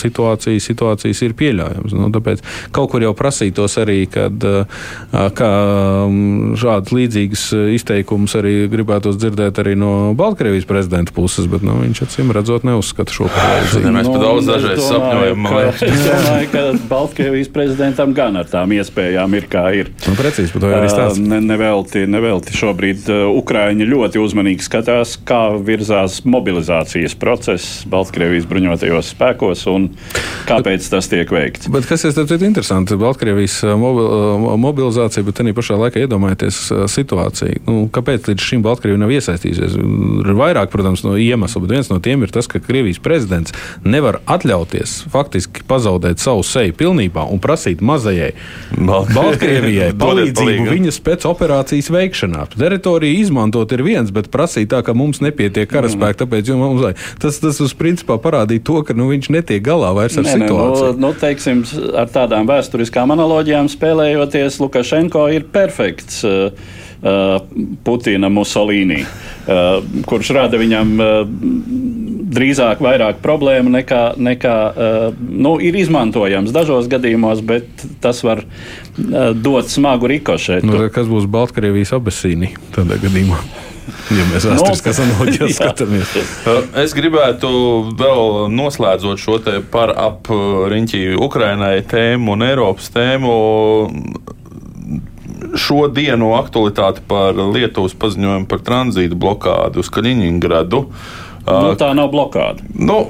situācijas, 0.00 0.70
situācijas 0.70 1.24
ir 1.26 1.36
pieļaujamas. 1.36 1.96
Nu, 1.96 2.08
tāpēc 2.14 2.45
kaut 2.74 2.90
kur 2.92 3.04
jau 3.04 3.12
prasītos 3.16 3.76
arī, 3.82 4.04
kad 4.10 4.46
kā, 5.12 5.50
šādas 6.60 6.94
līdzīgas 6.94 7.44
izteikumus 7.76 8.36
arī 8.38 8.54
gribētos 8.72 9.18
dzirdēt 9.20 9.60
arī 9.62 9.76
no 9.78 9.92
Baltkrievijas 10.18 10.68
prezidenta 10.68 11.14
puses, 11.16 11.48
bet 11.50 11.64
nu, 11.66 11.78
viņš 11.82 12.02
acīm 12.06 12.32
redzot 12.34 12.66
neuzskata 12.66 13.14
šo 13.14 13.28
par 13.32 13.50
vajadzīgu. 13.52 13.94
Mēs 13.96 14.10
pat 14.10 14.24
daudz 14.24 14.50
dažreiz 14.50 14.82
sapņojam. 14.86 15.48
Es 15.86 16.04
domāju, 16.06 16.50
ka 16.52 16.64
Baltkrievijas 16.90 17.52
prezidentam 17.54 18.14
gan 18.16 18.40
ar 18.40 18.50
tām 18.50 18.74
iespējām 18.76 19.36
ir 19.38 19.48
kā 19.50 19.64
ir. 19.76 19.92
Nu, 20.06 20.16
precīzi, 20.18 20.52
par 20.54 20.64
to 20.64 20.72
arī 20.76 20.90
stāsts. 20.92 21.22
Ne, 21.22 21.40
nevelti, 21.44 22.04
nevelti 22.10 22.56
šobrīd 22.56 23.08
Ukraiņi 23.36 23.88
ļoti 23.88 24.22
uzmanīgi 24.22 24.66
skatās, 24.66 25.16
kā 25.26 25.42
virzās 25.62 26.20
mobilizācijas 26.28 27.16
process 27.20 27.84
Baltkrievijas 27.90 28.48
bruņotajos 28.50 29.12
spēkos 29.14 29.66
un 29.72 29.88
kāpēc 30.48 30.90
tas 30.92 31.10
tiek 31.10 31.30
veikts. 31.32 31.70
Bet 31.72 31.88
kas 31.88 32.06
ir 32.06 32.14
ļoti 32.36 32.50
interesanti. 32.50 32.96
Baltkrievijas 32.96 33.62
eh, 33.64 33.74
mobil, 33.76 34.06
eh, 34.06 34.56
mobilizācija, 34.60 35.24
bet 35.26 35.40
arī 35.40 35.54
pašā 35.56 35.78
laikā 35.80 36.02
iedomājieties 36.04 36.58
eh, 36.70 36.84
situāciju. 36.90 37.62
Nu, 37.66 37.76
kāpēc 37.92 38.28
līdz 38.30 38.44
šim 38.44 38.64
Baltkrievija 38.64 39.00
nav 39.00 39.12
iesaistījusies? 39.16 39.76
Ir 39.76 40.32
vairāk, 40.36 40.70
protams, 40.72 41.04
no 41.06 41.16
iemeslu, 41.20 41.64
bet 41.64 41.76
viens 41.76 41.90
no 41.92 41.98
tiem 42.02 42.24
ir 42.26 42.32
tas, 42.34 42.48
ka 42.50 42.60
Krievijas 42.60 43.00
prezidents 43.02 43.54
nevar 43.84 44.20
atļauties 44.26 45.06
faktiski 45.12 45.64
pazaudēt 45.68 46.20
savu 46.22 46.44
seju 46.46 46.74
pilnībā 46.76 47.26
un 47.32 47.40
prasīt 47.42 47.82
mazajai 47.84 48.32
Baltkrievijai 48.76 49.92
palīdzību 50.02 50.68
viņas 50.70 51.00
spēcoperācijas 51.00 51.90
veikšanā. 51.94 52.46
Teritoriju 52.56 53.22
izmantot 53.22 53.72
ir 53.76 53.84
viens, 53.86 54.12
bet 54.14 54.30
prasīt 54.32 54.70
tā, 54.72 54.82
ka 54.86 54.96
mums 54.96 55.22
nepietiek 55.24 55.70
karaspēka, 55.70 56.24
tāpēc 56.24 56.52
mums 56.56 56.84
vajag. 56.84 57.02
Tas, 57.22 57.40
tas 57.42 57.60
uz 57.62 57.74
principā 57.78 58.18
parādīja 58.22 58.64
to, 58.66 58.80
ka 58.86 58.96
nu, 58.96 59.08
viņš 59.12 59.30
netiek 59.34 59.62
galā 59.64 59.92
vairs 59.96 60.18
ar 60.18 60.26
ne, 60.26 60.34
situāciju. 60.34 60.92
Ne, 60.92 61.00
nu, 61.00 61.06
nu, 61.06 61.12
teiksim, 61.20 61.62
ar 61.96 62.10
tādām 62.12 62.25
tādām 62.26 62.48
vēsturiskām 62.50 63.14
analoģijām 63.14 63.70
spēlējoties, 63.70 64.58
Lukašenko 64.62 65.28
ir 65.36 65.46
perfekts. 65.52 66.24
Uh, 66.26 66.50
uh 67.06 67.38
Putina 67.86 68.30
Musolīni, 68.32 69.02
uh, 69.04 69.78
kurš 70.08 70.32
rada 70.34 70.58
viņam 70.58 70.94
drīzāk 72.36 72.80
vairāk 72.82 73.20
problēmu 73.22 73.70
nekā, 73.76 74.00
nekā 74.18 74.56
nu, 75.20 75.54
ir 75.62 75.78
izmantojams 75.78 76.50
dažos 76.52 76.88
gadījumos, 76.90 77.44
bet 77.46 77.86
tas 78.02 78.24
var 78.26 78.42
dot 78.96 79.70
smagu 79.70 80.10
rikošetu. 80.10 80.66
Nu, 80.66 80.82
kas 80.92 81.08
būs 81.08 81.30
Baltkrievijas 81.30 81.94
abesīni 81.96 82.50
tādā 82.74 82.98
gadījumā? 83.00 83.38
Ja 84.14 84.28
mēs 84.30 84.46
vēsturiskās 84.48 85.00
analoģijas 85.04 85.58
skatāmies. 85.58 86.14
Es 86.82 86.94
gribētu 86.96 87.50
vēl 87.98 88.48
noslēdzot 88.54 89.22
šo 89.22 89.40
te 89.44 89.58
par 89.72 89.94
ap 89.96 90.30
riņķī 90.72 91.02
Ukrainai 91.20 91.78
tēmu 91.88 92.36
un 92.36 92.46
Eiropas 92.46 92.90
tēmu 92.94 93.36
šo 95.56 95.86
dienu 95.92 96.32
aktualitāti 96.36 97.04
par 97.08 97.36
Lietuvas 97.36 97.94
paziņojumu 97.98 98.48
par 98.50 98.64
tranzītu 98.66 99.18
blokādu 99.18 99.82
uz 99.82 99.92
Kaļiņingradu. 99.92 100.82
Nu, 101.46 101.76
tā 101.78 101.92
nav 101.94 102.10
blokāda. 102.12 102.64
Nu, 102.74 103.04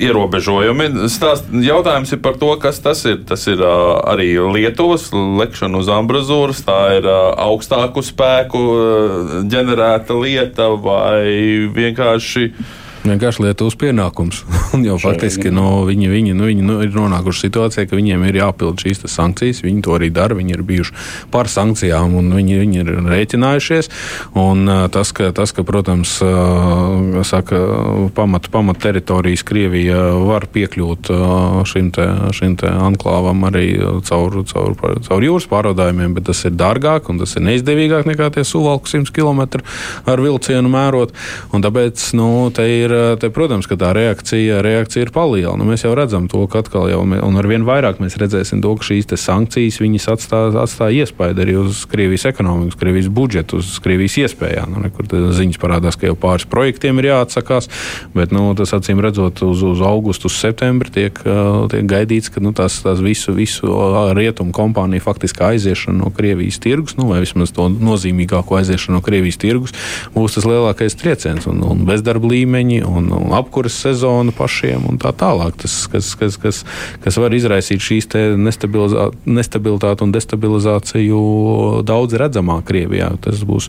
ierobežojumi. 0.00 1.08
Stāst, 1.12 1.48
jautājums 1.52 2.12
ir 2.14 2.20
par 2.24 2.38
to, 2.40 2.52
kas 2.62 2.80
tas 2.84 3.02
ir. 3.08 3.22
Tas 3.28 3.44
ir 3.50 3.62
uh, 3.62 3.98
arī 4.12 4.34
Lietuvas 4.54 5.10
lekšana 5.12 5.80
uz 5.82 5.90
ambrazūras, 5.92 6.62
tā 6.66 6.78
ir 6.98 7.08
uh, 7.08 7.32
augstāku 7.46 8.04
spēku 8.04 8.62
uh, 8.62 9.34
ģenerēta 9.52 10.16
lieta 10.18 10.70
vai 10.82 11.68
vienkārši 11.74 12.50
vienkārši 13.06 13.46
Lietuvas 13.46 13.76
pienākums. 13.78 14.42
jau 14.88 14.98
faktiski 15.02 15.50
no, 15.52 15.62
nu, 15.62 15.86
viņi, 15.88 16.08
viņi, 16.12 16.34
nu, 16.38 16.48
viņi 16.50 16.66
nu, 16.66 16.78
ir 16.84 16.92
nonākuši 16.94 17.46
situācijā, 17.46 17.86
ka 17.90 17.98
viņiem 17.98 18.24
ir 18.28 18.38
jāpild 18.40 18.82
šīs 18.82 19.04
sankcijas. 19.10 19.62
Viņi 19.64 19.84
to 19.84 19.96
arī 19.96 20.10
dara. 20.14 20.36
Viņi 20.38 20.56
ir 20.56 20.64
bijuši 20.66 20.96
par 21.32 21.50
sankcijām 21.50 22.16
un 22.18 22.30
viņi, 22.36 22.58
viņi 22.62 22.82
ir 22.82 22.92
rēķinājušies. 23.08 23.90
Un, 24.38 24.64
tas, 24.94 25.12
ka, 25.16 25.30
tas, 25.36 25.54
ka 25.56 25.64
protams, 25.66 26.14
saka, 27.28 27.60
pamat, 28.16 28.48
pamat 28.52 28.82
teritorijas 28.82 29.44
Krievija 29.46 29.98
var 30.22 30.46
piekļūt 30.52 31.12
šim, 31.68 31.90
te, 31.94 32.06
šim 32.36 32.56
te 32.60 32.70
anklāvam 32.70 33.46
arī 33.48 33.66
caur, 34.08 34.42
caur, 34.48 34.76
caur 35.06 35.26
jūras 35.26 35.48
pārvadājumiem, 35.50 36.16
bet 36.16 36.28
tas 36.30 36.44
ir 36.48 36.56
dārgāk 36.58 37.10
un 37.12 37.20
tas 37.22 37.36
ir 37.36 37.46
neizdevīgāk 37.46 38.08
nekā 38.08 38.30
tie 38.34 38.44
suvalku 38.46 38.90
100 38.90 39.12
km 39.14 39.62
ar 40.08 40.22
vilcienu 40.22 40.70
mērot. 40.72 41.14
Un 41.52 41.64
tāpēc 41.64 42.04
nu, 42.18 42.28
te 42.54 42.66
ir 42.68 42.91
ir, 42.92 43.18
te, 43.22 43.30
protams, 43.32 43.66
ka 43.68 43.78
tā 43.80 43.92
reakcija, 43.96 44.60
reakcija 44.64 45.06
ir 45.06 45.12
paliela. 45.14 45.56
Nu, 45.58 45.66
mēs 45.68 45.86
jau 45.86 45.94
redzam 45.96 46.28
to, 46.30 46.44
ka 46.50 46.62
atkal 46.62 46.90
jau, 46.92 47.02
un 47.02 47.40
ar 47.40 47.48
vien 47.48 47.64
vairāk 47.66 48.00
mēs 48.02 48.18
redzēsim 48.20 48.62
to, 48.62 48.74
ka 48.78 48.86
šīs 48.90 49.10
sankcijas 49.20 50.08
atstāja 50.12 50.62
atstā 50.62 50.88
iespaidu 50.92 51.44
arī 51.44 51.56
uz 51.60 51.84
Krievijas 51.90 52.26
ekonomiku, 52.30 52.72
uz 52.72 52.78
Krievijas 52.80 53.08
budžetu, 53.12 53.60
uz 53.62 53.74
Krievijas 53.82 54.18
iespējām. 54.24 54.74
Nu, 54.74 54.82
nekur 54.84 55.08
ziņas 55.08 55.60
parādās, 55.62 55.98
ka 55.98 56.08
jau 56.10 56.16
pāris 56.18 56.46
projektiem 56.48 57.00
ir 57.00 57.10
jāatsakās, 57.10 57.68
bet 58.16 58.34
nu, 58.34 58.50
tas 58.58 58.74
acīm 58.76 59.00
redzot 59.02 59.42
uz, 59.46 59.64
uz 59.66 59.82
augustu, 59.84 60.30
uz 60.30 60.38
septembri 60.38 60.92
tiek, 60.92 61.18
tiek 61.72 61.88
gaidīts, 61.88 62.32
ka 62.32 62.42
nu, 62.44 62.54
tās, 62.56 62.80
tās 62.84 63.02
visu, 63.04 63.34
visu 63.36 63.70
rietumu 64.16 64.54
kompāniju 64.56 65.04
faktiski 65.04 65.44
aiziešana 65.52 66.02
no 66.02 66.12
Krievijas 66.14 66.60
tirgus, 66.62 66.96
nu, 66.98 67.08
vai 67.12 67.22
vismaz 67.24 67.54
to 67.54 67.68
nozīmīgāko 67.72 68.58
aiziešanu 68.60 68.98
no 68.98 69.04
Krievijas 69.04 69.40
tirgus, 69.42 69.76
būs 70.14 70.36
tas 70.36 70.48
lielākais 70.48 70.96
trieciens 70.98 71.48
un, 71.50 71.62
un 71.66 71.84
bezdarba 71.88 72.32
līmeņi 72.32 72.81
un, 72.86 73.10
un 73.12 73.34
apkuras 73.36 73.74
sezona 73.84 74.32
pašiem 74.36 74.86
un 74.90 74.98
tā 75.00 75.12
tālāk. 75.16 75.56
Tas, 75.62 75.74
kas, 75.92 76.12
kas, 76.18 76.38
kas, 76.40 76.62
kas 77.02 77.18
var 77.20 77.34
izraisīt 77.36 77.82
šīs 77.82 78.08
nestabilitāti 78.38 80.06
un 80.06 80.14
destabilizāciju 80.14 81.20
daudz 81.88 82.16
redzamāk 82.20 82.66
Krievijā. 82.70 83.10
Tas 83.22 83.42
būs, 83.46 83.68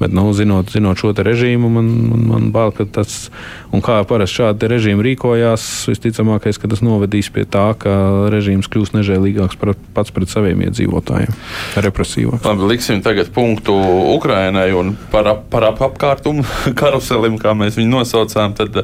bet, 0.00 0.14
nu, 0.14 0.28
zinot, 0.36 0.72
zinot 0.72 0.98
šo 0.98 1.12
režīmu, 1.12 1.70
man, 1.72 1.90
man, 2.10 2.24
man 2.30 2.50
bail, 2.54 2.72
ka 2.74 2.86
tas, 2.88 3.28
un 3.74 3.84
kā 3.84 4.00
parasti 4.08 4.40
šādi 4.40 4.70
režīmi 4.72 5.04
rīkojās, 5.06 5.68
visticamākais, 5.90 6.58
ka 6.60 6.70
tas 6.72 6.82
novedīs 6.84 7.30
pie 7.34 7.44
tā, 7.44 7.68
ka 7.78 7.92
režīms 8.32 8.70
kļūs 8.72 8.94
nežēlīgāks 8.96 9.60
pats 9.94 10.14
pret 10.14 10.32
saviem 10.32 10.64
iedzīvotājiem, 10.66 11.36
represīvāks. 11.84 12.46
Labi, 12.48 12.68
liksim 12.72 13.02
tagad 13.04 13.32
punktu 13.34 13.76
Ukrainai 14.16 14.70
un 14.76 14.94
par, 15.12 15.28
par 15.52 15.68
ap 15.68 15.82
apkārtumu 15.82 16.44
karuselim, 16.80 17.38
kā 17.40 17.54
mēs 17.58 17.78
viņu 17.78 17.92
nosaucām. 17.92 18.41
Tad, 18.58 18.82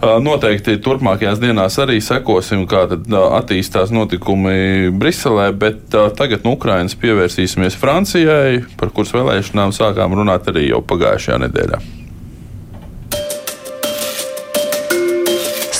Noteikti 0.00 0.78
turpmākajās 0.80 1.42
dienās 1.42 1.74
arī 1.82 1.98
sekosim, 2.00 2.62
kā 2.64 2.86
attīstās 2.88 3.92
notikumi 3.92 4.88
Briselē, 4.96 5.50
bet 5.52 5.92
tagad 6.16 6.48
no 6.48 6.56
Ukrainas 6.56 6.96
pievērsīsimies 6.96 7.76
Francijai, 7.76 8.62
par 8.80 8.94
kuras 8.96 9.12
vēlēšanām 9.12 9.76
sākām 9.76 10.16
runāt 10.16 10.48
arī 10.48 10.70
jau 10.70 10.80
pagājušajā 10.80 11.42
nedēļā. 11.44 11.99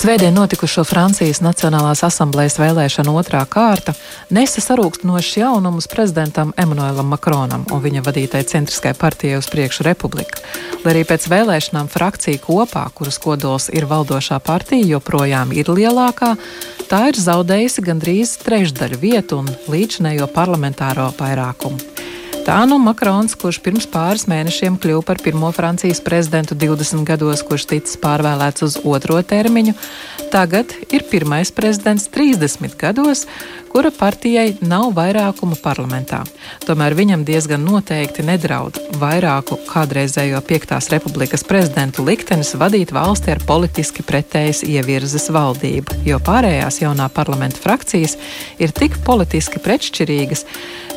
Svētdien 0.01 0.33
notikušo 0.33 0.81
Francijas 0.81 1.43
Nacionālās 1.45 1.99
asamblejas 2.01 2.55
vēlēšanu 2.57 3.11
otrā 3.19 3.43
kārta 3.45 3.93
nesa 4.33 4.63
sarūktinošs 4.65 5.35
jaunumus 5.37 5.85
prezidentam 5.91 6.55
Emanuēlam 6.57 7.11
Makronam 7.13 7.67
un 7.69 7.83
viņa 7.83 8.01
vadītai 8.07 8.41
centriskajai 8.49 8.97
partijai 8.97 9.37
uz 9.37 9.51
priekšu 9.53 9.85
republika. 9.85 10.41
Lai 10.81 10.95
arī 10.95 11.05
pēc 11.05 11.29
vēlēšanām 11.29 11.91
frakcija 11.93 12.41
kopā, 12.41 12.87
kuras 12.97 13.21
kodols 13.21 13.69
ir 13.69 13.85
valdošā 13.85 14.41
partija, 14.41 14.89
joprojām 14.95 15.53
ir 15.53 15.69
lielākā, 15.69 16.33
tā 16.89 17.03
ir 17.11 17.21
zaudējusi 17.21 17.85
gandrīz 17.85 18.39
trešdaļu 18.41 19.01
vietu 19.05 19.43
un 19.43 19.53
līdzinējo 19.69 20.33
parlamentāro 20.33 21.11
vairākumu. 21.21 21.90
Tā 22.41 22.63
nu 22.65 22.79
Makrons, 22.81 23.35
kurš 23.37 23.59
pirms 23.61 23.85
pāris 23.85 24.23
mēnešiem 24.25 24.79
kļuva 24.81 25.03
par 25.05 25.19
pirmo 25.21 25.51
Francijas 25.53 25.99
prezidentu 26.01 26.55
20 26.57 27.03
gados, 27.05 27.43
kurš 27.45 27.67
ticis 27.69 27.99
pārvēlēts 28.01 28.65
uz 28.65 28.77
otro 28.81 29.19
termiņu, 29.21 29.75
tagad 30.33 30.73
ir 30.89 31.05
pirmais 31.11 31.53
prezidents 31.53 32.07
30 32.09 32.73
gados, 32.81 33.27
kura 33.71 33.91
partijai 33.95 34.57
nav 34.67 34.89
vairākuma 34.97 35.55
parlamentā. 35.63 36.21
Tomēr 36.65 36.95
viņam 36.97 37.23
diezgan 37.27 37.63
noteikti 37.63 38.25
nedraud 38.27 38.77
vairāku 38.99 39.55
kādreizējo 39.69 40.41
Piektās 40.47 40.89
republikas 40.91 41.45
prezidentu 41.47 42.03
liktenis 42.07 42.51
vadīt 42.59 42.91
valsti 42.91 43.31
ar 43.31 43.43
politiski 43.47 44.03
pretējas 44.03 44.65
ievirzes 44.67 45.29
valdību, 45.31 46.01
jo 46.07 46.19
pārējās 46.19 46.81
jaunā 46.83 47.07
parlamenta 47.15 47.61
frakcijas 47.63 48.17
ir 48.59 48.75
tik 48.75 48.99
politiski 49.07 49.61
pretšķirīgas, 49.63 50.45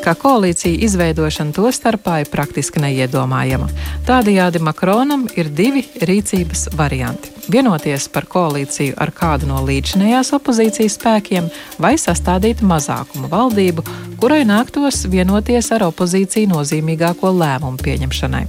ka 0.04 0.16
koalīcija 0.18 0.82
izveidošana 0.84 1.54
to 1.54 1.70
starpā 1.72 2.20
ir 2.24 2.32
praktiski 2.32 2.82
neiedomājama. 2.82 3.70
Tādējādi 4.08 4.60
Makronam 4.66 5.28
ir 5.38 5.48
divi 5.48 5.86
rīcības 6.02 6.68
varianti- 6.76 7.30
vienoties 7.50 8.08
par 8.12 8.26
koalīciju 8.30 8.96
ar 9.00 9.12
kādu 9.14 9.48
no 9.50 9.60
līdzinējās 9.66 10.32
opozīcijas 10.38 10.98
spēkiem 10.98 11.48
vai 11.82 11.94
sastādīt 12.00 12.62
mazākuma 12.64 13.30
valdību, 13.32 13.84
kurai 14.20 14.42
nāktos 14.48 15.04
vienoties 15.10 15.70
ar 15.74 15.86
opozīciju 15.90 16.52
nozīmīgāko 16.54 17.32
lēmumu 17.34 17.80
pieņemšanai. 17.84 18.44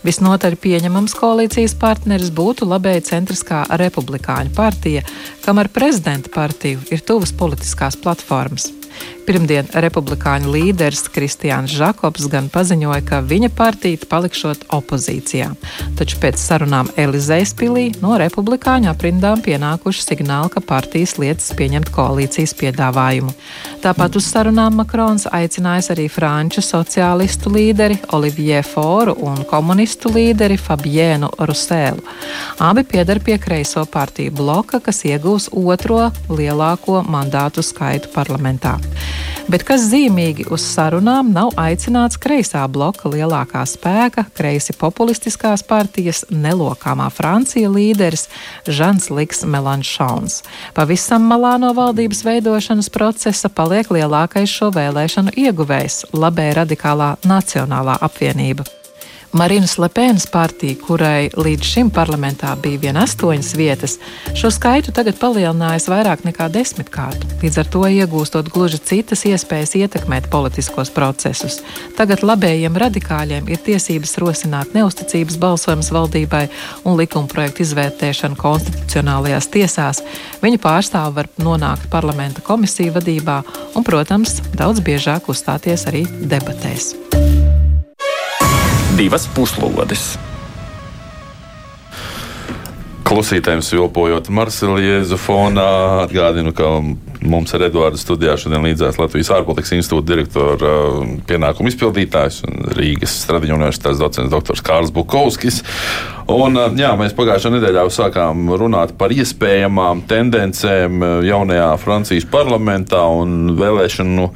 Visnotaļ 0.00 0.56
pieņemams 0.62 1.12
koalīcijas 1.18 1.74
partneris 1.80 2.30
būtu 2.32 2.68
labēja 2.68 3.04
centriskā 3.10 3.66
republikāņu 3.82 4.54
partija, 4.56 5.04
kam 5.44 5.60
ar 5.60 5.68
prezidenta 5.68 6.32
partiju 6.32 6.80
ir 6.90 7.04
tuvas 7.04 7.34
politiskās 7.36 8.00
platformas. 8.00 8.70
Pirmdien 9.30 9.68
republikāņu 9.70 10.50
līderis 10.50 11.04
Kristiāns 11.14 11.70
Žakobs 11.78 12.24
gan 12.32 12.48
paziņoja, 12.50 13.04
ka 13.06 13.20
viņa 13.22 13.52
partija 13.54 14.00
palikšot 14.10 14.64
opozīcijā. 14.74 15.52
Taču 15.94 16.18
pēc 16.18 16.40
sarunām 16.42 16.90
Elizejas 16.98 17.52
pilī 17.54 17.84
no 18.02 18.16
republikāņu 18.18 18.90
aprindām 18.90 19.38
pienākuši 19.44 20.02
signāli, 20.02 20.50
ka 20.50 20.64
partijas 20.66 21.14
lietas 21.22 21.52
pieņemt 21.54 21.92
koalīcijas 21.94 22.56
piedāvājumu. 22.58 23.30
Tāpat 23.84 24.18
uz 24.18 24.26
sarunām 24.32 24.80
Makrons 24.80 25.28
aicinājis 25.30 25.92
arī 25.94 26.08
franču 26.10 26.66
sociālistu 26.66 27.54
līderi 27.54 28.00
Olivier 28.18 28.66
Foru 28.66 29.14
un 29.30 29.44
komunistu 29.46 30.10
līderi 30.10 30.58
Fabienu 30.58 31.30
Rusēlu. 31.38 32.02
Abi 32.66 32.82
piedar 32.82 33.22
pie 33.22 33.38
kreiso 33.38 33.86
partiju 33.86 34.34
bloka, 34.42 34.82
kas 34.82 35.04
iegūs 35.06 35.52
otro 35.54 36.08
lielāko 36.26 37.04
mandātu 37.06 37.62
skaitu 37.62 38.10
parlamentā. 38.10 38.80
Bet 39.50 39.64
kas 39.66 39.82
zīmīgi 39.90 40.44
uz 40.54 40.62
sarunām 40.62 41.32
nav 41.34 41.52
aicināts 41.58 42.20
kreisā 42.22 42.62
bloka 42.70 43.10
lielākā 43.10 43.64
spēka, 43.66 44.26
kreisi 44.36 44.76
populistiskās 44.78 45.64
partijas 45.66 46.22
nelokāmā 46.30 47.08
Francija 47.10 47.70
līderis 47.72 48.28
Žans 48.70 49.10
Liks 49.10 49.42
Melanšons. 49.42 50.42
Pavisam 50.76 51.26
malā 51.30 51.56
no 51.62 51.74
valdības 51.74 52.24
veidošanas 52.26 52.90
procesa 52.94 53.50
paliek 53.50 53.90
lielākais 53.90 54.50
šo 54.50 54.70
vēlēšanu 54.76 55.34
ieguvējs- 55.34 56.04
labē 56.22 56.52
radikālā 56.62 57.16
Nacionālā 57.26 57.98
apvienība. 57.98 58.79
Marinas 59.32 59.76
Lepēnas 59.78 60.24
partija, 60.26 60.74
kurai 60.82 61.28
līdz 61.38 61.66
šim 61.66 61.90
parlamentā 61.94 62.50
bija 62.58 62.80
vien 62.82 62.96
astoņas 62.98 63.50
vietas, 63.54 63.92
šo 64.34 64.48
skaitu 64.50 64.90
tagad 64.94 65.20
palielinājusi 65.20 65.90
vairāk 65.92 66.24
nekā 66.26 66.48
desmitkārt, 66.50 67.22
līdz 67.42 67.60
ar 67.62 67.68
to 67.70 67.84
iegūstot 67.86 68.50
gluži 68.50 68.80
citas 68.90 69.22
iespējas 69.30 69.76
ietekmēt 69.78 70.26
politiskos 70.32 70.90
procesus. 70.90 71.60
Tagad 71.98 72.24
labējiem 72.26 72.74
radikāļiem 72.82 73.46
ir 73.54 73.62
tiesības 73.68 74.16
rosināt 74.18 74.74
neusticības 74.74 75.38
balsojumus 75.38 75.92
valdībai 75.94 76.48
un 76.82 76.98
likuma 76.98 77.30
projektu 77.30 77.62
izvērtēšanu 77.62 78.38
konstitucionālajās 78.40 79.50
tiesās. 79.54 80.02
Viņa 80.42 80.58
pārstāvi 80.64 81.20
var 81.20 81.30
nonākt 81.38 81.86
parlamenta 81.92 82.42
komisiju 82.42 82.98
vadībā 82.98 83.44
un, 83.76 83.86
protams, 83.86 84.40
daudz 84.58 84.82
biežāk 84.82 85.30
uzstāties 85.30 85.86
arī 85.86 86.02
debatēs 86.26 86.96
divas 89.00 89.24
puslodes. 89.34 90.12
Klusītājiem 93.10 93.62
vilpojot 93.64 94.28
Marseļiezu 94.30 95.16
fonā, 95.18 95.70
atgādinu, 96.04 96.52
ka 96.54 96.68
mums 97.26 97.50
ar 97.56 97.64
Eduardu 97.66 97.98
studijā 97.98 98.36
šodien 98.38 98.62
līdzās 98.68 99.00
Latvijas 99.00 99.32
ārpolitikas 99.34 99.72
institūta 99.74 100.12
direktora 100.12 100.70
uh, 100.84 101.16
pienākumu 101.26 101.72
izpildītājs 101.72 102.44
un 102.46 102.70
Rīgas 102.76 103.16
Stradiņu 103.24 103.56
universitātes 103.56 103.98
docents 103.98 104.30
dr. 104.30 104.62
Kārls 104.62 104.94
Bukovskis. 104.94 105.64
Un, 106.30 106.58
jā, 106.78 106.90
mēs 106.98 107.14
pagājušā 107.18 107.50
nedēļā 107.56 107.84
sākām 107.90 108.52
runāt 108.60 108.92
par 108.98 109.10
iespējamām 109.14 110.04
tendencēm 110.10 111.02
jaunajā 111.26 111.70
Francijas 111.82 112.26
parlamentā, 112.30 113.00
vēlēšanu 113.58 114.28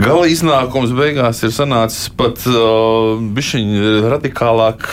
gala 0.00 0.26
iznākums 0.30 0.94
beigās 0.96 1.42
ir 1.46 1.52
sanācis 1.54 2.08
pat 2.18 2.42
uh, 2.50 3.20
radikālāk, 4.10 4.88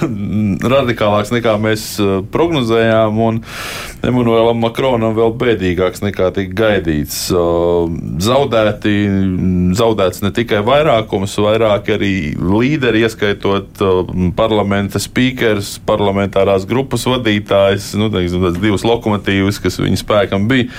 radikālāks 0.76 1.34
nekā 1.34 1.56
mēs 1.60 1.86
prognozējām, 2.32 3.20
un 3.26 3.42
Emanuēlam 4.06 4.62
Makronam 4.62 5.12
vēl 5.16 5.34
bēdīgāks 5.40 6.04
nekā 6.04 6.30
tika 6.36 6.56
gaidīts. 6.62 7.18
Uh, 7.34 7.90
zaudēti, 8.22 8.94
zaudēts 9.76 10.22
ne 10.24 10.30
tikai 10.36 10.62
vairākums, 10.66 11.36
vairāk 11.42 11.90
arī 11.96 12.14
līderi, 12.36 13.04
ieskaitot 13.04 13.82
uh, 13.84 14.14
parlamenta 14.36 15.02
spīkers, 15.02 15.79
parlamentārās 15.88 16.66
grupas 16.68 17.06
vadītājs, 17.08 17.92
nu, 18.00 18.10
teiksim, 18.12 18.46
divas 18.60 18.86
lokomotīvas, 18.86 19.60
kas 19.62 19.80
viņa 19.82 20.00
spēkam 20.00 20.48
bija. 20.50 20.70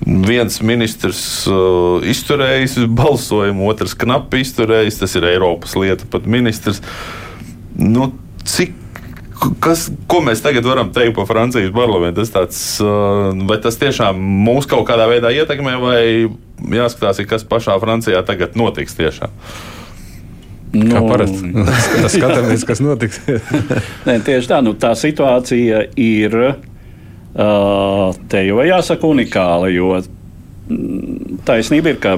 Viens 0.00 0.62
ministrs 0.64 1.22
uh, 1.50 2.00
izturējis 2.08 2.78
balsojumu, 2.96 3.66
otrs 3.68 3.92
knapi 4.00 4.40
izturējis. 4.40 5.00
Tas 5.02 5.16
ir 5.18 5.26
Eiropas 5.28 5.76
lietu 5.76 6.08
pat 6.08 6.24
ministrs. 6.24 6.80
Nu, 7.76 8.08
cik 8.48 8.78
kas, 9.60 9.86
ko 10.10 10.20
mēs 10.24 10.42
tagad 10.44 10.66
varam 10.68 10.92
teikt 10.94 11.16
par 11.18 11.28
Francijas 11.28 11.72
parlamentu? 11.74 12.22
Tas 12.22 12.32
tāds, 12.34 12.62
uh, 12.84 13.30
vai 13.48 13.58
tas 13.62 13.78
tiešām 13.80 14.20
mūs 14.46 14.68
kaut 14.70 14.86
kādā 14.88 15.08
veidā 15.10 15.32
ietekmē, 15.36 15.76
vai 15.82 16.00
jāskatās, 16.76 17.22
kas 17.28 17.46
pašā 17.48 17.76
Francijā 17.82 18.24
tagad 18.26 18.56
notiks 18.60 18.96
tiešām? 18.98 19.36
Nu, 20.72 20.86
Kā 20.92 21.02
parasti. 21.02 21.50
Tas 22.04 22.14
skatāmies, 22.14 22.64
kas 22.68 22.82
notiks. 22.84 23.20
Nē, 24.06 24.20
tieši 24.26 24.52
tā, 24.52 24.60
nu, 24.64 24.76
tā 24.78 24.94
situācija 24.98 25.86
ir 25.98 26.38
te 28.30 28.40
jau 28.42 28.62
jāsaka 28.66 29.06
unikāla, 29.06 29.68
jo 29.70 29.92
mm, 30.00 31.42
taisnība 31.46 31.92
ir, 31.92 32.00
ka 32.02 32.16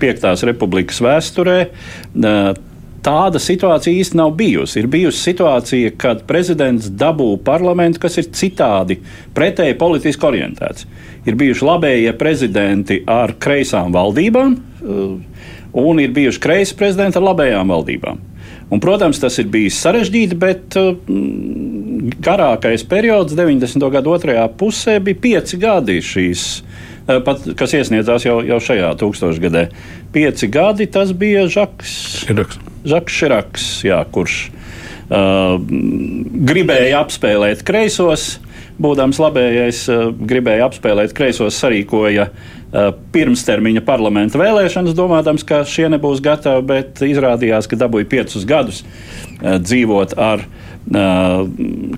Piektās 0.00 0.42
republikas 0.46 0.98
vēsturē 1.04 1.60
tāda 3.04 3.40
situācija 3.40 3.96
īsti 4.02 4.18
nav 4.18 4.34
bijusi. 4.38 4.80
Ir 4.82 4.88
bijusi 4.92 5.22
situācija, 5.30 5.94
kad 6.00 6.24
prezidents 6.28 6.90
dabū 7.00 7.32
parlamentu, 7.44 8.02
kas 8.02 8.18
ir 8.20 8.28
citādi, 8.36 8.98
pretēji 9.36 9.78
politiski 9.80 10.28
orientēts. 10.28 10.86
Ir 11.28 11.38
bijuši 11.40 11.66
labējie 11.68 12.12
prezidenti 12.20 13.00
ar 13.08 13.36
kreisām 13.40 13.94
valdībām, 13.94 14.56
un 15.72 16.00
ir 16.02 16.12
bijuši 16.14 16.42
kreisi 16.42 16.76
prezidenti 16.78 17.20
ar 17.20 17.26
labējām 17.30 17.72
valdībām. 17.72 18.20
Un, 18.70 18.78
protams, 18.78 19.18
tas 19.18 19.34
ir 19.42 19.48
bijis 19.50 19.80
sarežģīti, 19.82 20.36
bet 20.38 20.76
uh, 20.78 20.92
garākais 22.22 22.84
periods, 22.86 23.34
90. 23.34 23.82
gada 23.90 24.12
otrajā 24.12 24.44
pusē, 24.60 25.00
bija 25.02 25.18
pieci 25.24 25.58
gadi 25.60 25.98
šīs 26.06 26.44
uh, 26.60 27.18
pat, 27.26 27.48
kas 27.58 27.74
iesniedzās 27.80 28.26
jau, 28.28 28.38
jau 28.46 28.60
šajā 28.62 28.92
tūkstošgadē. 29.00 29.64
Pieci 30.14 30.50
gadi 30.50 30.86
tas 30.90 31.10
bija 31.10 31.48
Žaks 31.50 31.96
Širaks. 32.22 32.62
Žaks 32.94 33.18
Širaks, 33.18 33.66
jā, 33.86 33.98
kurš 34.14 34.38
uh, 35.10 35.58
gribēja 36.50 37.02
apspēlēt 37.02 37.66
kreisos, 37.66 38.36
būdams 38.80 39.18
labējais, 39.18 39.82
uh, 39.90 40.06
gribēja 40.14 40.70
apspēlēt 40.70 41.14
kreisos, 41.18 41.58
sarīkoja 41.58 42.30
uh, 42.30 42.59
pirmstermiņa 43.14 43.82
parlamenta 43.86 44.38
vēlēšanas, 44.38 44.94
domādams, 44.94 45.44
ka 45.46 45.64
šie 45.66 45.88
nebūs 45.90 46.22
gatavi, 46.22 46.66
bet 46.68 47.02
izrādījās, 47.02 47.66
ka 47.70 47.78
dabūja 47.80 48.08
piecus 48.10 48.46
gadus 48.48 48.84
uh, 48.84 49.58
dzīvot 49.58 50.14
ar 50.20 50.46
uh, 50.46 51.44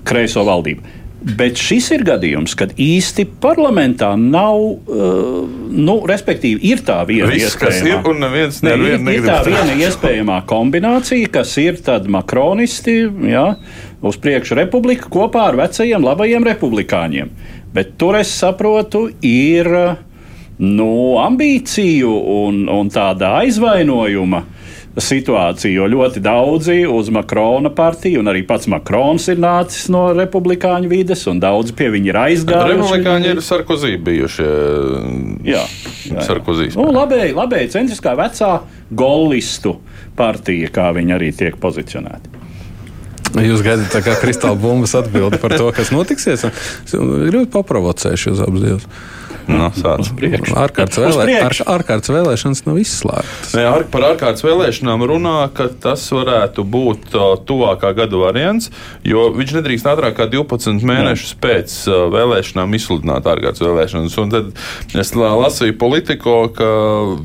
kreiso 0.07 0.45
valdību. 0.47 0.99
Bet 1.23 1.55
šis 1.55 1.85
ir 1.95 2.01
gadījums, 2.03 2.51
kad 2.59 2.73
īsti 2.75 3.23
parlamentā 3.39 4.09
nav, 4.19 4.59
uh, 4.59 5.45
nu, 5.71 5.95
respektīvi, 6.09 6.59
ir 6.73 6.81
tā 6.83 6.97
viena 7.07 7.29
Viss, 7.31 7.55
kas 7.55 7.77
ir, 7.77 7.93
iespējamā. 7.93 8.11
un 8.11 8.19
neviens 8.25 8.59
Ne, 8.65 8.73
ir, 8.75 8.97
ir 9.13 9.27
tā 9.29 9.37
viena 9.47 9.77
iespējamā 9.85 10.41
kombinācija, 10.49 11.29
kas 11.31 11.53
ir 11.63 11.79
tad 11.85 12.09
makronisti, 12.11 12.97
jā, 13.31 13.45
uz 14.03 14.19
priekšu 14.19 14.57
republika 14.59 15.07
kopā 15.13 15.47
ar 15.53 15.59
vecajiem 15.61 16.03
labajiem 16.03 16.49
republikāņiem. 16.49 17.31
Bet 17.73 17.95
tur 18.01 18.19
es 18.19 18.33
saprotu, 18.43 19.07
ir 19.23 19.71
nu, 20.61 20.91
ambīciju 21.23 22.11
un, 22.43 22.65
un 22.69 22.91
tāda 22.93 23.37
aizvainojuma 23.41 24.43
situācija, 24.93 25.73
jo 25.73 25.87
ļoti 25.89 26.21
daudzi 26.21 26.83
uz 26.85 27.09
Makrona 27.13 27.71
partiju, 27.73 28.21
un 28.21 28.29
arī 28.29 28.43
pats 28.45 28.67
Makrons 28.69 29.25
ir 29.33 29.39
nācis 29.41 29.87
no 29.93 30.03
republikāņu 30.13 30.91
vides, 30.91 31.23
un 31.31 31.41
daudzi 31.41 31.73
pie 31.77 31.89
viņa 31.95 32.11
ir 32.11 32.19
aizgājuši. 32.21 32.75
Republikāņi 32.75 33.31
ir 33.33 33.41
Sarkozī 33.41 33.95
bijušie. 33.97 34.51
Jā, 35.49 35.63
jā. 36.11 36.27
Sarkozīs. 36.27 36.77
Nu, 36.77 36.91
labēji, 36.93 37.33
labēji 37.39 37.73
centriskā 37.73 38.13
vecā 38.19 38.51
golistu 38.93 39.79
partija, 40.17 40.69
kā 40.73 40.91
viņi 40.93 41.17
arī 41.17 41.33
tiek 41.41 41.57
pozicionēti. 41.61 42.29
Jūs 43.33 43.63
gaidat 43.65 43.89
tā 43.89 44.03
kā 44.05 44.13
kristāla 44.21 44.53
bumbas 44.61 44.93
atbildi 44.99 45.39
par 45.41 45.55
to, 45.57 45.71
kas 45.73 45.89
notiksies. 45.89 46.45
Ļoti 46.93 47.49
paprovocējuši 47.55 48.33
uz 48.35 48.43
abas 48.45 48.85
priekšu. 50.17 50.55
Ārkārtas, 50.59 50.99
vēlē, 51.01 51.25
ārkārtas 51.73 52.11
vēlēšanas 52.13 52.63
nav 52.67 52.79
izslēgtas. 52.81 53.53
Nē, 53.57 53.65
ar, 53.69 53.85
par 53.93 54.07
ārkārtas 54.13 54.45
vēlēšanām 54.45 55.05
runā, 55.09 55.35
ka 55.55 55.67
tas 55.83 56.05
varētu 56.13 56.65
būt 56.67 57.15
uh, 57.17 57.33
tuvākā 57.47 57.93
gada 57.97 58.19
variants, 58.21 58.69
jo 59.07 59.27
viņš 59.35 59.55
nedrīkst 59.59 59.89
ātrāk 59.89 60.17
kā 60.19 60.27
12 60.31 60.85
mēnešus 60.87 61.35
pēc 61.43 61.75
uh, 61.89 62.05
vēlēšanām 62.13 62.77
izsludināt 62.77 63.27
ārkārtas 63.29 63.63
vēlēšanas. 63.65 64.17
Un 64.23 64.33
tad 64.33 64.53
es 64.99 65.13
la- 65.17 65.33
lasīju 65.43 65.77
politiko, 65.81 66.37
ka 66.55 66.69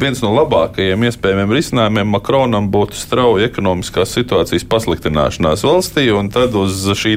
viens 0.01 0.23
no 0.25 0.33
labākajiem 0.37 1.07
iespējamiem 1.09 1.55
risinājumiem 1.59 2.13
Makronam 2.17 2.71
būtu 2.73 2.99
strauja 2.99 3.49
ekonomiskās 3.49 4.13
situācijas 4.17 4.67
pasliktināšanās 4.69 5.65
valstī, 5.67 6.09
un 6.15 6.31
tad 6.33 6.57
uz 6.59 6.87
šī 6.99 7.17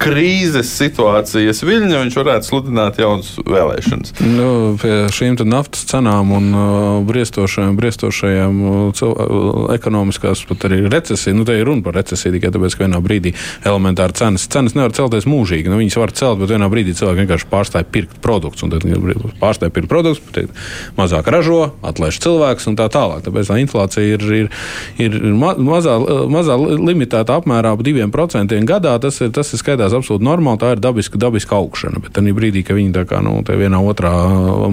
krīzes 0.00 0.70
situācijas 0.78 1.62
viļņa 1.66 2.02
viņš 2.04 2.16
varētu 2.18 2.48
sludināt 2.48 2.98
jaunas 3.02 3.34
vēlēšanas. 3.44 4.14
Nu, 4.34 4.74
pie 4.80 4.92
šīm 5.14 5.36
naftas 5.46 5.84
cenām 5.86 6.32
un 6.34 6.46
uh, 6.54 6.66
briestošajām, 7.06 7.76
briestošajām 7.78 8.60
uh, 8.66 9.02
uh, 9.06 9.58
ekonomiskās, 9.74 10.42
pat 10.48 10.66
arī 10.68 10.80
recesija, 10.90 11.34
nu, 11.36 11.44
te 11.46 11.54
ir 11.58 11.68
runa 11.68 11.84
par 11.84 11.94
recesiju 11.98 12.34
tikai 12.34 12.50
tāpēc, 12.54 12.74
ka 12.74 12.86
vienā 12.86 13.00
brīdī 13.04 13.34
elementāri 13.66 14.16
cenas, 14.18 14.46
cenas 14.50 14.74
nevar 14.74 14.94
celties 14.96 15.28
mūžīgi. 15.30 15.70
Nu, 15.70 15.78
viņas 15.78 15.98
var 16.00 16.14
celt, 16.18 16.40
bet 16.42 16.54
vienā 16.54 16.68
brīdī 16.72 16.96
cilvēki 16.98 17.22
vienkārši 17.22 17.48
pārstāja 17.52 17.88
pirkt 17.94 18.18
produktus. 18.24 18.64
Tad 18.74 18.86
viņi 18.86 19.34
pārstāja 19.42 19.74
pirkt 19.74 19.92
produktus, 19.92 20.50
mazāk 20.98 21.30
ražo, 21.30 21.60
atlaiž 21.86 22.18
cilvēks 22.24 22.70
un 22.70 22.78
tā 22.80 22.88
tālāk. 22.90 23.22
Tāpēc 23.26 23.52
tā 23.52 23.60
inflācija 23.62 24.16
ir, 24.16 24.26
ir, 24.40 24.50
ir 25.04 25.18
ma 25.36 25.54
mazā, 25.58 25.98
mazā 26.32 26.58
limitētā 26.58 27.38
apmērā 27.42 27.74
ap 27.76 27.84
2% 27.86 28.58
gadā. 28.66 28.96
Tas 29.04 29.20
ir, 29.22 29.30
tas 29.36 29.52
ir 29.54 29.62
skaitās 29.62 29.94
absolūti 29.94 30.26
normāli. 30.26 30.62
Tā 30.64 30.74
ir 30.74 30.82
dabiska, 30.82 31.20
dabiska 31.20 31.58
augšana. 31.60 32.02
Bet 32.02 32.16
tajā 32.18 32.34
brīdī, 32.36 32.64
kad 32.66 32.80
viņi 32.80 32.94
tā 32.96 33.06
kā 33.08 33.22
nu, 33.24 33.38
vienā 33.44 33.82
otrā 33.84 34.23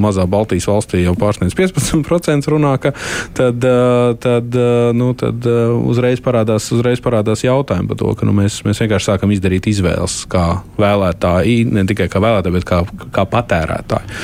mazā 0.01 0.25
Baltijas 0.29 0.67
valstī 0.69 1.03
jau 1.03 1.15
pārsniedz 1.19 1.55
15% 1.57 2.49
runā, 2.51 2.75
ka, 2.81 2.93
tad, 3.37 3.63
ā, 3.65 4.13
tad, 4.21 4.51
ā, 4.55 4.91
nu, 4.97 5.11
tad 5.17 5.45
uzreiz, 5.47 6.21
parādās, 6.23 6.69
uzreiz 6.75 7.01
parādās 7.03 7.45
jautājumi 7.45 7.91
par 7.91 7.99
to, 8.01 8.13
ka 8.17 8.27
nu, 8.27 8.35
mēs, 8.37 8.61
mēs 8.67 8.83
vienkārši 8.83 9.11
sākam 9.11 9.33
izdarīt 9.35 9.69
izvēles 9.71 10.21
kā 10.31 10.45
vēlētāji, 10.81 11.65
ne 11.71 11.85
tikai 11.89 12.07
kā 12.11 12.21
vēlētāji, 12.23 12.57
bet 12.59 12.67
kā, 12.67 12.81
kā 13.15 13.25
patērētāji. 13.29 14.19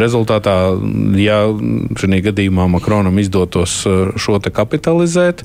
Rezultātā, 0.00 0.56
ja 1.20 1.42
šī 2.00 2.20
gadījumā 2.30 2.66
Makronam 2.70 3.18
izdotos 3.20 3.80
šo 4.20 4.38
te 4.42 4.52
kapitalizēt, 4.54 5.44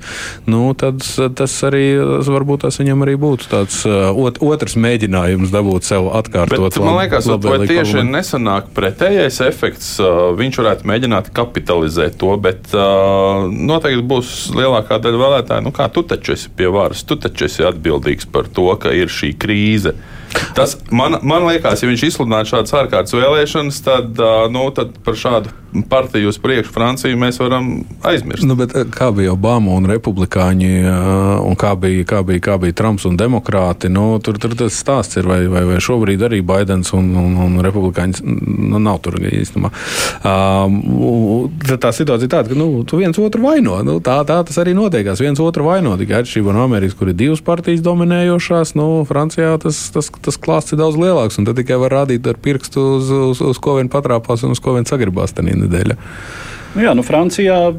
nu, 0.49 0.67
tad 0.77 1.03
tas 1.37 1.55
arī 1.67 1.85
varbūt 2.25 2.65
tas 2.65 2.79
viņam 2.81 3.05
arī 3.05 3.15
būtu 3.19 3.49
tāds 3.51 3.81
ot, 3.85 4.39
otrs 4.43 4.77
mēģinājums 4.81 5.53
dabūt 5.53 5.87
sev 5.87 6.09
atkārtot. 6.15 6.67
Bet, 6.67 6.79
man 6.83 6.99
liekas, 7.01 7.29
vai 7.45 7.59
tieši 7.69 8.03
nesanāk 8.07 8.71
pretējais 8.75 9.24
efekts. 9.43 9.95
uh, 10.03 10.31
Viņš 10.37 10.59
varētu 10.61 10.89
mēģināt 10.89 11.31
kapitalizēt 11.35 12.17
to, 12.21 12.33
bet 12.41 12.73
noteikti 12.73 14.03
būs 14.05 14.33
lielākā 14.55 14.99
daļa 15.01 15.21
vēlētāju. 15.21 15.65
Nu, 15.65 15.73
kā 15.75 15.87
tu 15.93 16.03
taču 16.07 16.35
esi 16.35 16.51
pie 16.55 16.69
varas, 16.73 17.03
tu 17.07 17.17
taču 17.19 17.47
esi 17.47 17.65
atbildīgs 17.67 18.29
par 18.31 18.49
to, 18.51 18.67
ka 18.81 18.93
ir 18.95 19.11
šī 19.11 19.33
krīze. 19.39 19.95
Tas 20.55 20.77
man, 20.91 21.19
man 21.23 21.47
liekas, 21.49 21.83
ja 21.83 21.89
viņš 21.89 22.07
izsludinātu 22.09 22.53
šādas 22.53 22.75
ārkārtas 22.81 23.15
vēlēšanas, 23.17 23.83
tad, 23.85 24.23
nu, 24.53 24.67
tad 24.75 24.97
par 25.05 25.19
šādu 25.19 25.53
partiju 25.89 26.29
uz 26.29 26.37
priekšu 26.39 26.71
Franciju 26.71 27.17
mēs 27.19 27.39
varam 27.39 27.83
aizmirst. 28.03 28.45
Nu, 28.47 28.55
bet, 28.55 28.73
kā 28.95 29.09
bija 29.15 29.33
Obama 29.33 29.75
un 29.75 29.87
republikāņi, 29.89 30.71
un 31.43 31.57
kā 31.59 31.73
bija, 31.79 32.05
kā 32.07 32.21
bija, 32.23 32.43
kā 32.49 32.57
bija 32.61 32.75
Trumps 32.79 33.05
un 33.09 33.17
demokrāti, 33.19 33.89
nu, 33.91 34.07
tur, 34.23 34.39
tur 34.41 34.55
tas 34.55 34.77
stāsts 34.79 35.19
ir, 35.19 35.27
vai, 35.27 35.41
vai, 35.51 35.65
vai 35.67 35.81
šobrīd 35.83 36.23
arī 36.27 36.41
Baidens 36.45 36.93
un, 36.95 37.11
un, 37.19 37.35
un 37.47 37.59
republikāņi 37.65 38.23
nu, 38.23 38.79
nav 38.79 39.01
tur 39.03 39.19
īstenībā. 39.19 39.71
Um, 40.25 40.79
tā 41.81 41.91
situācija 41.95 42.29
ir 42.29 42.33
tāda, 42.33 42.51
ka 42.51 42.59
nu, 42.59 42.69
tu 42.87 42.99
viens 43.01 43.19
otru 43.19 43.43
vaino. 43.45 43.81
Nu, 43.85 43.97
tā, 44.03 44.19
tā 44.27 44.39
tas 44.47 44.59
arī 44.61 44.75
notiekās. 44.77 45.23
Viens 45.23 45.41
otru 45.43 45.67
vaino. 45.67 45.95
Tikai 45.99 46.21
atšķirībā 46.21 46.55
no 46.55 46.63
Amerikas, 46.65 46.97
kur 46.97 47.11
ir 47.11 47.19
divas 47.19 47.43
partijas 47.45 47.83
dominējošās, 47.85 48.75
nu, 48.79 48.87
Francijā 49.09 49.55
tas, 49.61 49.81
tas, 49.93 50.11
tas 50.25 50.39
klāsts 50.41 50.73
ir 50.73 50.81
daudz 50.81 50.97
lielāks. 50.99 51.39
Un 51.39 51.47
tad 51.47 51.59
tikai 51.59 51.77
var 51.81 51.93
rādīt 52.01 52.27
ar 52.29 52.39
pirkstu 52.41 52.83
uz, 52.97 53.13
uz, 53.29 53.45
uz 53.53 53.61
ko 53.61 53.77
vien 53.79 53.91
patrāpās 53.91 54.43
un 54.45 54.55
uz 54.55 54.61
ko 54.63 54.75
vien 54.77 54.87
sagribās 54.89 55.35
tajā 55.37 55.55
nedēļā. 55.63 55.97
Nu 56.75 56.83
jā, 56.83 56.91
nu 56.91 57.05
Francijā 57.07 57.69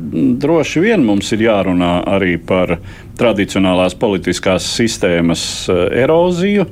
droši 0.40 0.80
vien 0.80 1.02
mums 1.04 1.28
ir 1.36 1.42
jārunā 1.44 1.98
arī 2.08 2.38
par 2.40 2.78
tradicionālās 3.20 3.96
politiskās 4.00 4.70
sistēmas 4.78 5.42
eh, 5.68 5.82
eroziju. 6.04 6.64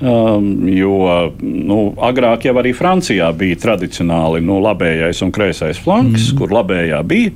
Um, 0.00 0.62
jo 0.72 0.94
nu, 1.44 1.90
agrāk 2.00 2.46
jau 2.48 2.54
arī 2.56 2.70
Francijā 2.72 3.26
bija 3.36 3.58
tradicionāli 3.60 4.40
nu, 4.40 4.56
labējais 4.64 5.20
un 5.26 5.32
kreisais 5.36 5.76
flanks, 5.76 6.30
mm. 6.30 6.38
kur 6.38 6.54
labējā 6.56 7.02
bija 7.04 7.34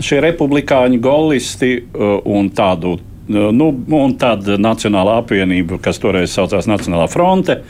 šie 0.00 0.22
republikāņu 0.24 0.96
golisti 1.04 1.74
uh, 1.76 2.14
un 2.24 2.48
tādu. 2.56 2.96
Uh, 3.30 3.48
Nu, 3.54 3.70
un 4.00 4.16
tāda 4.20 4.58
Nacionālā 4.60 5.20
apvienība, 5.22 5.78
kas 5.82 5.98
toreiz 6.02 6.34
saucās 6.34 6.66
Nacionālā 6.70 7.06
fronte, 7.10 7.60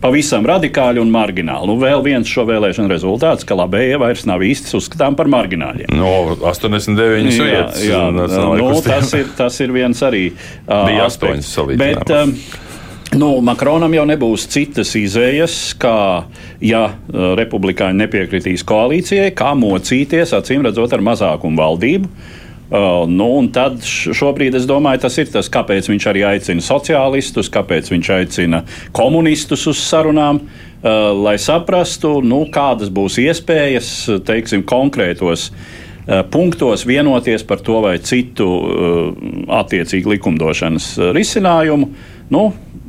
pavisam 0.00 0.46
radikāli 0.48 1.00
un 1.02 1.10
margināli. 1.12 1.68
Nu, 1.68 1.76
vēl 1.80 2.00
viens 2.06 2.28
šo 2.30 2.46
vēlēšanu 2.48 2.88
rezultāts, 2.88 3.44
ka 3.44 3.58
labējie 3.58 3.98
vairs 4.00 4.24
nav 4.28 4.40
īsti 4.46 4.72
uzskatām 4.78 5.16
par 5.18 5.28
margināļiem. 5.28 5.92
No 5.92 6.14
89 6.40 7.36
Jā, 7.36 7.44
vietas. 7.50 7.84
jā, 7.84 8.00
nu, 8.16 8.26
tas, 8.86 9.12
ir, 9.18 9.28
tas 9.36 9.60
ir 9.60 9.76
viens 9.76 10.00
arī. 10.06 10.30
ā, 10.64 10.80
Bija 10.88 11.04
aspekts. 11.04 11.44
astoņas 11.44 11.54
salīdzinājumā. 11.58 12.08
Bet, 12.08 12.16
um, 12.16 12.68
Nu, 13.10 13.40
Makronam 13.42 13.90
jau 13.90 14.04
nebūs 14.06 14.44
citas 14.46 14.92
izējas, 14.94 15.54
kā, 15.82 16.28
ja 16.62 16.82
uh, 16.94 17.32
republikāņi 17.34 17.98
nepiekritīs 18.04 18.62
koalīcijai, 18.62 19.32
kā 19.34 19.48
mocīties, 19.58 20.30
acīm 20.38 20.62
redzot, 20.62 20.94
ar 20.94 21.02
mazākumu 21.02 21.58
valdību. 21.58 22.06
Uh, 22.70 23.02
nu, 23.10 23.26
un 23.40 23.48
tad 23.50 23.80
šobrīd 23.82 24.54
es 24.54 24.66
domāju, 24.70 25.02
tas 25.02 25.16
ir 25.18 25.30
tas, 25.32 25.48
kāpēc 25.50 25.88
viņš 25.90 26.04
arī 26.06 26.20
aicina 26.28 26.62
sociālistus, 26.62 27.50
kāpēc 27.50 27.90
viņš 27.90 28.10
aicina 28.14 28.62
komunistus 28.94 29.66
uz 29.72 29.80
sarunām, 29.82 30.38
uh, 30.38 31.10
lai 31.18 31.34
saprastu, 31.42 32.20
nu, 32.22 32.44
kādas 32.54 32.92
būs 32.94 33.18
iespējas, 33.24 33.90
teiksim, 34.22 34.62
konkrētos 34.70 35.48
uh, 35.50 36.22
punktos 36.30 36.86
vienoties 36.86 37.42
par 37.42 37.58
to 37.58 37.80
vai 37.82 37.96
citu 37.98 38.46
attiecīgu 39.50 40.14
likumdošanas 40.14 40.92
risinājumu. 41.14 41.90
Nu, 42.30 42.44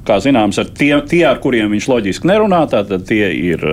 kā 0.06 0.18
zināms, 0.22 0.60
ar 0.62 0.70
tie, 0.78 0.94
tie, 1.10 1.24
ar 1.30 1.42
kuriem 1.42 1.74
viņš 1.74 1.90
loģiski 1.92 2.30
nerunā, 2.30 2.64
tad 2.72 2.94
tie 3.10 3.30
ir 3.34 3.66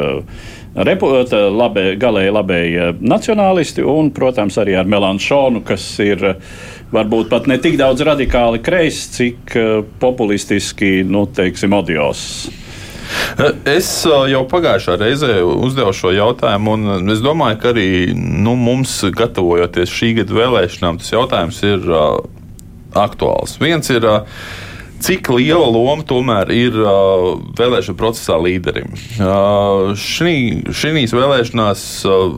reputa, 0.86 1.46
labē, 1.50 1.92
galēji 2.00 2.34
labēji 2.34 2.86
nacionālisti 3.00 3.84
un, 3.86 4.12
protams, 4.14 4.58
arī 4.60 4.76
ar 4.78 4.88
Melanšonu, 4.90 5.62
kas 5.66 5.84
ir 6.04 6.24
varbūt 6.92 7.28
pat 7.32 7.48
ne 7.50 7.58
tik 7.62 7.78
daudz 7.80 8.04
radikāli 8.06 8.62
kreis, 8.64 9.02
cik 9.16 9.56
populistiski, 10.00 11.02
nu, 11.08 11.26
teiksim, 11.26 11.74
odios. 11.76 12.22
Es 13.68 13.88
jau 14.04 14.42
pagājušā 14.50 14.98
reizē 15.00 15.40
uzdevu 15.40 15.94
šo 15.96 16.12
jautājumu, 16.12 16.76
un 16.76 17.12
es 17.14 17.22
domāju, 17.24 17.60
ka 17.62 17.72
arī 17.72 17.88
nu, 18.14 18.52
mums, 18.58 19.00
gatavojoties 19.16 19.92
šī 19.92 20.14
gada 20.20 20.36
vēlēšanām, 20.42 21.00
tas 21.00 21.12
jautājums 21.14 21.60
ir 21.66 21.92
aktuāls. 22.98 23.58
Viens 23.62 23.94
ir. 23.94 24.04
Uh, 24.04 24.64
Cik 24.98 25.28
liela 25.30 25.66
loma 25.70 26.02
tomēr 26.06 26.50
ir 26.54 26.78
uh, 26.82 27.36
vēlēšana 27.58 27.98
procesā 27.98 28.38
līderim? 28.42 28.90
Uh, 29.20 29.94
Šīs 29.98 31.14
vēlēšanās 31.14 31.84
uh, 32.08 32.32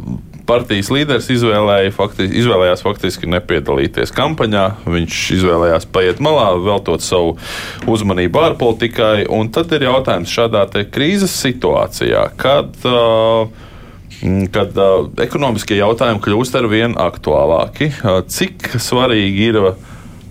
partijas 0.50 0.90
līderis 0.92 1.30
izvēlēja, 1.32 1.92
faktiski, 1.94 2.36
izvēlējās 2.42 2.84
faktiski 2.84 3.30
nepiedalīties 3.30 4.12
kampaņā. 4.16 4.64
Viņš 4.90 5.22
izvēlējās 5.38 5.88
paiet 5.94 6.20
malā, 6.24 6.50
veltot 6.60 7.04
savu 7.04 7.36
uzmanību 7.90 8.44
ārpolitikai. 8.48 9.28
Tad 9.54 9.72
ir 9.76 9.86
jautājums 9.88 10.34
šādā 10.34 10.66
krīzes 10.92 11.36
situācijā, 11.46 12.28
kad. 12.40 12.76
Uh, 12.84 13.66
kad 14.52 14.76
uh, 14.76 15.06
ekonomiskie 15.24 15.78
jautājumi 15.78 16.20
kļūst 16.20 16.58
ar 16.58 16.66
vien 16.68 16.92
aktuālāki. 17.00 17.88
Uh, 18.02 18.18
cik 18.28 18.66
svarīgi 18.76 19.46
ir 19.48 19.56
uh, 19.62 19.70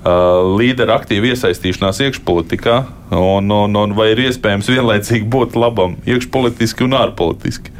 līderu 0.04 0.94
aktīva 0.96 1.34
iesaistīšanās 1.34 2.00
iekšpolitikā, 2.06 2.78
un, 3.18 3.52
un, 3.52 3.76
un 3.76 3.96
vai 3.98 4.14
ir 4.14 4.24
iespējams 4.30 4.72
vienlaicīgi 4.72 5.28
būt 5.28 5.58
labam 5.60 5.98
iekšpolitiski 6.08 6.88
un 6.88 6.96
ārpolitiski? 7.02 7.76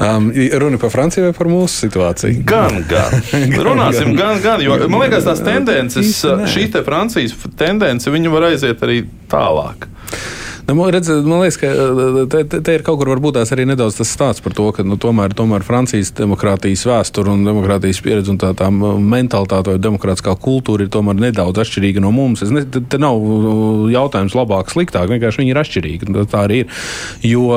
Um, 0.00 0.30
runa 0.32 0.78
par 0.80 0.92
Franciju 0.92 1.26
vai 1.26 1.32
par 1.36 1.48
mūsu 1.52 1.86
situāciju? 1.86 2.44
Gan, 2.48 2.82
gan. 2.92 3.16
Runāsim, 3.56 4.14
gan, 4.16 4.40
gan. 4.44 4.62
Jo, 4.64 4.78
man 4.88 5.04
liekas, 5.04 5.26
tās 5.28 5.42
tendences, 5.44 6.14
šī 6.52 6.70
te 6.72 6.84
Francijas 6.84 7.36
tendence, 7.60 8.08
viņa 8.12 8.32
var 8.32 8.48
aiziet 8.48 8.84
arī 8.86 9.02
tālāk. 9.32 9.88
Nu, 10.70 10.74
man, 10.76 10.90
redz, 10.90 11.08
man 11.08 11.40
liekas, 11.40 11.56
ka 11.58 11.66
eh, 11.66 12.26
te, 12.30 12.44
te, 12.46 12.60
te 12.62 12.74
ir 12.76 12.84
kaut 12.86 13.00
kur 13.00 13.08
varbūt 13.10 13.34
tās 13.40 13.50
arī 13.50 13.64
nedaudz 13.66 13.96
tas 13.98 14.10
stāsts 14.14 14.42
par 14.44 14.54
to, 14.54 14.68
ka 14.70 14.84
nu, 14.86 14.94
tomēr, 15.02 15.32
tomēr 15.34 15.64
Francijas 15.66 16.12
demokrātijas 16.14 16.84
vēsture 16.86 17.32
un 17.32 17.42
demokrātijas 17.42 17.98
pieredze 18.04 18.30
un 18.30 18.38
tā, 18.38 18.52
tā 18.54 18.68
mentalitāte 18.70 19.74
vai 19.74 19.80
demokrātiskā 19.82 20.36
kultūra 20.38 20.86
ir 20.86 20.92
tomēr 20.94 21.18
nedaudz 21.18 21.58
atšķirīga 21.64 22.04
no 22.04 22.12
mums. 22.14 22.44
Es 22.46 22.52
ne, 22.54 22.62
te, 22.70 23.00
nav 23.02 23.18
uh, 23.18 23.88
jautājums 23.90 24.36
labāk, 24.38 24.70
sliktāk, 24.70 25.08
vienkārši 25.10 25.42
viņi 25.42 25.52
ir 25.56 25.60
atšķirīgi. 25.64 26.10
Tā 26.30 26.44
arī 26.44 26.60
ir. 26.62 26.78
Jo 27.26 27.48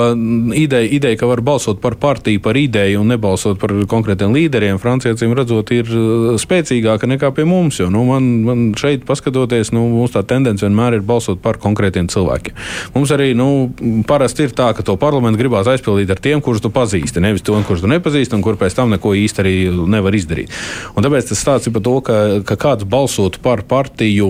ideja, 0.57 0.89
ideja, 0.97 1.21
ka 1.21 1.29
var 1.29 1.43
balsot 1.45 1.83
par 1.85 1.99
partiju, 2.01 2.41
par 2.41 2.57
ideju 2.57 3.03
un 3.03 3.13
nebalsot 3.13 3.61
par 3.61 3.75
konkrētiem 3.93 4.33
līderiem, 4.33 4.81
Francijā, 4.81 5.13
cīm 5.21 5.37
redzot, 5.37 5.69
ir 5.77 5.93
uh, 5.93 6.31
spēcīgāka 6.41 7.11
nekā 7.13 7.29
pie 7.37 7.45
mums. 7.45 7.77
Jo, 7.77 7.91
nu, 7.93 8.07
man, 8.09 8.33
man 8.49 8.65
šeit, 8.79 9.05
paskatoties, 9.05 9.69
nu, 9.77 9.85
mums 9.99 10.17
tā 10.17 10.25
tendence 10.25 10.65
vienmēr 10.65 10.97
ir 10.97 11.05
balsot 11.05 11.45
par 11.45 11.61
konkrētiem 11.61 12.09
cilvēkiem. 12.09 12.57
Mums 12.95 13.02
Mums 13.03 13.11
arī 13.11 13.33
nu, 13.35 13.67
parasti 14.07 14.45
ir 14.47 14.53
tā, 14.55 14.69
ka 14.71 14.83
to 14.87 14.93
parlamentu 14.95 15.35
gribās 15.41 15.67
aizpildīt 15.67 16.07
ar 16.13 16.19
tiem, 16.23 16.39
kurus 16.39 16.61
tu 16.63 16.69
pazīsti. 16.71 17.19
Nevis 17.19 17.43
to, 17.43 17.57
kurus 17.67 17.81
tu 17.83 17.89
nepazīsti, 17.91 18.31
un 18.37 18.43
kur 18.45 18.55
pēc 18.55 18.77
tam 18.77 18.93
neko 18.93 19.11
īsti 19.19 19.41
arī 19.43 19.55
nevar 19.91 20.15
izdarīt. 20.15 20.53
Un 20.95 21.03
tāpēc 21.03 21.27
tas 21.27 21.41
stāsts 21.43 21.67
ir 21.67 21.73
par 21.75 21.83
to, 21.83 21.95
ka, 22.07 22.19
ka 22.47 22.55
kāds 22.61 22.87
balsotu 22.87 23.41
par 23.43 23.65
partiju, 23.67 24.29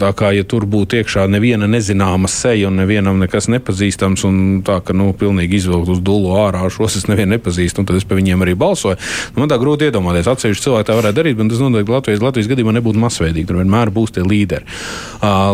tā 0.00 0.10
kā 0.18 0.32
ja 0.34 0.42
tur 0.42 0.66
būtu 0.66 0.98
iekšā 0.98 1.28
neviena 1.30 1.68
nezināma 1.70 2.26
seja 2.26 2.66
un 2.72 2.80
nevienam 2.82 3.20
nekas 3.22 3.46
nepazīstams, 3.54 4.26
un 4.26 4.42
tā 4.66 4.80
ka 4.82 4.96
nu, 4.96 5.12
pilnīgi 5.14 5.60
izvilkt 5.60 5.94
uz 5.94 6.02
dulu 6.02 6.34
ārā 6.40 6.66
šos 6.74 6.98
es 6.98 7.06
nevienu 7.06 7.36
nepazīstu, 7.36 7.84
un 7.84 7.86
tad 7.92 8.00
es 8.00 8.08
par 8.10 8.18
viņiem 8.18 8.42
arī 8.42 8.56
balsoju. 8.58 8.98
Nu, 9.36 9.44
man 9.44 9.54
tā 9.54 9.60
grūti 9.62 9.86
iedomāties. 9.92 10.32
Atsevišķi 10.34 10.66
cilvēki 10.66 10.90
tā 10.90 10.98
varētu 10.98 11.20
darīt, 11.20 11.38
bet 11.38 11.54
tas 11.54 11.62
noteikti 11.62 11.94
Latvijas, 11.94 12.26
Latvijas 12.26 12.50
gadījumā 12.50 12.74
nebūtu 12.80 13.06
masveidīgi. 13.06 13.46
Tur 13.52 13.62
vienmēr 13.62 13.94
būs 13.94 14.18
tie 14.18 14.26
līderi. 14.26 14.66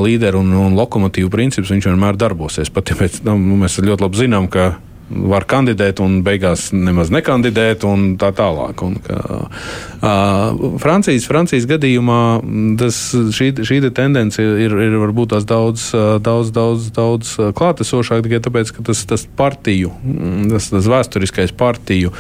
Līderi 0.09 0.41
un, 0.41 0.57
un 0.65 0.81
lokomotīvu 0.81 1.29
princips 1.37 1.77
viņš 1.77 1.93
vienmēr 1.93 2.20
darbosies. 2.21 2.71
Pat 2.73 2.93
ja 2.93 2.99
pēc, 3.01 3.23
nu, 3.27 3.37
mēs 3.61 3.81
ļoti 3.83 4.07
labi 4.07 4.25
zinām, 4.25 4.49
ka 4.53 4.75
var 5.11 5.45
kandidēt 5.49 6.01
un 6.03 6.21
beigās 6.27 6.69
nemaz 6.75 7.11
nekandidēt 7.13 7.85
un 7.89 8.15
tā 8.21 8.31
tālāk. 8.37 8.83
Un, 8.87 8.97
ka, 9.03 9.19
uh, 9.99 10.61
Francijas, 10.83 11.27
Francijas 11.29 11.67
gadījumā 11.71 12.21
tas, 12.81 13.01
šī, 13.35 13.51
šī 13.67 13.81
tendence 13.97 14.43
ir, 14.43 14.75
ir 14.87 14.97
varbūt 15.03 15.35
tās 15.35 15.49
daudz, 15.49 15.91
daudz, 16.23 16.53
daudz, 16.55 16.91
daudz 16.95 17.35
klātesošāk 17.59 18.23
tikai 18.27 18.43
tāpēc, 18.47 18.75
ka 18.77 18.87
tas, 18.91 19.03
tas 19.11 19.27
partiju, 19.41 19.93
tas, 20.53 20.71
tas 20.71 20.91
vēsturiskais 20.95 21.55
partiju 21.59 22.15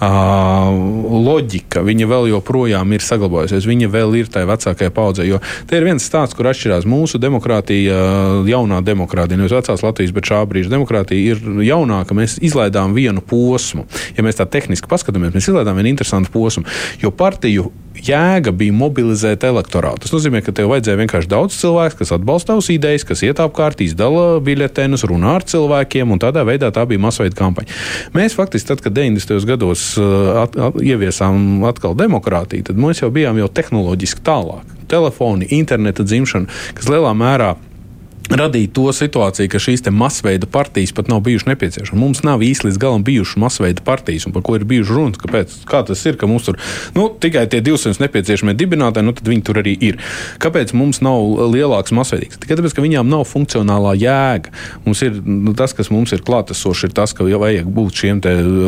loģika, 0.00 1.80
viņa 1.86 2.08
vēl 2.10 2.28
joprojām 2.34 2.92
ir 2.92 3.04
saglabājusies. 3.04 3.68
Viņa 3.68 3.88
vēl 3.92 4.18
ir 4.20 4.30
tajā 4.32 4.48
vecākajā 4.50 4.92
paudzē. 4.94 5.26
Jo 5.28 5.40
te 5.68 5.78
ir 5.78 5.86
viens 5.88 6.04
stāsts, 6.04 6.36
kur 6.36 6.50
atšķirās 6.50 6.88
mūsu 6.88 7.20
demokrātija, 7.22 7.96
jaunā 8.48 8.82
demokrātija, 8.84 9.40
nevis 9.40 9.56
vecās 9.56 9.84
Latvijas, 9.86 10.14
bet 10.16 10.28
šā 10.28 10.42
brīža 10.50 10.74
demokrātija 10.74 11.32
ir 11.32 11.64
jaunāka. 11.64 12.16
Mēs 12.16 12.36
izlaidām 12.44 12.96
vienu 12.96 13.24
posmu. 13.24 13.86
Ja 14.18 14.26
mēs 14.26 14.40
tā 14.40 14.48
tehniski 14.50 14.90
paskatāmies, 14.90 15.34
mēs 15.36 15.48
izlaidām 15.50 15.80
vienu 15.80 15.94
interesantu 15.94 16.32
posmu. 16.34 16.66
Jo 17.02 17.14
partiju 17.16 17.70
jēga 18.06 18.52
bija 18.56 18.74
mobilizēt 18.76 19.44
elektorātu. 19.46 20.04
Tas 20.04 20.14
nozīmē, 20.14 20.42
ka 20.44 20.54
tev 20.56 20.70
vajadzēja 20.72 21.00
vienkārši 21.02 21.30
daudz 21.30 21.58
cilvēku, 21.60 22.00
kas 22.00 22.14
atbalsta 22.16 22.52
tavas 22.52 22.70
idejas, 22.72 23.04
kas 23.06 23.24
iet 23.26 23.42
apkārt, 23.42 23.82
izdala 23.84 24.38
biļetenus, 24.44 25.06
runā 25.10 25.36
ar 25.40 25.46
cilvēkiem, 25.48 26.14
un 26.14 26.22
tādā 26.22 26.46
veidā 26.46 26.70
tā 26.74 26.86
bija 26.88 27.02
masveida 27.02 27.38
kampaņa. 27.38 27.76
Mēs 28.16 28.38
faktiski, 28.38 28.70
tad, 28.70 28.84
kad 28.84 28.96
90. 28.96 29.46
gados 29.48 29.88
uh, 30.00 30.42
at, 30.44 30.56
at, 30.56 30.80
ieviesām 30.82 31.66
atkal 31.68 31.96
demokrātiju, 31.98 32.70
tad 32.70 32.80
mēs 32.80 33.02
jau 33.02 33.12
bijām 33.14 33.40
jau 33.42 33.50
tehnoloģiski 33.52 34.24
tālāk. 34.26 34.74
Telefoni, 34.86 35.48
interneta 35.56 36.06
dzimšana, 36.06 36.46
kas 36.78 36.90
lielā 36.92 37.10
mērā 37.18 37.56
radīt 38.32 38.72
to 38.76 38.88
situāciju, 38.94 39.50
ka 39.52 39.60
šīs 39.62 39.84
masveida 39.94 40.48
partijas 40.50 40.92
pat 40.96 41.08
nav 41.08 41.22
bijušas 41.26 41.48
nepieciešamas. 41.50 42.00
Mums 42.00 42.22
nav 42.26 42.42
īsti 42.44 42.68
līdz 42.68 42.80
galam 42.82 43.04
bijušas 43.06 43.38
masveida 43.40 43.84
partijas, 43.86 44.26
un 44.26 44.34
par 44.34 44.42
ko 44.46 44.56
ir 44.56 44.64
bijuši 44.68 44.96
runas. 44.96 45.20
Kāpēc? 45.20 45.54
Kā 45.68 45.82
tas 45.86 46.02
ir, 46.06 46.18
ka 46.20 46.28
mums 46.30 46.48
tur 46.48 46.58
nu, 46.96 47.08
tikai 47.22 47.46
tie 47.50 47.62
200 47.64 48.02
nepieciešamie 48.04 48.56
dibinātāji, 48.58 49.06
nu 49.06 49.14
tad 49.16 49.30
viņi 49.30 49.46
tur 49.46 49.60
arī 49.62 49.76
ir. 49.88 50.00
Kāpēc 50.42 50.74
mums 50.76 51.02
nav 51.04 51.46
lielāks 51.52 51.94
masveidīgs? 51.96 52.40
Tikai 52.42 52.58
tāpēc, 52.58 52.76
ka 52.76 52.84
viņām 52.84 53.10
nav 53.10 53.26
funkcionālā 53.30 53.94
jēga. 54.00 54.52
Mums 54.86 55.02
ir 55.06 55.20
nu, 55.22 55.54
tas, 55.56 55.74
kas 55.76 55.92
mums 55.94 56.14
ir 56.16 56.24
klātesošs, 56.26 56.88
ir 56.88 56.96
tas, 56.96 57.14
ka 57.16 57.26
vajag 57.26 57.68
būt 57.78 58.02
šiem 58.02 58.22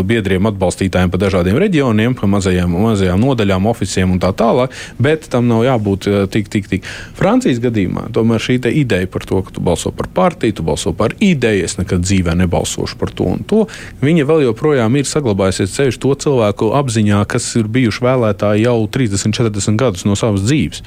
biedriem 0.08 0.48
atbalstītājiem 0.50 1.12
pa 1.12 1.20
dažādiem 1.20 1.58
reģioniem, 1.60 2.16
pa 2.18 2.28
mazajām, 2.30 2.74
mazajām 2.88 3.22
nodaļām, 3.22 3.68
oficiem 3.70 4.14
un 4.14 4.22
tā 4.22 4.32
tālāk, 4.36 4.74
bet 5.02 5.28
tam 5.32 5.48
nav 5.50 5.64
jābūt 5.66 6.08
eh, 6.08 6.20
tik, 6.30 6.50
tik, 6.52 6.68
tik. 6.70 6.88
Francijas 7.18 7.60
gadījumā 7.64 8.08
tomēr 8.14 8.42
šī 8.42 8.58
ideja 8.68 9.08
par 9.10 9.26
to, 9.28 9.42
ka 9.48 9.56
tu 9.56 9.64
balso 9.64 9.92
par 9.94 10.10
partiju, 10.14 10.58
tu 10.60 10.66
balso 10.66 10.94
par 10.96 11.16
ideju, 11.24 11.66
es 11.66 11.78
nekad 11.80 12.04
dzīvē 12.04 12.36
nebalsošu 12.44 12.98
par 13.00 13.12
to 13.16 13.28
un 13.32 13.44
to. 13.48 13.64
Viņa 14.04 14.26
vēl 14.28 14.46
joprojām 14.48 15.00
ir 15.00 15.08
saglabājusies 15.08 15.74
ceļš 15.76 16.00
to 16.04 16.14
cilvēku 16.26 16.72
apziņā, 16.78 17.22
kas 17.30 17.50
ir 17.60 17.70
bijuši 17.72 18.04
vēlētāji 18.04 18.66
jau 18.68 18.80
30, 18.98 19.32
40 19.40 19.80
gadus 19.80 20.06
no 20.08 20.18
savas 20.18 20.44
dzīves. 20.46 20.84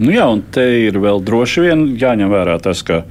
Nu 0.00 0.14
jā, 0.14 0.24
un 0.32 0.40
te 0.48 0.62
ir 0.86 0.96
vēl 0.96 1.20
droši 1.20 1.66
vien 1.66 1.82
jāņem 2.00 2.30
vērā 2.32 2.54
tas, 2.64 2.80
ka 2.86 3.02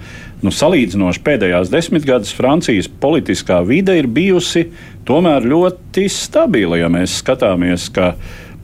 nu, 0.41 0.49
salīdzinoši 0.49 1.21
pēdējās 1.25 1.69
desmitgades 1.69 2.31
Francijas 2.33 2.89
politiskā 2.89 3.59
vide 3.67 3.93
ir 3.99 4.09
bijusi 4.09 4.65
tomēr 5.05 5.45
ļoti 5.45 6.07
stabila. 6.09 6.79
Ja 6.81 6.89
mēs 6.89 7.19
skatāmies, 7.21 7.91
ka 7.93 8.15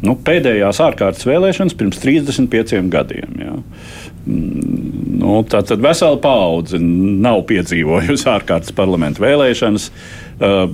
nu, 0.05 0.15
pēdējās 0.25 0.81
ārkārtas 0.87 1.27
vēlēšanas 1.29 1.77
pirms 1.77 2.01
35 2.01 2.89
gadiem. 2.93 3.37
Jā. 3.43 3.55
Nu, 4.25 5.39
tā 5.49 5.61
tad 5.65 5.81
vesela 5.83 6.17
paudze 6.21 6.79
nav 6.81 7.43
piedzīvojusi 7.49 8.29
ārkārtas 8.31 8.73
parlamentu 8.75 9.23
vēlēšanas. 9.25 9.89
Uh, 10.35 10.65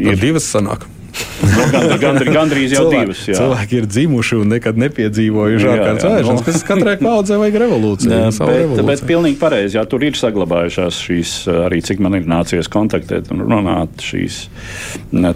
ir 0.00 0.18
divas 0.20 0.46
sanākas. 0.54 1.01
Nu, 1.42 1.64
gandri, 1.72 1.98
gandri, 2.00 2.32
gandrīz 2.32 2.72
jau 2.72 2.84
Cilvēki, 2.86 3.00
divas. 3.04 3.22
Jā. 3.28 3.36
Cilvēki 3.40 3.78
ir 3.80 3.86
dzimuši 3.90 4.38
un 4.40 4.52
nekad 4.54 4.78
nepiedzīvojuši 4.80 5.68
ārkārtas 5.72 6.06
vēlēšanas, 6.06 6.40
no. 6.40 6.46
kas 6.46 6.64
katrai 6.66 6.94
paudzei 7.00 7.38
vajag 7.40 7.58
revolūciju. 7.62 8.12
Jā, 8.12 8.30
bet, 8.30 8.52
revolūciju. 8.52 8.86
bet 8.88 9.02
pilnīgi 9.10 9.38
pareizi, 9.40 9.76
jā, 9.76 9.84
tur 9.90 10.06
ir 10.06 10.16
saglabājušās 10.18 11.00
šīs, 11.06 11.34
arī 11.66 11.82
cik 11.84 12.00
man 12.04 12.16
ir 12.18 12.28
nācies 12.30 12.70
kontaktēt 12.72 13.32
un 13.34 13.44
runāt 13.44 14.04
šīs 14.06 14.38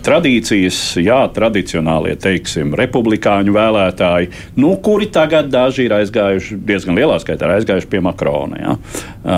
tradīcijas, 0.07 0.81
jā, 1.03 1.19
tradicionālie, 1.37 2.15
teiksim, 2.23 2.73
republikāņu 2.79 3.57
vēlētāji, 3.57 4.31
nu, 4.63 4.73
kuri 4.83 5.11
tagad 5.13 5.51
daži 5.53 5.89
ir 5.89 5.97
aizgājuši, 5.99 6.61
diezgan 6.71 6.97
lielā 6.97 7.19
skaitā 7.23 7.51
aizgājuši 7.59 7.91
pie 7.93 8.03
Makrona, 8.05 8.63
jā. 8.63 8.77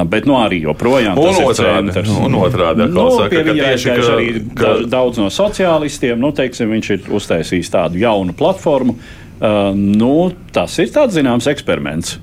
Bet, 0.09 0.29
nu, 0.29 0.37
arī 0.39 0.63
joprojām 0.67 1.19
un 1.19 1.31
tas 1.31 1.43
otrādi, 1.43 1.89
ir 1.89 1.97
centrs. 1.97 2.15
Un 2.29 2.39
otrādi, 2.39 2.87
nu, 2.93 3.09
saka, 3.17 3.31
pie 3.33 3.45
viņa 3.49 3.59
ir 3.59 3.69
aizgājuši 3.73 4.15
arī 4.15 4.29
ka... 4.59 4.75
daudz 4.91 5.21
no 5.23 5.31
sociālistiem. 5.33 6.21
Nu, 6.21 6.28
nu, 6.29 6.37
teiksim, 6.37 6.71
viņš 6.77 6.93
ir 6.95 7.09
uztaisījis 7.19 7.73
tādu 7.73 8.05
jaunu 8.05 8.37
platformu. 8.37 8.99
Uh, 9.39 9.71
nu, 9.75 10.33
tas 10.51 10.73
ir 10.83 10.89
tāds 10.91 11.15
zināms 11.15 11.47
eksperiments. 11.47 12.17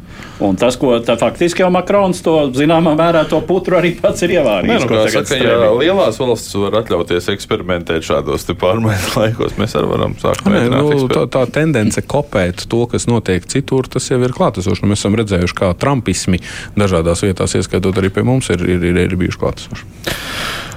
Un 0.43 0.57
tas, 0.59 0.75
ko 0.75 0.97
tā, 0.99 1.15
faktiski 1.15 1.63
jau 1.63 1.69
Makrons 1.71 2.19
to 2.23 2.33
zināmā 2.55 2.91
mērā 2.99 3.21
to 3.29 3.39
putru 3.47 3.77
arī 3.77 3.93
pats 4.01 4.25
ir 4.25 4.33
ievārījis. 4.35 4.83
Nu, 4.83 4.97
saka, 5.13 5.37
ja 5.39 5.69
lielās 5.71 6.19
valsts 6.19 6.57
var 6.59 6.75
atļauties 6.81 7.29
eksperimentēt 7.31 8.03
šādos 8.03 8.43
pārmaiņu 8.59 9.13
laikos, 9.21 9.55
mēs 9.59 9.77
arī 9.79 9.91
varam 9.93 10.17
sākt 10.19 10.43
Nē, 10.51 10.65
nu, 10.73 11.07
tā, 11.11 11.23
tā 11.31 11.45
tendence 11.55 12.03
kopēt 12.03 12.65
to, 12.71 12.83
kas 12.91 13.07
notiek 13.07 13.47
citur, 13.47 13.87
tas 13.87 14.11
jau 14.11 14.19
ir 14.19 14.35
klātesoši. 14.35 14.83
Nu, 14.83 14.91
mēs 14.91 15.05
esam 15.05 15.15
redzējuši, 15.15 15.55
kā 15.61 15.71
trumpismi 15.79 16.43
dažādās 16.75 17.23
vietās, 17.23 17.55
ieskaitot 17.55 18.03
arī 18.03 18.11
pie 18.11 18.27
mums, 18.27 18.51
ir, 18.51 18.67
ir, 18.75 18.83
ir, 18.91 19.03
ir 19.07 19.19
bijuši 19.23 19.43
klātesoši. 19.45 19.89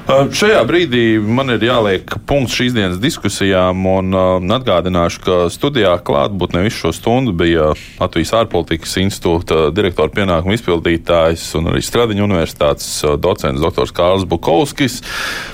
Šajā 0.09 0.63
brīdī 0.65 1.19
man 1.21 1.53
ir 1.53 1.61
jāliek 1.67 2.15
punkts 2.25 2.55
šīs 2.57 2.73
dienas 2.73 2.97
diskusijām, 2.97 3.83
un 3.85 4.55
atgādināšu, 4.57 5.21
ka 5.21 5.35
studijā 5.53 5.91
klātbūtne 6.01 6.63
visu 6.65 6.87
šo 6.87 6.93
stundu 6.97 7.35
bija 7.37 7.75
Latvijas 7.99 8.33
ārpolitikas 8.39 8.97
institūta 9.03 9.67
direktora 9.77 10.09
pienākumu 10.15 10.57
izpildītājs 10.57 11.45
un 11.61 11.69
arī 11.75 11.83
Stradiņa 11.85 12.25
universitātes 12.25 12.89
docents 13.21 13.61
dr. 13.61 13.93
Kārls 13.93 14.25
Bukovskis. 14.25 15.03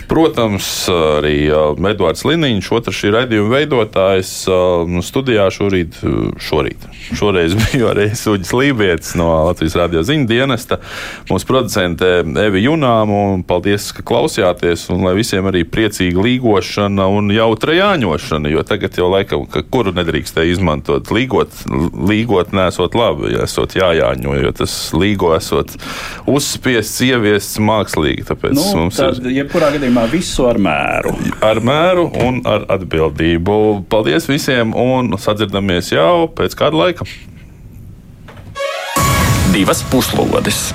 Protams, 0.06 0.68
arī 0.92 1.48
Edvards 1.50 2.22
Liniņš, 2.22 2.70
otrs 2.78 3.02
šī 3.02 3.10
raidījuma 3.16 3.56
veidotājs, 3.56 4.32
uh, 4.46 4.86
studijā 5.02 5.48
šorīt, 5.50 5.98
šorīt. 6.38 6.86
Šoreiz 7.10 7.58
biju 7.64 7.90
arī 7.90 8.06
Suģis 8.14 8.54
Lībijams 8.54 9.16
no 9.18 9.32
Latvijas 9.48 9.74
radio 9.82 10.06
ziņu 10.06 10.30
dienesta, 10.30 10.78
mūsu 11.26 11.50
producente 11.50 12.14
Evi 12.22 12.62
Junām, 12.68 13.10
un 13.10 13.46
paldies, 13.48 13.90
ka 13.96 14.06
klausījāties 14.06 14.43
klausījāties, 14.44 14.90
un 14.92 15.04
lai 15.04 15.14
visiem 15.16 15.46
arī 15.48 15.64
priecīga 15.64 16.20
līgošana 16.22 17.06
un 17.08 17.30
jautra 17.32 17.74
jāņošana. 17.74 18.50
Jo 18.52 18.62
tagad 18.66 18.96
jau 18.98 19.08
laikam, 19.10 19.46
ka 19.46 19.62
kuru 19.62 19.94
nedrīkstēja 19.94 20.54
izmantot, 20.54 21.10
līgot, 21.10 21.50
līgot 21.94 22.52
nesot 22.52 22.94
labi, 22.94 23.34
ja 23.34 23.44
esot 23.44 23.74
jājāņo, 23.76 24.36
jo 24.42 24.52
tas 24.52 24.92
līgo 24.94 25.34
esot 25.36 25.74
uzspiests, 26.26 27.00
ieviests 27.04 27.58
mākslīgi. 27.58 28.26
Tāpēc 28.28 28.56
nu, 28.58 28.66
mums 28.84 29.00
tad, 29.00 29.20
ir. 29.24 29.44
Jebkurā 29.44 29.72
gadījumā 29.76 30.06
visu 30.12 30.48
ar 30.48 30.60
mēru. 30.60 31.14
Ar 31.44 31.60
mēru 31.64 32.08
un 32.24 32.42
ar 32.48 32.66
atbildību. 32.76 33.84
Paldies 33.90 34.28
visiem 34.30 34.74
un 34.76 35.16
sadzirdamies 35.18 35.92
jau 35.94 36.28
pēc 36.36 36.56
kāda 36.58 36.84
laika. 36.84 37.08
Divas 39.54 39.84
puslodes! 39.86 40.72